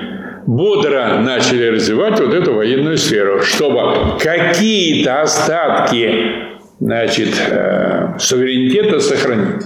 бодро 0.45 1.19
начали 1.21 1.67
развивать 1.67 2.19
вот 2.19 2.33
эту 2.33 2.53
военную 2.53 2.97
сферу, 2.97 3.41
чтобы 3.41 4.17
какие-то 4.19 5.21
остатки 5.21 6.49
значит, 6.79 7.29
э, 7.49 8.17
суверенитета 8.19 8.99
сохранить. 8.99 9.65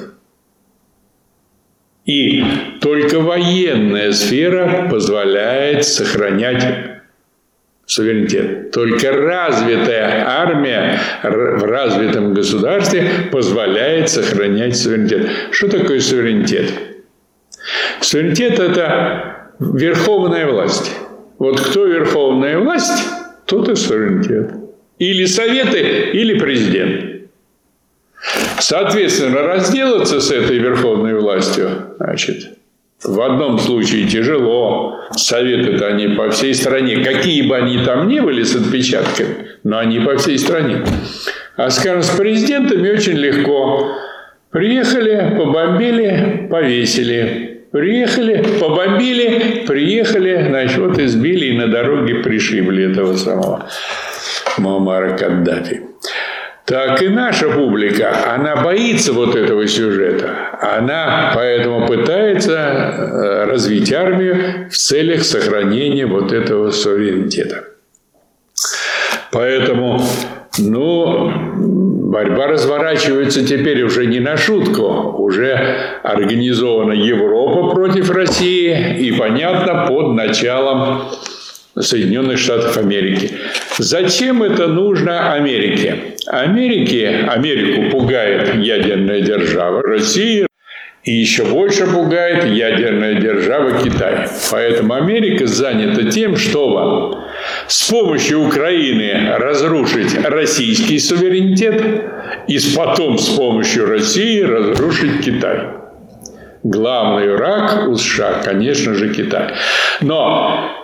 И 2.06 2.44
только 2.82 3.20
военная 3.20 4.12
сфера 4.12 4.90
позволяет 4.90 5.86
сохранять 5.86 6.93
суверенитет. 7.86 8.72
Только 8.72 9.12
развитая 9.12 10.26
армия 10.28 11.00
в 11.22 11.64
развитом 11.64 12.34
государстве 12.34 13.10
позволяет 13.32 14.10
сохранять 14.10 14.78
суверенитет. 14.78 15.30
Что 15.52 15.68
такое 15.70 16.00
суверенитет? 16.00 16.72
Суверенитет– 18.02 18.60
это 18.60 19.50
верховная 19.60 20.48
власть. 20.48 20.92
Вот 21.38 21.60
кто 21.60 21.86
верховная 21.86 22.60
власть, 22.60 23.04
тот 23.46 23.70
и 23.70 23.76
суверенитет. 23.76 24.52
Или 25.00 25.26
советы, 25.26 26.12
или 26.14 26.40
президент. 26.40 27.14
Соответственно, 28.60 29.42
разделаться 29.42 30.22
с 30.22 30.32
этой 30.32 30.58
верховной 30.58 31.16
властью, 31.16 31.96
значит, 31.98 32.58
в 33.04 33.22
одном 33.22 33.60
случае 33.60 34.08
тяжело, 34.08 35.00
советы-то 35.16 35.88
они 35.88 36.08
по 36.10 36.30
всей 36.30 36.54
стране, 36.54 37.04
какие 37.04 37.42
бы 37.48 37.58
они 37.58 37.80
там 37.80 38.08
ни 38.08 38.20
были 38.20 38.44
с 38.44 38.56
отпечатками, 38.56 39.48
но 39.64 39.80
они 39.80 40.00
по 40.00 40.18
всей 40.18 40.38
стране. 40.38 40.84
А, 41.58 41.70
скажем, 41.70 42.02
с 42.02 42.10
президентами 42.10 42.90
очень 42.90 43.14
легко. 43.14 43.92
Приехали, 44.52 45.36
побомбили, 45.38 46.48
повесили. 46.50 47.50
Приехали, 47.72 48.46
побомбили, 48.60 49.66
приехали, 49.66 50.46
значит, 50.48 50.78
вот 50.78 51.00
избили 51.00 51.48
и 51.48 51.58
на 51.58 51.68
дороге 51.68 52.16
пришибли 52.16 52.92
этого 52.92 53.16
самого 53.16 53.68
Муаммара 54.60 55.18
Каддафи 55.18 55.82
так 56.66 57.02
и 57.02 57.10
наша 57.10 57.50
публика, 57.50 58.34
она 58.34 58.56
боится 58.56 59.12
вот 59.12 59.36
этого 59.36 59.68
сюжета. 59.68 60.58
Она 60.62 61.34
поэтому 61.36 61.86
пытается 61.86 62.54
э, 62.54 63.46
развить 63.46 63.92
армию 63.92 64.70
в 64.70 64.74
целях 64.74 65.24
сохранения 65.24 66.06
вот 66.06 66.32
этого 66.32 66.72
суверенитета. 66.72 67.66
Поэтому, 69.34 70.02
ну, 70.58 71.32
борьба 72.12 72.48
разворачивается 72.48 73.46
теперь 73.46 73.84
уже 73.84 74.06
не 74.06 74.22
на 74.22 74.38
шутку. 74.38 74.86
Уже 75.18 76.00
организована 76.04 76.94
Европа 76.94 77.72
против 77.72 78.10
России 78.10 79.00
и, 79.00 79.12
понятно, 79.12 79.86
под 79.88 80.14
началом 80.14 81.10
Соединенных 81.80 82.38
Штатов 82.38 82.78
Америки. 82.78 83.32
Зачем 83.78 84.44
это 84.44 84.68
нужно 84.68 85.34
Америке? 85.34 86.16
Америке, 86.28 87.28
Америку 87.28 87.90
пугает 87.90 88.56
ядерная 88.56 89.22
держава 89.22 89.82
Россия, 89.82 90.48
и 91.04 91.12
еще 91.12 91.44
больше 91.44 91.86
пугает 91.86 92.46
ядерная 92.46 93.16
держава 93.16 93.72
Китай. 93.84 94.28
Поэтому 94.52 94.94
Америка 94.94 95.48
занята 95.48 96.10
тем, 96.10 96.38
чтобы 96.38 97.18
с 97.68 97.90
помощью 97.90 98.46
Украины 98.46 99.36
разрушить 99.38 100.16
российский 100.24 101.00
суверенитет 101.00 101.82
и 102.48 102.58
потом 102.76 103.18
с 103.18 103.30
помощью 103.30 103.86
России 103.86 104.42
разрушить 104.42 105.26
Китай. 105.26 105.68
главный 106.64 107.36
враг 107.36 107.90
у 107.90 107.96
США, 107.96 108.42
конечно 108.44 108.94
же, 108.94 109.14
Китай. 109.14 109.56
Но 110.00 110.83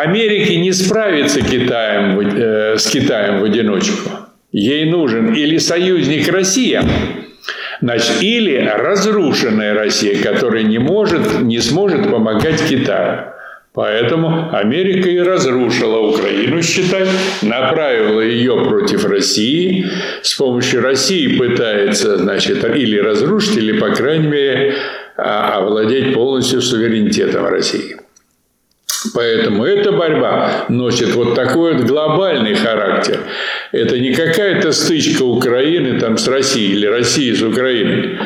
Америке 0.00 0.56
не 0.56 0.72
справится 0.72 1.40
Китаем, 1.40 2.20
э, 2.20 2.78
с 2.78 2.88
Китаем 2.88 3.40
в 3.40 3.44
одиночку. 3.44 4.10
Ей 4.52 4.90
нужен 4.90 5.34
или 5.34 5.58
союзник 5.58 6.28
Россия, 6.28 6.84
значит, 7.80 8.22
или 8.22 8.56
разрушенная 8.56 9.74
Россия, 9.74 10.22
которая 10.22 10.62
не 10.62 10.78
может, 10.78 11.40
не 11.42 11.58
сможет 11.58 12.10
помогать 12.10 12.62
Китаю. 12.68 13.32
Поэтому 13.74 14.50
Америка 14.52 15.08
и 15.08 15.18
разрушила 15.18 15.98
Украину, 15.98 16.62
считай, 16.62 17.06
направила 17.42 18.20
ее 18.20 18.64
против 18.64 19.04
России. 19.04 19.86
С 20.22 20.34
помощью 20.34 20.80
России 20.80 21.36
пытается, 21.36 22.16
значит, 22.16 22.64
или 22.64 22.98
разрушить, 22.98 23.56
или, 23.56 23.78
по 23.78 23.90
крайней 23.90 24.28
мере, 24.28 24.74
а, 25.16 25.58
овладеть 25.58 26.14
полностью 26.14 26.60
суверенитетом 26.60 27.46
России. 27.46 27.96
Поэтому 29.14 29.64
эта 29.64 29.92
борьба 29.92 30.64
носит 30.68 31.14
вот 31.14 31.34
такой 31.34 31.74
вот 31.74 31.84
глобальный 31.84 32.54
характер. 32.54 33.20
Это 33.72 33.98
не 33.98 34.12
какая-то 34.12 34.72
стычка 34.72 35.22
Украины 35.22 35.98
там 36.00 36.16
с 36.16 36.26
Россией 36.28 36.72
или 36.72 36.86
России 36.86 37.32
с 37.32 37.42
Украиной, 37.42 38.18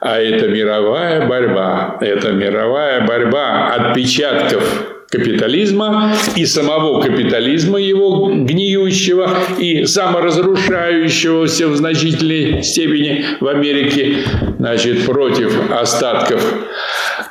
а 0.00 0.18
это 0.18 0.48
мировая 0.48 1.26
борьба. 1.26 1.98
Это 2.00 2.32
мировая 2.32 3.06
борьба 3.06 3.74
отпечатков 3.74 4.92
капитализма 5.10 6.12
и 6.34 6.44
самого 6.44 7.00
капитализма 7.00 7.78
его 7.78 8.28
гниющего 8.32 9.30
и 9.58 9.86
саморазрушающегося 9.86 11.68
в 11.68 11.76
значительной 11.76 12.62
степени 12.62 13.24
в 13.40 13.46
Америке, 13.46 14.18
значит, 14.58 15.06
против 15.06 15.70
остатков 15.70 16.42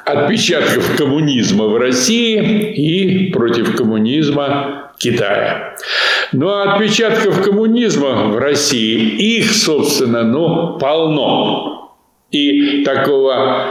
отпечатков 0.06 0.96
коммунизма 0.98 1.66
в 1.66 1.78
России 1.78 2.74
и 2.74 3.32
против 3.32 3.76
коммунизма 3.76 4.92
Китая. 4.98 5.76
Ну 6.32 6.50
а 6.50 6.74
отпечатков 6.74 7.44
коммунизма 7.44 8.30
в 8.30 8.38
России, 8.38 9.38
их, 9.38 9.52
собственно, 9.52 10.24
ну, 10.24 10.78
полно. 10.80 11.96
И 12.32 12.84
такого 12.84 13.70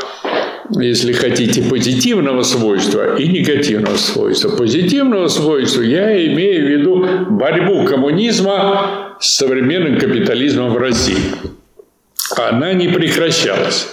если 0.71 1.13
хотите, 1.13 1.63
позитивного 1.63 2.43
свойства 2.43 3.17
и 3.17 3.29
негативного 3.29 3.97
свойства. 3.97 4.57
Позитивного 4.57 5.29
свойства 5.29 5.83
я 5.83 6.27
имею 6.27 6.65
в 6.65 6.69
виду 6.69 7.07
борьбу 7.31 7.85
коммунизма 7.85 9.17
с 9.21 9.37
современным 9.37 9.99
капитализмом 9.99 10.71
в 10.71 10.79
России. 10.79 11.19
Она 12.37 12.73
не 12.73 12.89
прекращалась. 12.89 13.89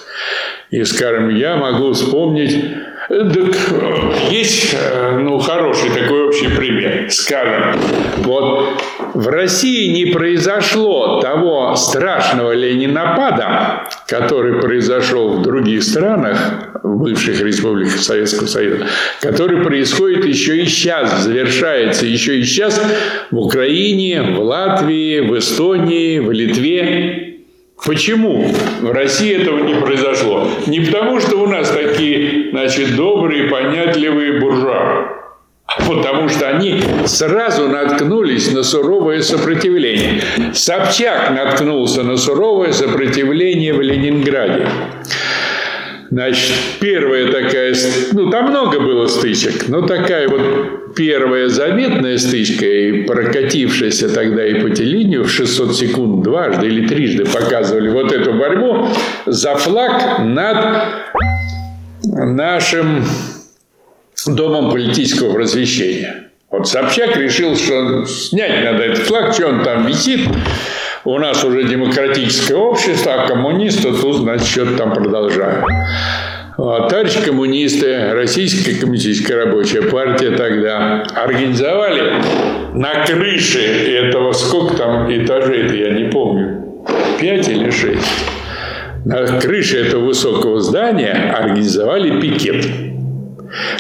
И, 0.72 0.84
скажем, 0.86 1.30
я 1.30 1.58
могу 1.58 1.92
вспомнить 1.94 2.56
так 3.12 3.56
есть 4.30 4.76
ну, 5.20 5.38
хороший 5.40 5.90
такой 5.90 6.28
общий 6.28 6.48
пример. 6.48 7.12
Скажем, 7.12 7.80
вот 8.18 8.82
в 9.14 9.28
России 9.28 9.92
не 9.92 10.12
произошло 10.14 11.20
того 11.20 11.76
страшного 11.76 12.54
ленинопада, 12.54 13.84
который 14.08 14.62
произошел 14.62 15.40
в 15.40 15.42
других 15.42 15.84
странах, 15.84 16.70
в 16.84 16.98
бывших 16.98 17.42
республиках 17.42 18.00
Советского 18.00 18.48
Союза, 18.48 18.88
который 19.20 19.64
происходит 19.64 20.26
еще 20.26 20.62
и 20.62 20.66
сейчас, 20.66 21.24
завершается 21.24 22.06
еще 22.06 22.40
и 22.40 22.44
сейчас 22.44 22.82
в 23.30 23.38
Украине, 23.38 24.22
в 24.22 24.40
Латвии, 24.40 25.20
в 25.20 25.38
Эстонии, 25.38 26.20
в 26.20 26.32
Литве. 26.32 27.31
Почему 27.84 28.46
в 28.82 28.92
России 28.92 29.34
этого 29.34 29.64
не 29.64 29.74
произошло? 29.74 30.48
Не 30.68 30.82
потому, 30.82 31.20
что 31.20 31.38
у 31.38 31.48
нас 31.48 31.70
такие, 31.70 32.52
значит, 32.52 32.96
добрые, 32.96 33.50
понятливые 33.50 34.40
буржуа, 34.40 35.22
а 35.66 35.82
потому 35.88 36.30
что 36.30 36.48
они 36.48 36.80
сразу 37.06 37.68
наткнулись 37.68 38.52
на 38.52 38.62
суровое 38.62 39.24
сопротивление. 39.24 40.22
Собчак 40.54 41.32
наткнулся 41.32 42.04
на 42.04 42.18
суровое 42.18 42.72
сопротивление 42.72 43.74
в 43.74 43.82
Ленинграде. 43.82 44.68
Значит, 46.12 46.52
первая 46.82 47.32
такая, 47.32 47.74
ну 48.12 48.30
там 48.30 48.50
много 48.50 48.82
было 48.82 49.08
стычек, 49.08 49.70
но 49.70 49.88
такая 49.88 50.28
вот 50.28 50.94
первая 50.94 51.48
заметная 51.48 52.18
стычка, 52.18 52.66
и 52.66 53.04
прокатившаяся 53.04 54.14
тогда 54.14 54.46
и 54.46 54.56
по 54.56 54.70
телевидению 54.70 55.24
в 55.24 55.30
600 55.30 55.74
секунд 55.74 56.24
дважды 56.24 56.68
или 56.68 56.86
трижды 56.86 57.24
показывали 57.24 57.88
вот 57.88 58.12
эту 58.12 58.34
борьбу 58.34 58.90
за 59.26 59.56
флаг 59.56 60.20
над 60.20 60.84
нашим 62.04 63.06
домом 64.28 64.70
политического 64.70 65.34
просвещения. 65.34 66.32
Вот 66.50 66.68
Собчак 66.68 67.16
решил, 67.16 67.56
что 67.56 68.04
снять 68.06 68.66
надо 68.66 68.84
этот 68.84 69.06
флаг, 69.06 69.34
что 69.34 69.48
он 69.48 69.64
там 69.64 69.88
висит, 69.88 70.28
у 71.04 71.18
нас 71.18 71.44
уже 71.44 71.64
демократическое 71.64 72.56
общество, 72.56 73.24
а 73.24 73.28
коммунисты 73.28 73.92
тут, 73.94 74.18
значит, 74.18 74.48
что-то 74.48 74.78
там 74.78 74.94
продолжают. 74.94 75.66
Вот, 76.58 76.90
товарищи 76.90 77.22
коммунисты, 77.26 78.14
Российская 78.14 78.80
коммунистическая 78.80 79.46
рабочая 79.46 79.82
партия 79.84 80.32
тогда 80.32 81.04
организовали 81.16 82.22
на 82.74 83.06
крыше 83.06 83.60
этого, 83.62 84.34
сколько 84.34 84.76
там 84.78 85.12
этажей-то, 85.12 85.74
я 85.74 85.92
не 85.92 86.10
помню, 86.10 86.84
пять 87.20 87.48
или 87.48 87.70
шесть. 87.72 88.06
На 89.06 89.26
крыше 89.40 89.80
этого 89.80 90.06
высокого 90.06 90.60
здания 90.60 91.34
организовали 91.36 92.22
пикет. 92.22 92.68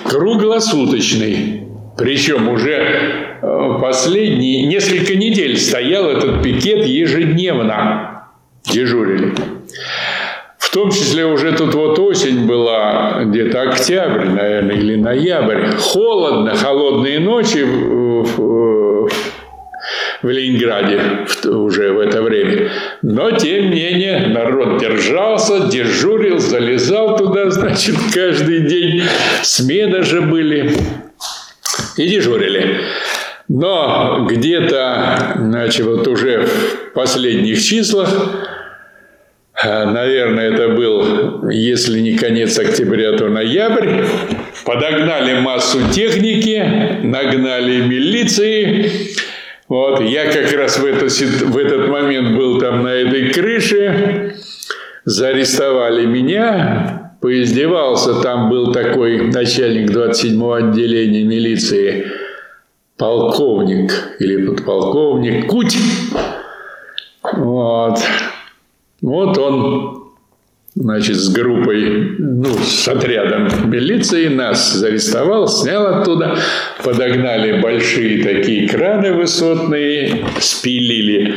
Круглосуточный. 0.03 1.67
Причем 1.97 2.49
уже 2.49 3.30
последние 3.41 4.67
несколько 4.67 5.15
недель 5.15 5.57
стоял 5.57 6.09
этот 6.09 6.43
пикет 6.43 6.85
ежедневно. 6.85 8.27
Дежурили. 8.65 9.33
В 10.57 10.73
том 10.73 10.89
числе 10.89 11.25
уже 11.25 11.51
тут 11.51 11.73
вот 11.73 11.99
осень 11.99 12.47
была, 12.47 13.23
где-то 13.25 13.63
октябрь, 13.63 14.29
наверное, 14.29 14.75
или 14.77 14.95
ноябрь. 14.95 15.71
Холодно, 15.77 16.55
холодные 16.55 17.19
ночи 17.19 17.61
в, 17.63 18.23
в, 18.23 19.09
в 20.21 20.29
Ленинграде 20.29 21.01
уже 21.43 21.91
в 21.91 21.99
это 21.99 22.21
время. 22.21 22.69
Но, 23.01 23.31
тем 23.31 23.71
не 23.71 23.91
менее, 23.91 24.27
народ 24.27 24.79
держался, 24.79 25.67
дежурил, 25.67 26.39
залезал 26.39 27.17
туда, 27.17 27.49
значит, 27.49 27.95
каждый 28.13 28.61
день. 28.61 29.03
Смены 29.41 30.03
же 30.03 30.21
были. 30.21 30.73
И 31.97 32.07
дежурили. 32.07 32.79
Но 33.54 34.28
где-то, 34.30 35.34
значит, 35.36 35.86
вот 35.86 36.08
уже 36.08 36.45
в 36.45 36.93
последних 36.93 37.62
числах, 37.62 38.10
э, 39.62 39.86
наверное, 39.86 40.54
это 40.54 40.70
был, 40.70 41.49
если 41.49 41.99
не 41.99 42.16
конец 42.16 42.58
октября, 42.58 43.18
то 43.18 43.28
ноябрь, 43.28 44.06
подогнали 44.64 45.41
массу 45.41 45.80
техники, 45.91 46.64
нагнали 47.04 47.82
милиции. 47.82 48.89
Вот, 49.68 49.99
я 49.99 50.32
как 50.32 50.54
раз 50.54 50.80
в, 50.80 50.86
это, 50.86 51.08
в 51.08 51.58
этот 51.58 51.89
момент 51.89 52.38
был 52.38 52.58
там 52.58 52.84
на 52.84 52.93
этой 52.93 53.34
крыше, 53.34 54.36
заарестовали 55.04 56.06
меня, 56.06 57.18
поиздевался, 57.20 58.14
там 58.22 58.49
был 58.49 58.72
такой 58.72 59.30
начальник 59.30 59.89
27-го 59.89 60.54
отделения 60.54 61.26
милиции– 61.26 62.06
полковник 62.97 64.15
или 64.19 64.45
подполковник 64.45 65.47
Куть. 65.47 65.77
Вот. 67.33 67.99
Вот 69.01 69.37
он, 69.37 70.03
значит, 70.75 71.15
с 71.15 71.29
группой, 71.29 72.15
ну, 72.19 72.53
с 72.53 72.87
отрядом 72.87 73.69
милиции 73.69 74.27
нас 74.27 74.73
зарестовал, 74.73 75.47
снял 75.47 75.87
оттуда, 75.87 76.37
подогнали 76.83 77.61
большие 77.61 78.23
такие 78.23 78.69
краны 78.69 79.13
высотные, 79.13 80.25
спилили 80.39 81.35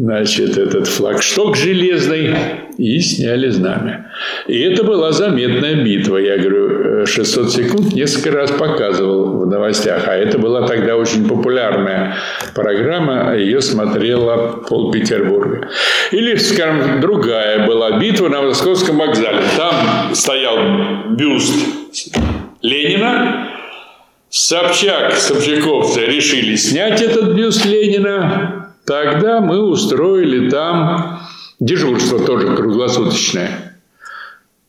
значит, 0.00 0.56
этот 0.56 0.86
флагшток 0.86 1.56
железный 1.56 2.34
и 2.76 3.00
сняли 3.00 3.48
знамя. 3.48 4.12
И 4.46 4.58
это 4.60 4.84
была 4.84 5.12
заметная 5.12 5.74
битва. 5.82 6.18
Я 6.18 6.38
говорю, 6.38 7.06
600 7.06 7.46
э, 7.46 7.50
секунд 7.50 7.92
несколько 7.92 8.30
раз 8.30 8.50
показывал 8.52 9.40
в 9.40 9.46
новостях. 9.46 10.06
А 10.06 10.14
это 10.14 10.38
была 10.38 10.66
тогда 10.66 10.96
очень 10.96 11.28
популярная 11.28 12.16
программа. 12.54 13.34
Ее 13.36 13.60
смотрела 13.60 14.62
пол 14.68 14.92
Петербурга. 14.92 15.68
Или, 16.12 16.36
скажем, 16.36 17.00
другая 17.00 17.66
была 17.66 17.98
битва 17.98 18.28
на 18.28 18.42
Московском 18.42 18.98
вокзале. 18.98 19.42
Там 19.56 20.14
стоял 20.14 20.58
бюст 21.10 21.54
Ленина. 22.62 23.48
Собчак, 24.30 25.14
собчаковцы 25.14 26.04
решили 26.04 26.54
снять 26.56 27.00
этот 27.00 27.34
бюст 27.34 27.64
Ленина 27.64 28.67
Тогда 28.88 29.42
мы 29.42 29.60
устроили 29.60 30.48
там 30.48 31.20
дежурство 31.60 32.18
тоже 32.24 32.56
круглосуточное. 32.56 33.74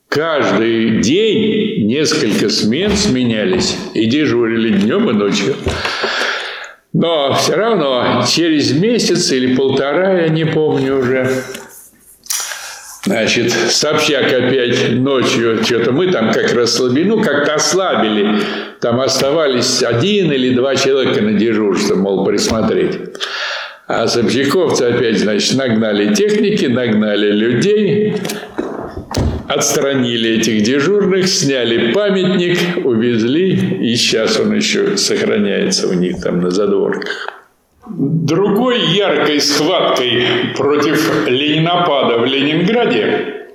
Каждый 0.09 0.99
день 0.99 1.87
несколько 1.87 2.49
смен 2.49 2.97
сменялись 2.97 3.77
и 3.93 4.07
дежурили 4.07 4.77
днем 4.77 5.09
и 5.09 5.13
ночью. 5.13 5.55
Но 6.91 7.33
все 7.33 7.55
равно 7.55 8.25
через 8.27 8.73
месяц 8.73 9.31
или 9.31 9.55
полтора, 9.55 10.23
я 10.23 10.27
не 10.27 10.45
помню 10.45 10.99
уже, 10.99 11.41
Значит, 13.05 13.53
Собчак 13.53 14.25
опять 14.25 14.91
ночью, 14.91 15.63
что-то 15.63 15.93
мы 15.93 16.11
там 16.11 16.33
как 16.33 16.53
расслабину, 16.53 17.21
как-то 17.23 17.55
ослабили. 17.55 18.41
Там 18.81 18.99
оставались 18.99 19.81
один 19.81 20.31
или 20.31 20.53
два 20.53 20.75
человека 20.75 21.21
на 21.21 21.33
дежурство, 21.33 21.95
мол, 21.95 22.25
присмотреть. 22.25 22.99
А 23.89 24.07
собчаковцы 24.07 24.83
опять, 24.83 25.17
значит, 25.17 25.57
нагнали 25.57 26.13
техники, 26.13 26.65
нагнали 26.65 27.31
людей, 27.31 28.17
отстранили 29.47 30.37
этих 30.37 30.61
дежурных, 30.61 31.27
сняли 31.27 31.91
памятник, 31.91 32.85
увезли, 32.85 33.53
и 33.81 33.95
сейчас 33.95 34.39
он 34.39 34.55
еще 34.55 34.95
сохраняется 34.95 35.87
у 35.87 35.93
них 35.93 36.21
там 36.21 36.39
на 36.39 36.51
задворках. 36.51 37.29
Другой 37.87 38.79
яркой 38.91 39.41
схваткой 39.41 40.23
против 40.55 41.27
ленинопада 41.27 42.19
в 42.19 42.25
Ленинграде 42.25 43.47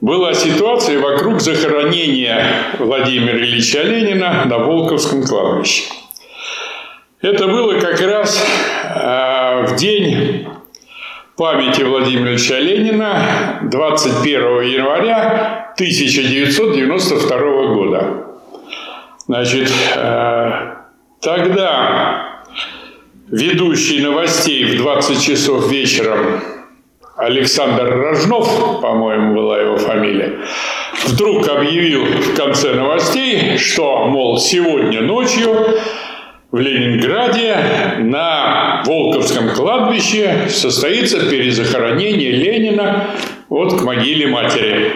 была 0.00 0.34
ситуация 0.34 0.98
вокруг 0.98 1.40
захоронения 1.40 2.44
Владимира 2.80 3.38
Ильича 3.38 3.84
Ленина 3.84 4.44
на 4.44 4.58
Волковском 4.58 5.22
кладбище. 5.22 5.84
Это 7.22 7.46
было 7.46 7.78
как 7.78 8.00
раз 8.00 8.44
э, 8.96 9.66
в 9.66 9.76
день 9.76 10.44
памяти 11.36 11.82
Владимира 11.82 12.32
Ильича 12.32 12.58
Ленина 12.58 13.60
21 13.70 14.62
января 14.62 15.72
1992 15.74 17.38
года. 17.74 18.26
Значит, 19.28 19.70
э, 19.94 20.74
тогда 21.20 22.42
ведущий 23.28 24.00
новостей 24.00 24.64
в 24.64 24.78
20 24.78 25.22
часов 25.22 25.70
вечером 25.70 26.42
Александр 27.16 27.88
Рожнов, 27.88 28.80
по-моему, 28.80 29.36
была 29.36 29.60
его 29.60 29.76
фамилия, 29.76 30.40
вдруг 31.04 31.46
объявил 31.46 32.04
в 32.04 32.34
конце 32.34 32.72
новостей, 32.72 33.58
что, 33.58 34.06
мол, 34.06 34.40
сегодня 34.40 35.02
ночью 35.02 35.78
в 36.52 36.58
Ленинграде 36.58 37.56
на 38.00 38.82
Волковском 38.84 39.54
кладбище 39.54 40.48
состоится 40.50 41.30
перезахоронение 41.30 42.30
Ленина 42.30 43.06
вот 43.48 43.80
к 43.80 43.82
могиле 43.82 44.26
матери. 44.26 44.92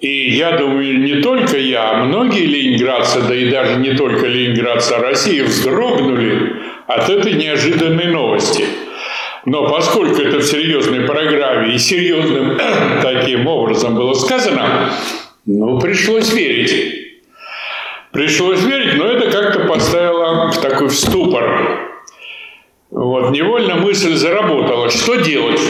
И 0.00 0.36
я 0.36 0.52
думаю, 0.58 1.00
не 1.00 1.22
только 1.22 1.56
я, 1.56 1.90
а 1.92 2.04
многие 2.04 2.44
ленинградцы, 2.44 3.22
да 3.26 3.34
и 3.34 3.50
даже 3.50 3.76
не 3.76 3.94
только 3.94 4.26
ленинградцы, 4.26 4.92
а 4.92 5.00
России 5.00 5.40
вздрогнули 5.40 6.56
от 6.86 7.08
этой 7.08 7.32
неожиданной 7.32 8.12
новости. 8.12 8.64
Но 9.46 9.66
поскольку 9.66 10.20
это 10.20 10.38
в 10.38 10.44
серьезной 10.44 11.06
программе 11.06 11.74
и 11.74 11.78
серьезным 11.78 12.58
таким 13.02 13.46
образом 13.46 13.94
было 13.94 14.12
сказано, 14.12 14.90
ну, 15.46 15.80
пришлось 15.80 16.32
верить. 16.34 17.07
Пришлось 18.18 18.60
верить, 18.64 18.96
но 18.98 19.06
это 19.06 19.30
как-то 19.30 19.60
поставило 19.68 20.50
в 20.50 20.60
такой 20.60 20.90
ступор. 20.90 21.88
Вот, 22.90 23.30
невольно 23.30 23.76
мысль 23.76 24.14
заработала. 24.14 24.90
Что 24.90 25.14
делать? 25.14 25.60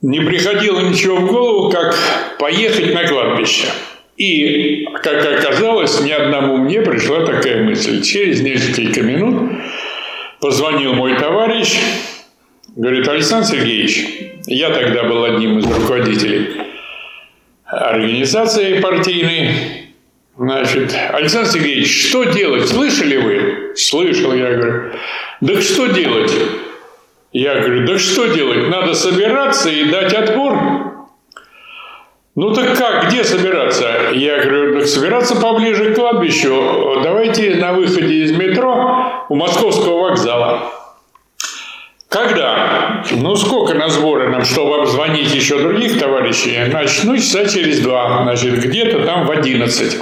Не 0.00 0.20
приходило 0.20 0.78
ничего 0.78 1.16
в 1.16 1.26
голову, 1.26 1.70
как 1.70 1.98
поехать 2.38 2.94
на 2.94 3.04
кладбище– 3.08 3.66
и, 4.16 4.86
как 5.02 5.26
оказалось, 5.40 6.00
ни 6.02 6.12
одному 6.12 6.58
мне 6.58 6.80
пришла 6.80 7.26
такая 7.26 7.64
мысль. 7.64 8.00
Через 8.00 8.42
несколько 8.42 9.02
минут 9.02 9.58
позвонил 10.38 10.92
мой 10.92 11.18
товарищ, 11.18 11.80
говорит, 12.76 13.08
Александр 13.08 13.48
Сергеевич, 13.48 14.06
я 14.46 14.70
тогда 14.70 15.02
был 15.02 15.24
одним 15.24 15.58
из 15.58 15.66
руководителей 15.66 16.73
организации 17.74 18.80
партийной, 18.80 19.84
Значит, 20.36 20.92
Александр 21.12 21.48
Сергеевич, 21.48 22.08
что 22.08 22.24
делать? 22.24 22.68
Слышали 22.68 23.16
вы? 23.16 23.76
Слышал, 23.76 24.34
я 24.34 24.52
говорю. 24.54 24.90
Да 25.40 25.60
что 25.60 25.86
делать? 25.86 26.32
Я 27.32 27.60
говорю, 27.60 27.86
да 27.86 27.98
что 27.98 28.26
делать? 28.26 28.68
Надо 28.68 28.94
собираться 28.94 29.70
и 29.70 29.90
дать 29.90 30.12
отпор. 30.12 30.56
Ну 32.34 32.52
так 32.52 32.76
как, 32.76 33.08
где 33.08 33.22
собираться? 33.22 34.10
Я 34.12 34.44
говорю, 34.44 34.80
так 34.80 34.88
собираться 34.88 35.36
поближе 35.36 35.92
к 35.92 35.94
кладбищу. 35.94 37.00
Давайте 37.04 37.54
на 37.54 37.72
выходе 37.72 38.24
из 38.24 38.32
метро 38.32 39.26
у 39.28 39.36
московского 39.36 40.08
вокзала. 40.08 40.83
Когда? 42.14 43.02
Ну, 43.10 43.34
сколько 43.34 43.74
на 43.74 43.88
сборы 43.88 44.28
нам, 44.28 44.44
чтобы 44.44 44.76
обзвонить 44.76 45.34
еще 45.34 45.58
других 45.58 45.98
товарищей? 45.98 46.56
Значит, 46.70 47.02
ну, 47.02 47.16
часа 47.16 47.44
через 47.48 47.80
два. 47.80 48.22
Значит, 48.22 48.54
где-то 48.62 49.04
там 49.04 49.26
в 49.26 49.32
одиннадцать. 49.32 49.98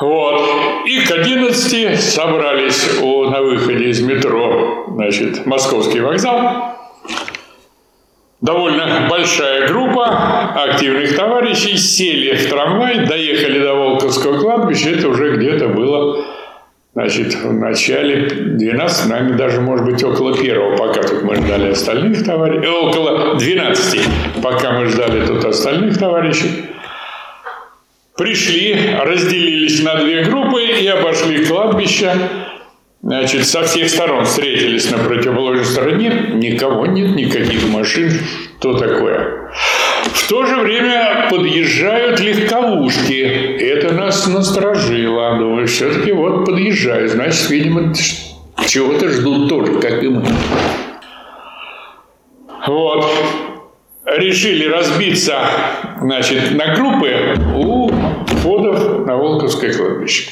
Вот. 0.00 0.40
И 0.86 1.00
к 1.00 1.10
одиннадцати 1.10 1.96
собрались 1.96 2.98
у, 3.02 3.24
на 3.24 3.42
выходе 3.42 3.90
из 3.90 4.00
метро, 4.00 4.86
значит, 4.88 5.44
московский 5.44 6.00
вокзал 6.00 6.78
довольно 8.40 9.06
большая 9.10 9.68
группа 9.68 10.54
активных 10.54 11.14
товарищей 11.14 11.76
сели 11.76 12.36
в 12.36 12.48
трамвай, 12.48 13.06
доехали 13.06 13.62
до 13.62 13.74
Волковского 13.74 14.38
кладбища, 14.38 14.88
это 14.88 15.08
уже 15.08 15.36
где-то 15.36 15.68
было 15.68 16.24
Значит, 16.92 17.34
в 17.36 17.52
начале 17.52 18.26
12, 18.28 19.08
нами 19.08 19.36
даже, 19.36 19.60
может 19.60 19.86
быть, 19.86 20.02
около 20.02 20.36
первого, 20.36 20.76
пока 20.76 21.02
тут 21.02 21.22
мы 21.22 21.36
ждали 21.36 21.70
остальных 21.70 22.24
товарищей, 22.24 22.66
э, 22.66 22.68
около 22.68 23.38
12, 23.38 24.00
пока 24.42 24.72
мы 24.72 24.86
ждали 24.86 25.24
тут 25.24 25.44
остальных 25.44 25.96
товарищей. 25.98 26.64
Пришли, 28.16 28.76
разделились 29.02 29.82
на 29.84 30.02
две 30.02 30.24
группы 30.24 30.62
и 30.62 30.86
обошли 30.88 31.44
кладбище. 31.46 32.12
Значит, 33.02 33.46
со 33.46 33.62
всех 33.62 33.88
сторон 33.88 34.24
встретились 34.24 34.90
на 34.90 34.98
противоположной 34.98 35.64
стороне. 35.64 36.32
Никого 36.34 36.86
нет, 36.86 37.14
никаких 37.14 37.68
машин. 37.68 38.12
Что 38.58 38.76
такое? 38.76 39.50
В 40.04 40.28
то 40.28 40.46
же 40.46 40.56
время 40.56 41.28
подъезжают 41.30 42.20
легковушки. 42.20 43.20
Это 43.22 43.92
нас 43.92 44.26
насторожило. 44.26 45.38
Думаю, 45.38 45.66
все-таки 45.66 46.12
вот 46.12 46.46
подъезжают. 46.46 47.12
Значит, 47.12 47.50
видимо, 47.50 47.92
чего-то 48.66 49.08
ждут 49.08 49.48
тоже, 49.48 49.80
как 49.80 50.02
и 50.02 50.08
мы. 50.08 50.24
Вот. 52.66 53.04
Решили 54.06 54.66
разбиться 54.66 55.38
значит, 56.00 56.52
на 56.52 56.74
группы 56.74 57.34
у 57.56 57.90
входов 58.26 59.06
на 59.06 59.16
Волковское 59.16 59.72
кладбище. 59.72 60.30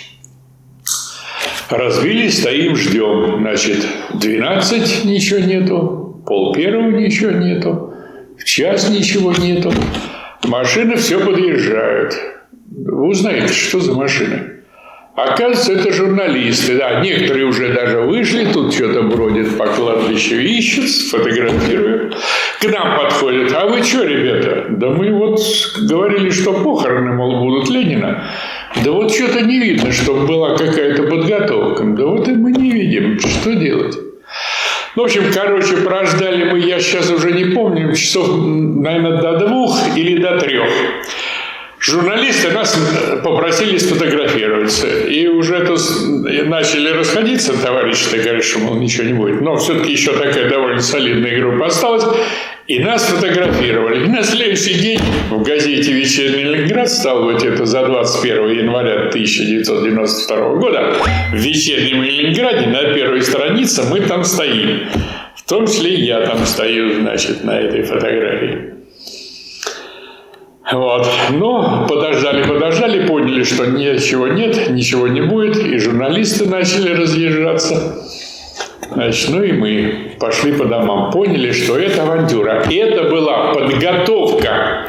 Разбились, 1.71 2.41
стоим, 2.41 2.75
ждем. 2.77 3.41
Значит, 3.41 3.87
12 4.15 5.05
ничего 5.05 5.41
нету, 5.41 6.23
пол 6.27 6.55
первого 6.55 6.91
ничего 6.91 7.31
нету, 7.33 7.95
в 8.49 8.51
час 8.51 8.89
ничего 8.89 9.31
нету. 9.33 9.71
Машины 10.45 10.97
все 10.97 11.21
подъезжают. 11.21 12.19
Вы 12.71 13.09
узнаете, 13.09 13.53
что 13.53 13.79
за 13.79 13.93
машины. 13.93 14.53
Оказывается, 15.15 15.75
это 15.75 15.93
журналисты. 15.93 16.79
Да, 16.79 17.01
некоторые 17.01 17.45
уже 17.45 17.75
даже 17.75 18.01
вышли, 18.01 18.47
тут 18.51 18.73
что-то 18.73 19.03
бродят 19.03 19.59
по 19.59 19.67
кладбищу, 19.67 20.37
ищут, 20.37 20.89
фотографируют. 20.89 22.17
К 22.63 22.65
нам 22.71 22.99
подходят. 22.99 23.53
А 23.53 23.67
вы 23.67 23.83
что, 23.83 24.05
ребята? 24.05 24.65
Да 24.71 24.89
мы 24.89 25.13
вот 25.13 25.41
говорили, 25.87 26.31
что 26.31 26.55
похороны, 26.55 27.13
мол, 27.13 27.41
будут 27.41 27.69
Ленина. 27.69 28.31
Да 28.83 28.93
вот 28.93 29.13
что-то 29.13 29.43
не 29.43 29.59
видно, 29.59 29.93
чтобы 29.93 30.27
была 30.27 30.57
какая-то 30.57 31.03
подготовка. 31.03 31.85
Да 31.85 32.07
вот 32.07 32.27
и 32.27 32.33
мы 32.33 32.53
не 32.53 32.71
видим. 32.71 33.21
Что 33.21 33.53
делать? 33.55 34.08
Ну, 34.95 35.03
в 35.03 35.05
общем, 35.07 35.31
короче, 35.33 35.77
прождали 35.79 36.45
мы, 36.45 36.61
я 36.61 36.81
сейчас 36.81 37.11
уже 37.11 37.33
не 37.33 37.55
помню, 37.55 37.95
часов, 37.95 38.29
наверное, 38.37 39.21
до 39.21 39.47
двух 39.47 39.79
или 39.97 40.21
до 40.21 40.39
трех. 40.39 40.69
Журналисты 41.81 42.51
нас 42.51 42.77
попросили 43.23 43.79
сфотографироваться. 43.79 44.89
И 44.89 45.27
уже 45.29 45.65
тут 45.65 45.81
начали 46.47 46.91
расходиться 46.91 47.53
товарищи, 47.57 48.07
ты 48.11 48.19
говоришь, 48.19 48.47
что, 48.47 48.59
мол, 48.59 48.77
ничего 48.77 49.05
не 49.05 49.13
будет. 49.13 49.41
Но 49.41 49.57
все-таки 49.57 49.93
еще 49.93 50.13
такая 50.13 50.49
довольно 50.49 50.81
солидная 50.81 51.39
группа 51.41 51.67
осталась. 51.67 52.05
И 52.67 52.81
нас 52.81 53.05
фотографировали. 53.07 54.05
И 54.05 54.09
на 54.09 54.23
следующий 54.23 54.75
день 54.75 55.01
в 55.31 55.43
газете 55.43 55.91
«Вечерний 55.93 56.45
Ленинград» 56.45 56.91
стало 56.91 57.33
быть 57.33 57.43
это 57.43 57.65
за 57.65 57.87
21 57.87 58.51
января 58.51 59.09
1992 59.09 60.55
года 60.57 60.95
в 61.33 61.35
«Вечернем 61.35 62.03
Ленинграде» 62.03 62.67
на 62.67 62.93
первой 62.93 63.23
странице 63.23 63.85
мы 63.89 64.01
там 64.01 64.23
стоим. 64.25 64.81
В 65.35 65.49
том 65.49 65.67
числе 65.67 65.95
я 65.95 66.21
там 66.27 66.45
стою, 66.45 67.01
значит, 67.01 67.43
на 67.43 67.59
этой 67.59 67.85
фотографии. 67.85 68.78
Вот. 70.71 71.09
Но 71.31 71.87
подождали, 71.89 72.47
подождали, 72.47 73.07
поняли, 73.07 73.43
что 73.43 73.65
ничего 73.67 74.29
нет, 74.29 74.69
ничего 74.71 75.09
не 75.09 75.23
будет, 75.23 75.57
и 75.57 75.79
журналисты 75.79 76.47
начали 76.47 76.95
разъезжаться. 76.95 78.05
Значит, 78.91 79.31
ну 79.31 79.43
и 79.43 79.53
мы 79.53 80.13
пошли 80.19 80.53
по 80.53 80.67
домам, 80.67 81.11
поняли, 81.11 81.53
что 81.53 81.79
это 81.79 82.03
авантюра. 82.03 82.65
Это 82.71 83.05
была 83.05 83.53
подготовка 83.53 84.89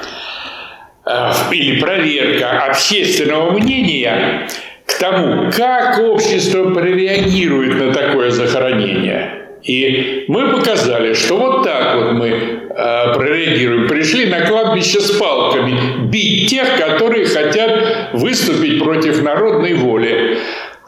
э, 1.05 1.31
или 1.51 1.79
проверка 1.79 2.65
общественного 2.65 3.51
мнения 3.51 4.47
к 4.85 4.99
тому, 4.99 5.49
как 5.51 5.99
общество 5.99 6.71
прореагирует 6.71 7.79
на 7.79 7.93
такое 7.93 8.31
захоронение. 8.31 9.38
И 9.63 10.25
мы 10.27 10.51
показали, 10.51 11.13
что 11.13 11.37
вот 11.37 11.63
так 11.63 11.95
вот 11.95 12.13
мы 12.13 12.27
э, 12.27 13.13
прореагируем. 13.13 13.87
Пришли 13.87 14.27
на 14.27 14.41
кладбище 14.41 15.01
с 15.01 15.11
палками 15.11 16.07
бить 16.09 16.49
тех, 16.49 16.77
которые 16.77 17.25
хотят 17.25 18.13
выступить 18.13 18.81
против 18.81 19.21
народной 19.21 19.73
воли. 19.73 20.37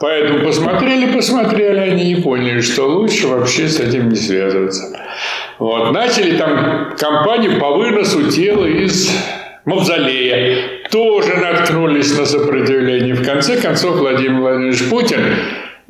Поэтому 0.00 0.44
посмотрели, 0.44 1.12
посмотрели, 1.12 1.78
они 1.78 2.14
не 2.14 2.20
поняли, 2.20 2.60
что 2.60 2.88
лучше 2.88 3.28
вообще 3.28 3.68
с 3.68 3.78
этим 3.78 4.08
не 4.08 4.16
связываться. 4.16 4.98
Вот. 5.58 5.92
Начали 5.92 6.36
там 6.36 6.96
кампанию 6.98 7.60
по 7.60 7.72
выносу 7.72 8.28
тела 8.28 8.66
из 8.66 9.12
мавзолея. 9.64 10.82
Тоже 10.90 11.36
наткнулись 11.36 12.18
на 12.18 12.26
сопротивление. 12.26 13.14
В 13.14 13.24
конце 13.24 13.60
концов 13.60 13.96
Владимир 13.96 14.40
Владимирович 14.40 14.88
Путин 14.88 15.20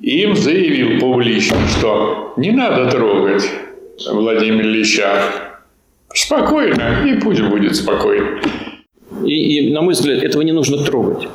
им 0.03 0.37
заявил 0.37 0.99
публично, 0.99 1.57
что 1.79 2.35
не 2.37 2.51
надо 2.51 2.91
трогать 2.91 3.49
Владимира 4.11 4.69
Ильича. 4.69 5.23
Спокойно, 6.13 7.07
и 7.07 7.21
пусть 7.21 7.41
будет 7.43 7.77
спокойно. 7.77 8.41
И, 9.25 9.69
и, 9.69 9.73
на 9.73 9.81
мой 9.83 9.95
взгляд, 9.95 10.23
этого 10.23 10.43
не 10.43 10.53
нужно 10.53 10.79
трогать. 10.85 11.29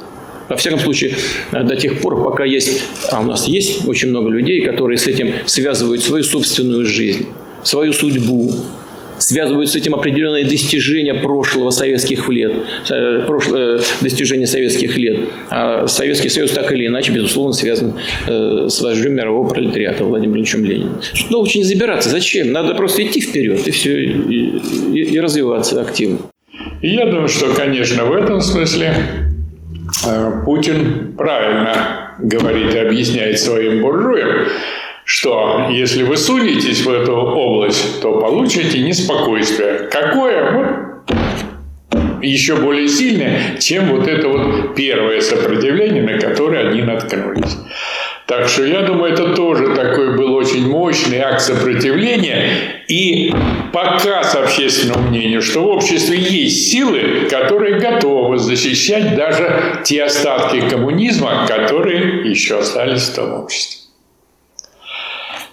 Во 0.50 0.56
всяком 0.56 0.80
случае, 0.80 1.16
до 1.52 1.76
тех 1.76 2.02
пор, 2.02 2.24
пока 2.24 2.44
есть, 2.44 2.84
а 3.12 3.22
у 3.22 3.24
нас 3.24 3.48
есть 3.48 3.88
очень 3.88 4.10
много 4.10 4.30
людей, 4.30 4.62
которые 4.62 4.98
с 4.98 5.08
этим 5.08 5.34
связывают 5.46 6.04
свою 6.04 6.24
собственную 6.24 6.86
жизнь, 6.86 7.28
свою 7.64 7.94
судьбу, 7.94 8.54
связывают 9.20 9.70
с 9.70 9.76
этим 9.76 9.96
определенные 9.96 10.46
достижения 10.46 11.14
прошлого 11.14 11.70
советских 11.72 12.28
лет, 12.30 12.54
э, 12.90 13.28
э, 13.54 13.80
достижения 14.02 14.48
советских 14.48 14.98
лет. 14.98 15.20
А 15.50 15.88
Советский 15.88 16.30
Союз 16.30 16.52
так 16.52 16.72
или 16.72 16.88
иначе, 16.88 17.12
безусловно, 17.12 17.54
связан 17.54 17.94
э, 18.28 18.68
с 18.70 18.82
вождем 18.82 19.14
мирового 19.14 19.50
пролетариата 19.50 20.04
Владимиром 20.04 20.38
Ильичем 20.38 20.66
Лениным. 20.66 21.02
Что 21.02 21.42
очень 21.42 21.64
забираться? 21.64 22.10
Зачем? 22.10 22.52
Надо 22.52 22.76
просто 22.76 23.06
идти 23.06 23.22
вперед 23.22 23.68
и 23.68 23.72
все, 23.72 24.04
и, 24.04 24.60
и, 24.94 25.04
и 25.16 25.20
развиваться 25.20 25.82
активно. 25.82 26.20
Я 26.82 27.06
думаю, 27.06 27.28
что, 27.28 27.54
конечно, 27.54 28.06
в 28.06 28.14
этом 28.14 28.42
смысле 28.42 28.94
Путин 30.46 31.16
правильно 31.18 32.16
говорит 32.20 32.74
и 32.74 32.78
объясняет 32.78 33.40
своим 33.40 33.82
буржуям, 33.82 34.48
что 35.08 35.68
если 35.72 36.04
вы 36.04 36.18
сунетесь 36.18 36.86
в 36.86 36.90
эту 36.92 37.14
область, 37.14 38.02
то 38.02 38.20
получите 38.20 38.80
неспокойствие. 38.80 39.88
Какое? 39.90 41.02
Еще 42.22 42.58
более 42.58 42.90
сильное, 42.90 43.58
чем 43.58 43.86
вот 43.96 44.06
это 44.06 44.28
вот 44.28 44.76
первое 44.76 45.22
сопротивление, 45.22 46.04
на 46.04 46.20
которое 46.20 46.68
они 46.68 46.82
наткнулись. 46.82 47.58
Так 48.26 48.50
что 48.50 48.66
я 48.66 48.82
думаю, 48.82 49.14
это 49.14 49.34
тоже 49.34 49.74
такой 49.76 50.18
был 50.18 50.36
очень 50.36 50.68
мощный 50.68 51.20
акт 51.20 51.40
сопротивления 51.40 52.84
и 52.90 53.34
показ 53.72 54.36
общественному 54.36 55.08
мнению, 55.08 55.42
что 55.42 55.64
в 55.64 55.68
обществе 55.68 56.18
есть 56.18 56.70
силы, 56.70 57.30
которые 57.30 57.80
готовы 57.80 58.40
защищать 58.40 59.16
даже 59.16 59.80
те 59.86 60.04
остатки 60.04 60.68
коммунизма, 60.70 61.46
которые 61.48 62.30
еще 62.30 62.60
остались 62.60 63.04
в 63.04 63.16
том 63.16 63.44
обществе. 63.44 63.77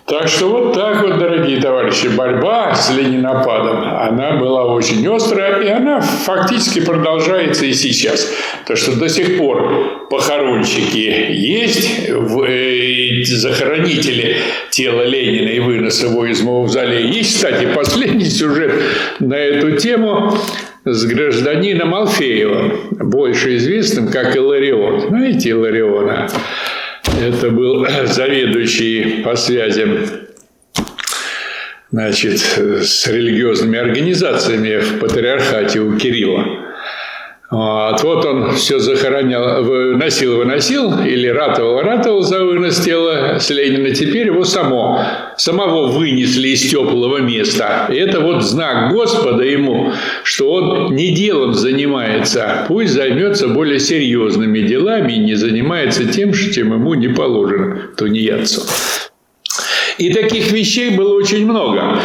Так 0.07 0.29
что 0.29 0.49
вот 0.49 0.75
так 0.75 1.03
вот, 1.03 1.19
дорогие 1.19 1.63
товарищи, 1.63 2.09
борьба 2.09 2.75
с 2.75 2.91
ленинопадом, 2.95 3.85
она 3.85 4.37
была 4.37 4.67
очень 4.67 5.07
острая, 5.09 5.63
и 5.63 5.69
она 5.69 6.03
фактически 6.03 6.85
продолжается 6.85 7.65
и 7.65 7.73
сейчас. 7.73 8.31
То, 8.67 8.77
что 8.77 8.99
до 8.99 9.09
сих 9.09 9.39
пор 9.39 10.09
похоронщики 10.11 11.31
есть, 11.31 12.09
э, 12.09 13.25
захоронители 13.25 14.37
тела 14.71 15.05
Ленина 15.05 15.49
и 15.49 15.61
вынос 15.61 16.03
его 16.03 16.27
из 16.27 16.43
мавзолея. 16.43 17.07
Есть, 17.07 17.37
кстати, 17.37 17.67
последний 17.75 18.27
сюжет 18.27 18.73
на 19.21 19.35
эту 19.35 19.79
тему 19.79 20.37
с 20.85 21.05
гражданином 21.07 21.95
Алфеевым, 21.95 22.89
больше 22.91 23.57
известным 23.57 24.09
как 24.09 24.37
Иларион. 24.37 25.01
Знаете 25.09 25.51
Илариона? 25.51 26.29
Это 27.21 27.51
был 27.51 27.87
заведующий 28.07 29.23
по 29.23 29.37
связям 29.37 29.99
значит, 31.91 32.41
с 32.41 33.07
религиозными 33.07 33.79
организациями 33.79 34.81
в 34.81 34.99
патриархате 34.99 35.81
у 35.81 35.97
Кирилла. 35.97 36.74
Вот, 37.55 38.03
вот 38.03 38.25
он 38.25 38.51
все 38.57 38.81
захоронял, 38.81 39.63
выносил, 39.63 40.39
выносил, 40.39 40.99
или 41.05 41.29
ратовал, 41.29 41.83
ратовал 41.83 42.23
за 42.23 42.45
вынос 42.45 42.81
тела 42.81 43.39
с 43.39 43.49
Ленина. 43.49 43.95
Теперь 43.95 44.27
его 44.27 44.43
само, 44.43 45.01
самого 45.37 45.87
вынесли 45.87 46.49
из 46.49 46.69
теплого 46.69 47.19
места. 47.19 47.87
И 47.93 47.95
это 47.95 48.19
вот 48.19 48.43
знак 48.43 48.93
Господа 48.93 49.45
ему, 49.45 49.93
что 50.25 50.51
он 50.51 50.97
не 50.97 51.15
делом 51.15 51.55
занимается, 51.55 52.65
пусть 52.67 52.93
займется 52.93 53.47
более 53.47 53.79
серьезными 53.79 54.59
делами 54.59 55.13
и 55.13 55.19
не 55.19 55.35
занимается 55.35 56.13
тем, 56.13 56.33
чем 56.33 56.73
ему 56.73 56.95
не 56.95 57.07
положено 57.07 57.83
тунеядцу. 57.97 58.63
И 59.99 60.13
таких 60.13 60.51
вещей 60.51 60.97
было 60.97 61.15
очень 61.15 61.45
много. 61.45 62.01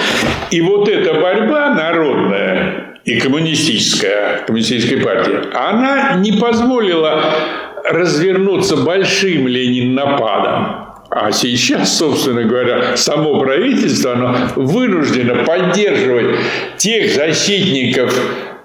И 0.52 0.62
вот 0.62 0.88
эта 0.88 1.16
борьба 1.16 1.74
народная, 1.74 2.79
и 3.10 3.20
коммунистическая, 3.20 4.44
коммунистическая 4.46 4.98
партия, 4.98 5.42
она 5.54 6.14
не 6.18 6.34
позволила 6.34 7.34
развернуться 7.84 8.78
большим 8.78 9.48
Ленин-нападом. 9.48 10.86
А 11.10 11.32
сейчас, 11.32 11.98
собственно 11.98 12.44
говоря, 12.44 12.96
само 12.96 13.40
правительство 13.40 14.14
оно 14.14 14.36
вынуждено 14.56 15.44
поддерживать 15.44 16.36
тех 16.78 17.12
защитников 17.12 18.14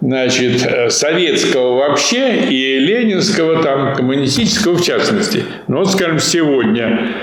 значит, 0.03 0.93
советского 0.93 1.79
вообще 1.79 2.37
и 2.51 2.81
ленинского, 2.81 3.63
там, 3.63 3.95
коммунистического 3.95 4.75
в 4.75 4.85
частности. 4.85 5.43
Ну, 5.69 5.79
вот, 5.79 5.91
скажем, 5.91 6.19
сегодня, 6.19 7.15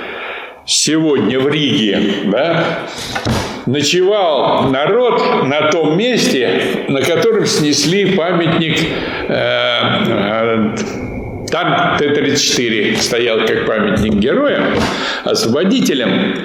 сегодня 0.66 1.40
в 1.40 1.48
Риге, 1.48 2.00
да, 2.32 2.80
ночевал 3.66 4.70
народ 4.70 5.46
на 5.46 5.70
том 5.72 5.98
месте, 5.98 6.86
на 6.88 7.02
котором 7.02 7.46
снесли 7.46 8.16
памятник 8.16 8.78
э, 9.28 10.76
танк 11.52 12.00
Т-34 12.00 12.98
стоял 12.98 13.46
как 13.46 13.66
памятник 13.68 14.14
героям, 14.14 14.64
освободителям. 15.24 16.36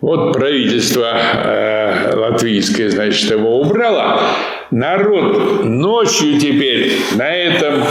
Вот 0.00 0.32
правительство 0.32 1.12
э, 1.14 2.14
латвийское, 2.16 2.90
значит, 2.90 3.30
его 3.30 3.60
убрало. 3.60 4.20
Народ 4.70 5.64
ночью 5.64 6.40
теперь 6.40 6.92
на 7.14 7.32
этом 7.32 7.84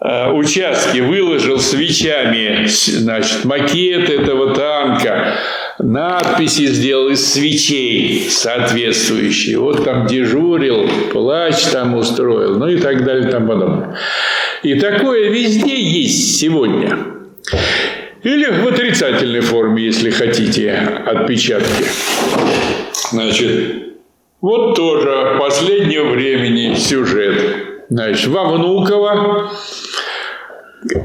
э, 0.00 0.30
участке 0.32 1.02
выложил 1.02 1.58
свечами 1.58 2.66
значит, 2.66 3.44
макет 3.44 4.10
этого 4.10 4.54
танка, 4.54 5.34
надписи 5.78 6.66
сделал 6.66 7.08
из 7.08 7.32
свечей 7.32 8.28
соответствующие. 8.30 9.58
Вот 9.58 9.84
там 9.84 10.06
дежурил, 10.06 10.88
плач 11.12 11.62
там 11.72 11.94
устроил, 11.94 12.58
ну 12.58 12.68
и 12.68 12.78
так 12.78 13.04
далее 13.04 13.28
и 13.28 13.30
тому 13.30 13.48
подобное. 13.48 13.96
И 14.62 14.74
такое 14.74 15.30
везде 15.30 15.80
есть 15.80 16.38
сегодня. 16.38 16.98
Или 18.22 18.46
в 18.46 18.66
отрицательной 18.66 19.40
форме, 19.40 19.84
если 19.84 20.10
хотите, 20.10 20.72
отпечатки. 20.72 21.84
Значит, 23.10 23.94
вот 24.40 24.74
тоже 24.74 25.36
последнего 25.38 26.10
времени 26.10 26.74
сюжет. 26.74 27.38
Значит, 27.90 28.28
во 28.28 28.44
Внуково 28.44 29.50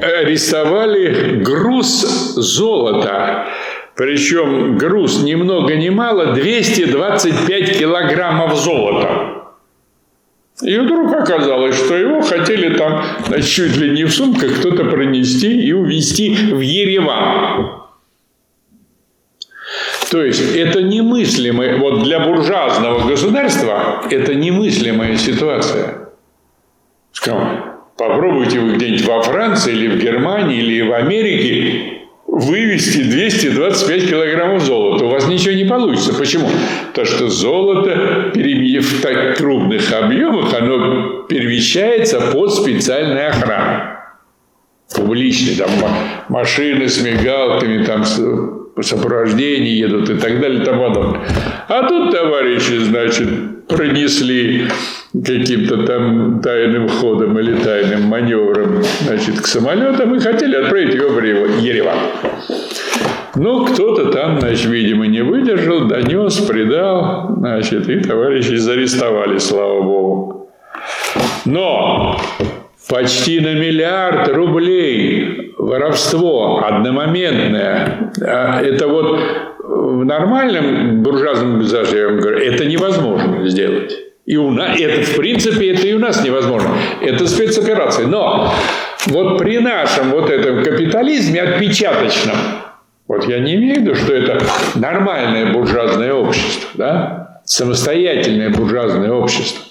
арестовали 0.02 1.42
груз 1.42 2.02
золота 2.36 3.48
причем 4.00 4.78
груз 4.78 5.24
ни 5.24 5.36
много 5.36 5.76
ни 5.76 5.90
мало 5.90 6.28
225 6.28 7.80
килограммов 7.80 8.56
золота. 8.56 9.44
И 10.62 10.78
вдруг 10.78 11.14
оказалось, 11.14 11.76
что 11.76 11.98
его 11.98 12.22
хотели 12.22 12.78
там 12.78 13.04
значит, 13.28 13.50
чуть 13.50 13.76
ли 13.76 13.90
не 13.90 14.06
в 14.06 14.14
сумках 14.14 14.58
кто-то 14.58 14.86
пронести 14.86 15.66
и 15.68 15.74
увезти 15.74 16.34
в 16.34 16.62
Ереван. 16.62 17.72
То 20.12 20.24
есть 20.24 20.56
это 20.56 20.82
немыслимое, 20.82 21.78
вот 21.78 22.04
для 22.04 22.22
буржуазного 22.22 23.06
государства 23.06 24.06
это 24.10 24.34
немыслимая 24.34 25.18
ситуация. 25.18 26.08
Попробуйте 27.98 28.62
вы 28.62 28.76
где-нибудь 28.76 29.06
во 29.06 29.22
Франции 29.24 29.74
или 29.74 29.88
в 29.90 30.02
Германии 30.02 30.60
или 30.60 30.88
в 30.88 30.94
Америке 30.94 31.99
вывести 32.40 33.04
225 33.04 34.10
килограммов 34.10 34.64
золота. 34.64 35.06
У 35.06 35.10
вас 35.10 35.28
ничего 35.28 35.54
не 35.54 35.66
получится. 35.66 36.14
Почему? 36.14 36.50
Потому 36.88 37.08
что 37.08 37.30
золото 37.30 38.32
в 38.34 39.02
так 39.02 39.38
крупных 39.38 39.92
объемах, 39.92 40.54
оно 40.54 41.24
перемещается 41.24 42.20
под 42.32 42.54
специальной 42.54 43.28
охраной. 43.28 43.98
Публичной. 44.96 45.56
Там 45.56 45.70
машины 46.30 46.88
с 46.88 47.02
мигалками, 47.02 47.84
там 47.84 48.04
сопровождение 48.82 49.78
едут 49.78 50.10
и 50.10 50.16
так 50.16 50.40
далее 50.40 50.62
и 50.62 50.66
тому 50.66 50.88
подобное. 50.88 51.28
А 51.68 51.88
тут 51.88 52.12
товарищи, 52.12 52.78
значит, 52.80 53.30
пронесли 53.70 54.68
каким-то 55.14 55.86
там 55.86 56.42
тайным 56.42 56.90
ходом 56.90 57.40
или 57.40 57.56
тайным 57.56 58.04
маневром 58.04 58.84
значит, 59.02 59.40
к 59.40 59.48
самолетам 59.48 60.16
и 60.16 60.20
хотели 60.20 60.56
отправить 60.56 60.96
его 60.96 61.10
в 61.10 61.60
Ереван. 61.60 61.98
Ну, 63.36 63.66
кто-то 63.66 64.12
там, 64.12 64.40
значит, 64.42 64.66
видимо, 64.66 65.08
не 65.08 65.22
выдержал, 65.22 65.88
донес, 65.88 66.36
предал, 66.40 67.36
значит, 67.38 67.88
и 67.88 68.00
товарищи 68.02 68.56
зарестовали, 68.56 69.38
слава 69.38 69.82
богу. 69.82 70.50
Но 71.46 72.20
почти 72.90 73.40
на 73.40 73.54
миллиард 73.54 74.28
рублей 74.30 75.54
воровство 75.58 76.64
одномоментное. 76.66 78.12
А 78.22 78.62
это 78.62 78.88
вот 78.88 79.20
в 79.70 80.04
нормальном 80.04 81.04
буржуазном 81.04 81.60
пейзаже, 81.60 81.98
я 81.98 82.08
вам 82.08 82.20
говорю, 82.20 82.40
это 82.40 82.66
невозможно 82.66 83.48
сделать. 83.48 83.96
И 84.26 84.36
у 84.36 84.50
нас, 84.52 84.80
это, 84.80 85.04
в 85.04 85.16
принципе, 85.16 85.74
это 85.74 85.88
и 85.88 85.94
у 85.94 86.00
нас 86.00 86.24
невозможно. 86.24 86.72
Это 87.02 87.28
спецоперации. 87.28 88.06
Но 88.06 88.52
вот 89.08 89.38
при 89.38 89.60
нашем 89.60 90.12
вот 90.12 90.30
этом 90.30 90.64
капитализме 90.64 91.42
отпечаточном, 91.42 92.36
вот 93.08 93.28
я 93.28 93.40
не 93.40 93.56
имею 93.56 93.76
в 93.76 93.80
виду, 93.82 93.96
что 93.96 94.14
это 94.14 94.40
нормальное 94.76 95.54
буржуазное 95.54 96.14
общество, 96.14 96.70
да? 96.76 97.42
самостоятельное 97.46 98.50
буржуазное 98.50 99.12
общество 99.12 99.66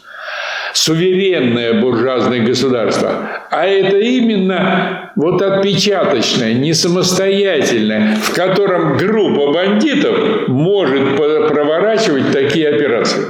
суверенное 0.74 1.80
буржуазное 1.80 2.40
государство, 2.40 3.28
а 3.50 3.66
это 3.66 3.98
именно 3.98 4.97
вот 5.18 5.42
отпечаточное, 5.42 6.54
не 6.54 6.72
самостоятельное, 6.72 8.16
в 8.16 8.32
котором 8.34 8.96
группа 8.96 9.52
бандитов 9.52 10.46
может 10.46 11.16
проворачивать 11.16 12.30
такие 12.32 12.68
операции. 12.68 13.24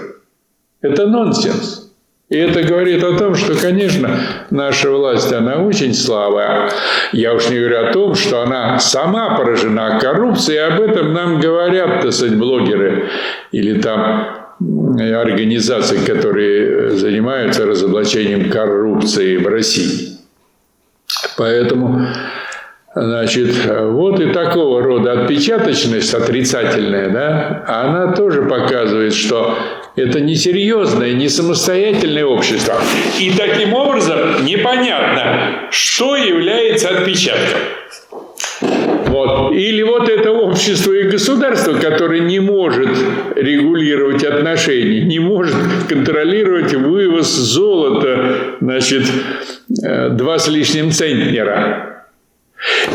Это 0.83 1.07
нонсенс. 1.07 1.91
И 2.29 2.37
это 2.37 2.63
говорит 2.63 3.03
о 3.03 3.17
том, 3.17 3.35
что, 3.35 3.55
конечно, 3.55 4.21
наша 4.51 4.91
власть, 4.91 5.33
она 5.33 5.63
очень 5.63 5.95
слабая. 5.95 6.71
Я 7.13 7.33
уж 7.33 7.49
не 7.49 7.59
говорю 7.59 7.89
о 7.89 7.93
том, 7.93 8.15
что 8.15 8.43
она 8.43 8.79
сама 8.79 9.39
поражена 9.39 9.99
коррупцией, 9.99 10.59
об 10.59 10.79
этом 10.83 11.15
нам 11.15 11.41
говорят, 11.41 12.03
так 12.03 12.13
сказать, 12.13 12.37
блогеры 12.37 13.09
или 13.51 13.81
там 13.81 14.29
организаций, 14.61 16.01
которые 16.07 16.91
занимаются 16.91 17.65
разоблачением 17.65 18.51
коррупции 18.51 19.39
в 19.39 19.47
России. 19.49 20.18
Поэтому, 21.37 22.07
значит, 22.95 23.55
вот 23.67 24.21
и 24.21 24.33
такого 24.33 24.83
рода 24.83 25.23
отпечаточность 25.23 26.13
отрицательная, 26.15 27.11
да, 27.11 27.65
она 27.67 28.13
тоже 28.13 28.43
показывает, 28.43 29.15
что 29.15 29.57
это 29.97 30.21
несерьезное, 30.21 31.13
не 31.15 31.29
самостоятельное 31.29 32.25
общество. 32.25 32.75
И 33.19 33.33
таким 33.37 33.75
образом 33.75 34.45
непонятно, 34.45 35.69
что 35.71 36.17
является 36.17 36.91
отпечатком. 36.91 37.61
Вот. 39.09 39.53
Или 39.53 39.83
вот 39.83 40.09
это 40.09 40.31
общество 40.31 40.93
и 40.93 41.05
государство, 41.05 41.75
которое 41.75 42.21
не 42.21 42.41
может 42.41 42.91
регулировать 43.37 44.25
отношения, 44.25 45.01
не 45.03 45.19
может 45.19 45.55
контролировать 45.89 46.75
вывоз 46.75 47.29
золота, 47.29 48.57
значит, 48.61 49.05
э, 49.83 50.11
два 50.11 50.39
с 50.39 50.49
лишним 50.49 50.91
центнера. 50.91 52.07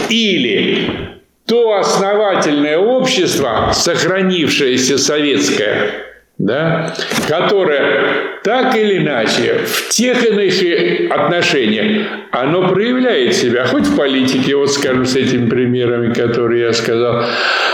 Или 0.09 0.89
то 1.45 1.77
основательное 1.77 2.77
общество, 2.77 3.71
сохранившееся 3.73 4.97
советское, 4.97 6.12
да, 6.37 6.93
которое 7.27 8.39
так 8.43 8.75
или 8.75 8.97
иначе 8.97 9.61
в 9.65 9.89
тех 9.89 10.25
иных 10.25 11.11
отношениях 11.11 12.07
оно 12.31 12.67
проявляет 12.67 13.35
себя, 13.35 13.65
хоть 13.65 13.85
в 13.85 13.95
политике, 13.95 14.55
вот 14.55 14.71
скажем, 14.71 15.05
с 15.05 15.15
этими 15.15 15.47
примерами, 15.47 16.11
которые 16.11 16.63
я 16.63 16.73
сказал, 16.73 17.23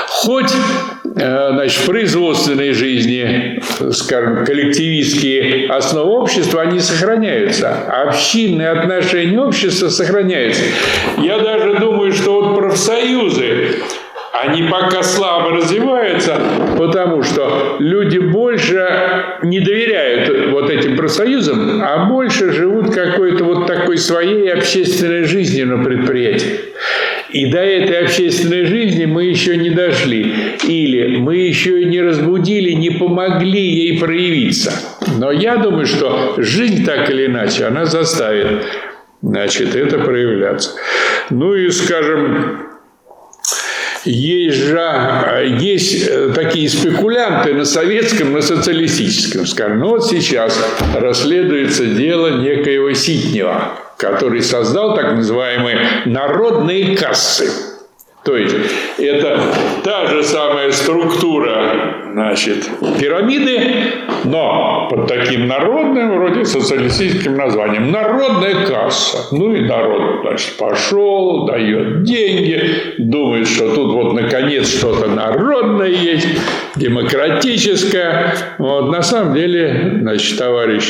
хоть 0.08 0.52
э, 1.16 1.50
значит, 1.54 1.82
в 1.82 1.86
производственной 1.86 2.74
жизни, 2.74 3.62
скажем, 3.92 4.46
коллективистские 4.46 5.70
основы 5.70 6.12
общества, 6.12 6.62
они 6.62 6.80
сохраняются. 6.80 7.74
Общинные 8.04 8.70
отношения 8.70 9.40
общества 9.40 9.88
сохраняются. 9.88 10.64
Я 11.18 11.40
даже 11.40 11.80
думаю, 11.80 12.12
что 12.12 12.42
вот 12.42 12.56
профсоюзы, 12.58 13.78
они 14.42 14.64
пока 14.64 15.04
слабо 15.04 15.52
развиваются, 15.52 16.42
потому 16.78 17.24
что 17.24 17.76
люди 17.80 18.20
больше 18.20 18.88
не 19.44 19.60
доверяют 19.60 20.52
вот 20.52 20.70
этим 20.70 20.96
профсоюзам, 20.96 21.82
а 21.84 22.06
больше 22.06 22.52
живут 22.52 22.94
какой-то 22.94 23.44
вот 23.44 23.68
такой 23.68 23.98
своей 23.98 24.52
общественной 24.52 25.24
жизнью 25.24 25.68
на 25.68 25.84
предприятии. 25.84 26.60
И 27.32 27.52
до 27.52 27.60
этой 27.60 28.06
общественной 28.06 28.66
жизни 28.66 29.06
мы 29.06 29.26
еще 29.26 29.58
не 29.58 29.70
дошли. 29.70 30.34
Или 30.68 31.18
мы 31.18 31.36
еще 31.36 31.86
не 31.86 32.02
разбудили, 32.02 32.72
не 32.72 32.90
помогли 32.90 33.62
ей 33.62 34.00
проявиться. 34.00 34.74
Но 35.18 35.32
я 35.32 35.58
думаю, 35.58 35.86
что 35.86 36.36
жизнь 36.38 36.86
так 36.86 37.10
или 37.10 37.28
иначе, 37.28 37.66
она 37.66 37.86
заставит 37.86 38.64
значит, 39.22 39.76
это 39.76 40.00
проявляться. 40.00 40.72
Ну 41.30 41.54
и, 41.54 41.70
скажем, 41.70 42.69
есть 44.06 44.58
же 44.58 44.80
есть 45.60 46.08
э, 46.08 46.32
такие 46.34 46.70
спекулянты 46.70 47.54
на 47.54 47.66
советском, 47.66 48.34
на 48.34 48.42
социалистическом, 48.42 49.46
скажем. 49.46 49.80
Ну 49.80 49.90
вот 49.90 50.06
сейчас 50.06 50.60
расследуется 50.96 51.86
дело 51.86 52.38
некоего 52.38 52.94
Ситнева, 52.94 53.80
который 53.98 54.42
создал 54.42 54.96
так 54.96 55.16
называемые 55.16 56.04
народные 56.06 56.96
кассы. 56.96 57.69
То 58.30 58.38
есть 58.38 58.56
это 59.00 59.40
та 59.84 60.06
же 60.06 60.24
самая 60.24 60.72
структура 60.72 62.12
значит, 62.12 62.70
пирамиды, 63.00 63.60
но 64.24 64.88
под 64.88 65.08
таким 65.08 65.48
народным, 65.48 66.16
вроде 66.16 66.46
социалистическим 66.46 67.36
названием. 67.36 67.92
Народная 67.92 68.68
касса. 68.68 69.36
Ну 69.36 69.56
и 69.56 69.62
народ, 69.62 70.22
значит, 70.22 70.58
пошел, 70.58 71.48
дает 71.48 72.04
деньги, 72.04 72.94
думает, 73.00 73.48
что 73.48 73.74
тут 73.74 73.94
вот 73.94 74.14
наконец 74.14 74.68
что-то 74.78 75.08
народное 75.10 75.90
есть, 75.90 76.28
демократическое. 76.76 78.36
Вот, 78.60 78.92
на 78.92 79.02
самом 79.02 79.34
деле, 79.34 79.98
значит, 80.02 80.38
товарищ 80.38 80.88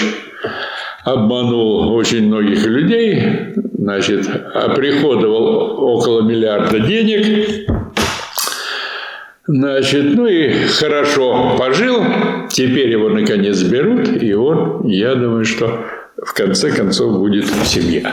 обманул 1.03 1.93
очень 1.93 2.27
многих 2.27 2.65
людей, 2.65 3.21
значит, 3.77 4.27
оприходовал 4.53 5.83
около 5.83 6.21
миллиарда 6.21 6.79
денег, 6.79 7.67
Значит, 9.51 10.15
ну 10.15 10.27
и 10.27 10.67
хорошо 10.67 11.55
пожил, 11.57 12.03
теперь 12.51 12.91
его 12.91 13.09
наконец 13.09 13.63
берут, 13.63 14.21
и 14.21 14.31
он, 14.35 14.85
я 14.85 15.15
думаю, 15.15 15.43
что 15.43 15.85
в 16.23 16.33
конце 16.35 16.69
концов 16.69 17.17
будет 17.17 17.45
в 17.45 17.65
семье, 17.65 18.03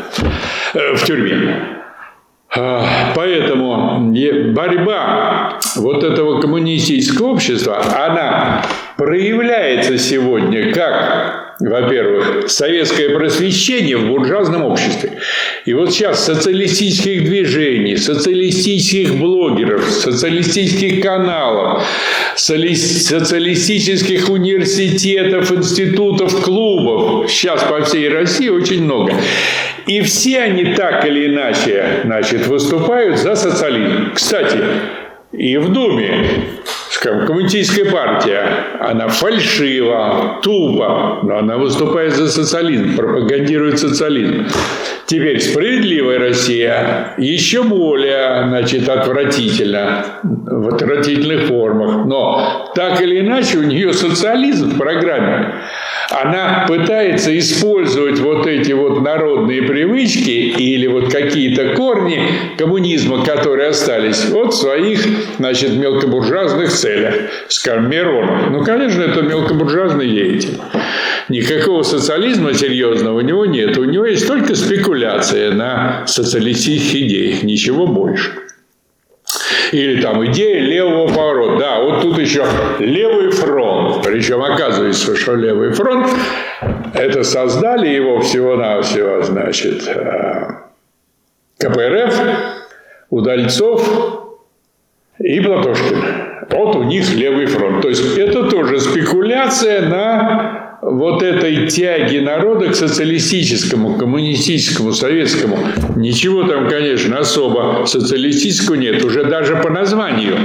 э, 0.73 0.95
в 0.95 1.05
тюрьме. 1.05 1.85
А, 2.57 3.13
поэтому 3.15 4.13
борьба 4.53 5.59
вот 5.77 6.03
этого 6.03 6.41
коммунистического 6.41 7.29
общества, 7.29 7.83
она 8.07 8.65
проявляется 8.97 9.99
сегодня 9.99 10.73
как 10.73 11.47
во-первых, 11.59 12.51
советское 12.51 13.09
просвещение 13.11 13.97
в 13.97 14.09
буржуазном 14.09 14.65
обществе. 14.65 15.13
И 15.65 15.73
вот 15.73 15.91
сейчас 15.93 16.23
социалистических 16.25 17.25
движений, 17.25 17.97
социалистических 17.97 19.15
блогеров, 19.17 19.89
социалистических 19.89 21.03
каналов, 21.03 21.83
социалистических 22.37 24.29
университетов, 24.29 25.51
институтов, 25.51 26.43
клубов, 26.43 27.31
сейчас 27.31 27.63
по 27.63 27.81
всей 27.85 28.11
России 28.11 28.51
очень 28.51 28.85
много. 28.85 29.15
И 29.87 30.01
все 30.01 30.41
они 30.41 30.75
так 30.75 31.05
или 31.05 31.33
иначе 31.33 32.01
значит, 32.05 32.47
выступают 32.47 33.19
за 33.19 33.37
социализм. 33.37 34.13
Кстати, 34.15 34.59
и 35.33 35.57
в 35.59 35.73
Думе 35.73 36.27
скажем, 36.97 37.27
коммунистическая 37.27 37.85
партия, 37.85 38.49
она 38.81 39.09
фальшива, 39.09 40.41
тупо, 40.43 41.21
но 41.23 41.39
она 41.39 41.59
выступает 41.59 42.15
за 42.15 42.29
социализм, 42.29 42.97
пропагандирует 42.97 43.79
социализм. 43.79 44.47
Теперь 45.07 45.39
справедливая 45.41 46.19
Россия 46.19 47.15
еще 47.19 47.63
более, 47.63 48.49
значит, 48.49 48.89
отвратительна, 48.89 50.05
в 50.23 50.75
отвратительных 50.75 51.47
формах. 51.47 52.07
Но 52.07 52.73
так 52.75 53.01
или 53.01 53.21
иначе 53.21 53.59
у 53.59 53.63
нее 53.63 53.93
социализм 53.93 54.71
в 54.71 54.79
программе. 54.79 55.55
Она 56.11 56.65
пытается 56.69 57.37
использовать 57.37 58.19
вот 58.21 58.47
эти 58.47 58.73
вот 58.73 59.03
народные 59.03 59.63
привычки 59.63 60.31
или 60.31 60.87
вот 60.87 61.13
какие-то 61.13 61.75
корни 61.75 62.21
коммунизма, 62.57 63.25
которые 63.25 63.69
остались, 63.71 64.29
вот 64.31 64.55
в 64.55 64.57
своих, 64.57 65.05
значит, 65.39 65.77
мелкобуржуазных 65.77 66.71
целях. 66.87 67.15
Скажем, 67.49 67.91
Миронов. 67.91 68.51
Ну, 68.51 68.65
конечно, 68.65 69.03
это 69.03 69.23
мелкобуржуазный 69.23 70.09
деятель. 70.09 70.59
Никакого 71.29 71.83
социализма 71.83 72.55
серьезного 72.55 73.19
у 73.19 73.21
него 73.21 73.47
нет. 73.47 73.77
У 73.79 73.85
него 73.85 74.07
есть 74.07 74.27
только 74.27 74.55
спекуляция 74.55 75.53
на 75.53 76.07
социалистических 76.07 77.03
идеях, 77.03 77.43
ничего 77.43 77.87
больше. 77.87 78.33
Или 79.73 80.01
там 80.01 80.25
идея 80.27 80.61
левого 80.61 81.09
поворота. 81.09 81.59
Да, 81.59 81.81
вот 81.81 82.03
тут 82.03 82.19
еще 82.19 82.47
левый 82.79 83.33
фронт. 83.33 84.05
Причем 84.05 84.43
оказывается, 84.43 85.17
что 85.17 85.35
левый 85.35 85.73
фронт 85.73 86.09
это 86.95 87.25
создали 87.25 87.89
его 87.89 88.21
всего-навсего, 88.21 89.23
значит, 89.23 89.89
э, 89.89 90.49
КПРФ, 91.59 92.21
Удальцов 93.11 94.27
и 95.19 95.41
Платошкин. 95.41 96.26
Вот 96.51 96.77
у 96.77 96.83
них 96.85 97.15
левый 97.15 97.47
фронт. 97.47 97.83
То 97.83 97.89
есть 97.89 98.17
это 98.17 98.45
тоже 98.45 98.81
спекуляция 98.81 99.89
на 99.89 100.79
вот 100.83 101.23
этой 101.23 101.67
тяги 101.69 102.19
народа 102.19 102.69
к 102.69 102.75
социалистическому, 102.75 103.95
коммунистическому, 103.95 104.93
советскому. 104.93 105.59
Ничего 105.97 106.45
там, 106.45 106.69
конечно, 106.69 107.19
особо 107.19 107.85
социалистического 107.87 108.77
нет, 108.77 109.05
уже 109.05 109.25
даже 109.25 109.57
по 109.57 109.71
названию. 109.71 110.37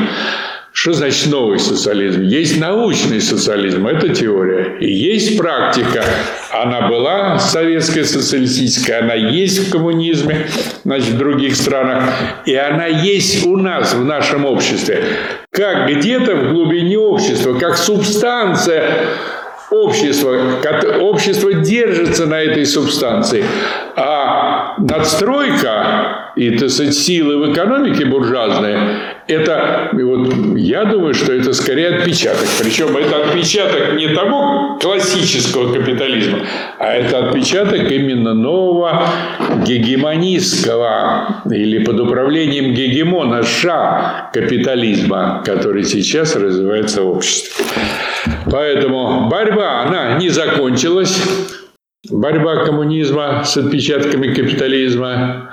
Что 0.74 0.94
значит 0.94 1.30
новый 1.30 1.60
социализм? 1.60 2.22
Есть 2.22 2.60
научный 2.60 3.20
социализм, 3.20 3.86
это 3.88 4.08
теория. 4.10 4.78
И 4.80 4.90
есть 4.90 5.38
практика. 5.38 6.04
Она 6.52 6.88
была 6.88 7.40
советская 7.40 8.06
социалистическая, 8.06 9.02
она 9.02 9.14
есть 9.14 9.68
в 9.68 9.72
коммунизме, 9.72 10.48
значит, 10.86 11.10
в 11.10 11.18
других 11.18 11.58
странах. 11.58 12.06
И 12.46 12.56
она 12.56 12.86
есть 12.86 13.46
у 13.46 13.58
нас, 13.58 13.94
в 13.94 14.06
нашем 14.06 14.46
обществе. 14.46 15.04
Как 15.52 15.90
где-то 15.90 16.36
в 16.36 16.54
глубине 16.54 16.98
общества, 16.98 17.54
как 17.60 17.78
субстанция 17.78 19.10
общество, 19.72 20.38
общество 21.00 21.54
держится 21.54 22.26
на 22.26 22.42
этой 22.42 22.66
субстанции, 22.66 23.44
а 23.96 24.76
надстройка 24.78 26.34
и, 26.36 26.58
так 26.58 26.70
сказать, 26.70 26.94
силы 26.94 27.38
в 27.38 27.54
экономике 27.54 28.06
буржуазные, 28.06 29.11
это, 29.28 29.90
вот, 29.94 30.34
я 30.58 30.86
думаю, 30.86 31.14
что 31.14 31.34
это 31.34 31.54
скорее 31.54 31.96
отпечаток. 31.96 32.48
Причем 32.62 32.96
это 32.98 33.26
отпечаток 33.26 33.96
не 33.96 34.08
того 34.10 34.78
классического 34.82 35.74
капитализма, 35.74 36.40
а 36.80 36.94
это 36.94 37.28
отпечаток 37.28 37.92
именно 37.92 38.34
нового 38.34 39.08
гегемонистского 39.66 41.44
или 41.50 41.84
под 41.84 42.00
управлением 42.00 42.74
гегемона 42.74 43.44
США 43.44 44.30
капитализма, 44.34 45.44
который 45.46 45.84
сейчас 45.84 46.36
развивается 46.36 47.04
в 47.04 47.10
обществе. 47.10 47.66
Поэтому 48.50 49.30
борьба, 49.30 49.82
она 49.82 50.18
не 50.18 50.30
закончилась. 50.30 51.22
Борьба 52.10 52.66
коммунизма 52.66 53.44
с 53.46 53.58
отпечатками 53.58 54.34
капитализма. 54.34 55.52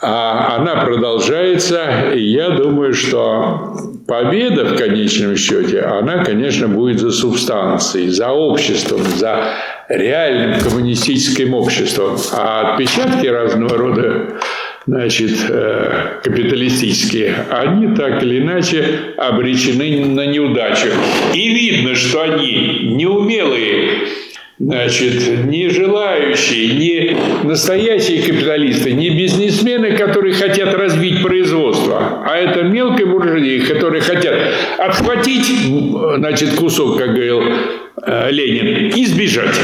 А 0.00 0.56
она 0.56 0.76
продолжается, 0.76 2.12
и 2.14 2.20
я 2.20 2.50
думаю, 2.50 2.94
что 2.94 3.74
победа 4.06 4.64
в 4.64 4.76
конечном 4.76 5.36
счете, 5.36 5.80
она, 5.80 6.24
конечно, 6.24 6.68
будет 6.68 7.00
за 7.00 7.10
субстанцией, 7.10 8.08
за 8.08 8.30
обществом, 8.30 9.02
за 9.02 9.54
реальным 9.88 10.60
коммунистическим 10.60 11.52
обществом. 11.54 12.16
А 12.32 12.72
отпечатки 12.72 13.26
разного 13.26 13.76
рода 13.76 14.38
значит, 14.86 15.32
э, 15.50 16.20
капиталистические, 16.22 17.34
они 17.50 17.94
так 17.94 18.22
или 18.22 18.38
иначе 18.38 18.84
обречены 19.16 20.06
на 20.06 20.26
неудачу. 20.26 20.88
И 21.34 21.48
видно, 21.48 21.94
что 21.94 22.22
они 22.22 22.94
неумелые, 22.94 24.08
значит, 24.58 25.44
не 25.46 25.68
желающие, 25.68 26.74
не 26.74 27.46
настоящие 27.46 28.22
капиталисты, 28.22 28.92
не 28.92 29.10
бизнесмены, 29.10 29.96
которые 29.96 30.34
хотят 30.34 30.74
развить 30.74 31.22
производство, 31.22 32.24
а 32.26 32.36
это 32.36 32.62
мелкие 32.62 33.06
буржуазии, 33.06 33.60
которые 33.60 34.00
хотят 34.00 34.34
отхватить, 34.78 35.46
значит, 36.16 36.54
кусок, 36.54 36.98
как 36.98 37.14
говорил 37.14 37.42
э, 38.02 38.30
Ленин, 38.30 38.90
и 38.90 39.06
сбежать. 39.06 39.58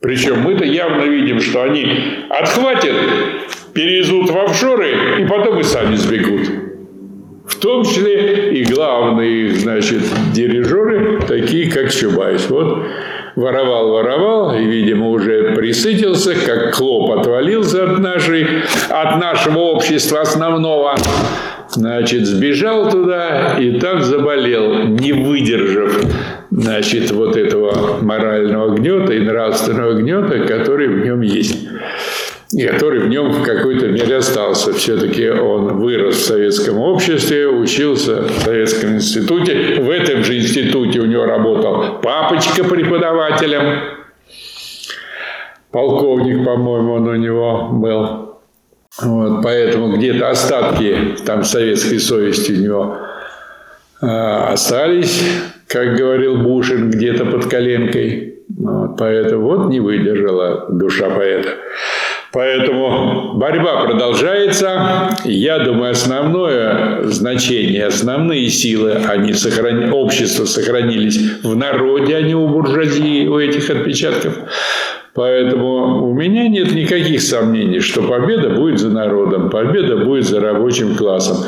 Причем 0.00 0.40
мы-то 0.40 0.64
явно 0.64 1.02
видим, 1.02 1.40
что 1.40 1.64
они 1.64 1.86
отхватят, 2.30 2.94
перевезут 3.74 4.30
в 4.30 4.38
офшоры 4.38 5.20
и 5.20 5.26
потом 5.26 5.58
и 5.58 5.62
сами 5.64 5.96
сбегут. 5.96 6.48
В 7.46 7.56
том 7.56 7.84
числе 7.84 8.52
и 8.52 8.64
главные, 8.64 9.54
значит, 9.54 10.02
дирижеры, 10.32 11.20
такие 11.26 11.70
как 11.70 11.92
Чубайс. 11.92 12.48
Вот 12.48 12.86
воровал, 13.38 13.90
воровал, 13.90 14.54
и, 14.54 14.64
видимо, 14.64 15.10
уже 15.10 15.54
присытился, 15.54 16.34
как 16.34 16.74
клоп 16.74 17.20
отвалился 17.20 17.84
от, 17.84 17.98
нашей, 18.00 18.46
от 18.88 19.20
нашего 19.20 19.58
общества 19.58 20.22
основного. 20.22 20.96
Значит, 21.70 22.26
сбежал 22.26 22.90
туда 22.90 23.56
и 23.58 23.78
там 23.78 24.02
заболел, 24.02 24.84
не 24.84 25.12
выдержав, 25.12 26.00
значит, 26.50 27.10
вот 27.10 27.36
этого 27.36 27.98
морального 28.00 28.74
гнета 28.74 29.12
и 29.12 29.20
нравственного 29.20 29.92
гнета, 29.92 30.40
который 30.40 30.88
в 30.88 31.04
нем 31.04 31.20
есть 31.20 31.68
и 32.52 32.66
который 32.66 33.00
в 33.00 33.08
нем 33.08 33.30
в 33.30 33.42
какой-то 33.42 33.88
мере 33.88 34.16
остался. 34.16 34.72
Все-таки 34.72 35.28
он 35.28 35.78
вырос 35.78 36.16
в 36.16 36.24
советском 36.24 36.78
обществе, 36.78 37.46
учился 37.48 38.22
в 38.22 38.42
советском 38.42 38.96
институте. 38.96 39.80
В 39.80 39.90
этом 39.90 40.24
же 40.24 40.38
институте 40.38 41.00
у 41.00 41.06
него 41.06 41.24
работал 41.26 42.00
папочка 42.00 42.64
преподавателем. 42.64 43.80
Полковник, 45.70 46.44
по-моему, 46.44 46.94
он 46.94 47.08
у 47.08 47.16
него 47.16 47.68
был. 47.72 48.28
Вот, 49.02 49.42
поэтому 49.42 49.96
где-то 49.96 50.30
остатки 50.30 50.96
там 51.24 51.44
советской 51.44 51.98
совести 51.98 52.52
у 52.52 52.56
него 52.56 52.96
э, 54.00 54.06
остались, 54.06 55.22
как 55.68 55.94
говорил 55.94 56.38
Бушин, 56.38 56.90
где-то 56.90 57.26
под 57.26 57.46
коленкой. 57.46 58.38
Вот, 58.48 58.96
поэтому 58.96 59.42
вот 59.42 59.68
не 59.68 59.78
выдержала 59.78 60.66
душа 60.70 61.10
поэта. 61.10 61.50
Поэтому 62.32 63.34
борьба 63.34 63.84
продолжается. 63.84 65.16
Я 65.24 65.60
думаю, 65.60 65.92
основное 65.92 67.02
значение, 67.04 67.86
основные 67.86 68.48
силы, 68.48 68.92
они 69.08 69.32
сохран... 69.32 69.92
общества 69.92 70.44
сохранились 70.44 71.18
в 71.42 71.56
народе, 71.56 72.16
а 72.16 72.22
не 72.22 72.34
у 72.34 72.46
буржуазии, 72.48 73.26
у 73.26 73.38
этих 73.38 73.70
отпечатков. 73.70 74.34
Поэтому 75.18 76.08
у 76.08 76.14
меня 76.14 76.46
нет 76.46 76.72
никаких 76.72 77.20
сомнений, 77.22 77.80
что 77.80 78.02
победа 78.02 78.50
будет 78.50 78.78
за 78.78 78.88
народом, 78.88 79.50
победа 79.50 79.96
будет 79.96 80.24
за 80.24 80.38
рабочим 80.38 80.94
классом. 80.94 81.38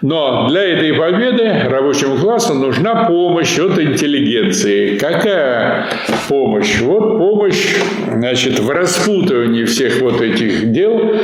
Но 0.00 0.48
для 0.48 0.62
этой 0.62 0.94
победы 0.94 1.68
рабочему 1.68 2.16
классу 2.16 2.54
нужна 2.54 3.04
помощь 3.04 3.58
от 3.58 3.78
интеллигенции. 3.78 4.96
Какая 4.96 5.90
помощь? 6.30 6.80
Вот 6.80 7.18
помощь 7.18 7.76
значит, 8.10 8.58
в 8.58 8.70
распутывании 8.70 9.64
всех 9.66 10.00
вот 10.00 10.22
этих 10.22 10.72
дел, 10.72 11.14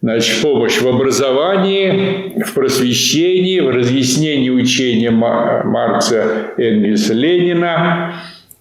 значит, 0.00 0.40
помощь 0.40 0.80
в 0.80 0.88
образовании, 0.88 2.42
в 2.42 2.54
просвещении, 2.54 3.60
в 3.60 3.68
разъяснении 3.68 4.48
учения 4.48 5.10
Маркса, 5.10 6.54
Энгельса, 6.56 7.12
Ленина, 7.12 8.14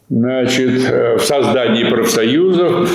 значит, 0.10 0.90
э, 0.90 1.18
в 1.18 1.22
создании 1.22 1.84
профсоюзов, 1.84 2.90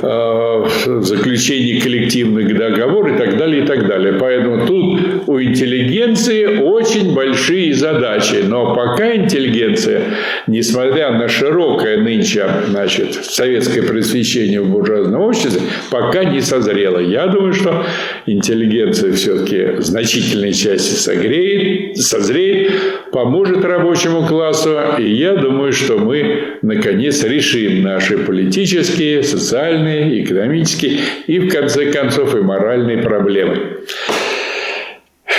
э, 0.00 0.06
в 0.06 1.02
заключении 1.02 1.78
коллективных 1.78 2.56
договоров 2.56 3.14
и 3.14 3.18
так 3.18 3.36
далее, 3.36 3.64
и 3.64 3.66
так 3.66 3.86
далее. 3.86 4.14
Поэтому 4.14 4.66
тут 4.66 5.28
у 5.28 5.42
интеллигенции 5.42 6.62
очень 6.62 7.14
большие 7.14 7.74
задачи. 7.74 8.44
Но 8.46 8.74
пока 8.74 9.14
интеллигенция, 9.14 10.02
несмотря 10.46 11.12
на 11.12 11.28
широкое 11.28 11.98
нынче 11.98 12.46
значит, 12.68 13.14
советское 13.14 13.82
просвещение 13.82 14.62
в 14.62 14.70
буржуазном 14.70 15.20
обществе, 15.20 15.60
пока 15.90 16.24
не 16.24 16.40
созрела. 16.40 16.98
Я 16.98 17.26
думаю, 17.26 17.52
что 17.52 17.84
интеллигенция 18.24 19.12
все-таки 19.12 19.76
в 19.76 19.82
значительной 19.82 20.54
части 20.54 20.94
согреет, 20.94 21.98
созреет, 21.98 22.72
поможет 23.12 23.64
рабочему 23.64 24.26
классу. 24.26 24.78
И 24.98 25.08
я 25.14 25.36
думаю, 25.36 25.72
что 25.72 25.98
мы, 25.98 26.53
наконец, 26.64 27.22
решим 27.22 27.82
наши 27.82 28.18
политические, 28.18 29.22
социальные, 29.22 30.24
экономические 30.24 31.00
и, 31.26 31.38
в 31.38 31.48
конце 31.50 31.92
концов, 31.92 32.34
и 32.34 32.40
моральные 32.40 32.98
проблемы. 32.98 33.78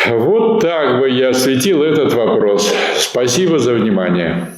Вот 0.07 0.61
так 0.61 0.99
бы 0.99 1.09
я 1.09 1.29
осветил 1.29 1.83
этот 1.83 2.13
вопрос. 2.13 2.73
Спасибо 2.97 3.57
за 3.59 3.73
внимание. 3.73 4.54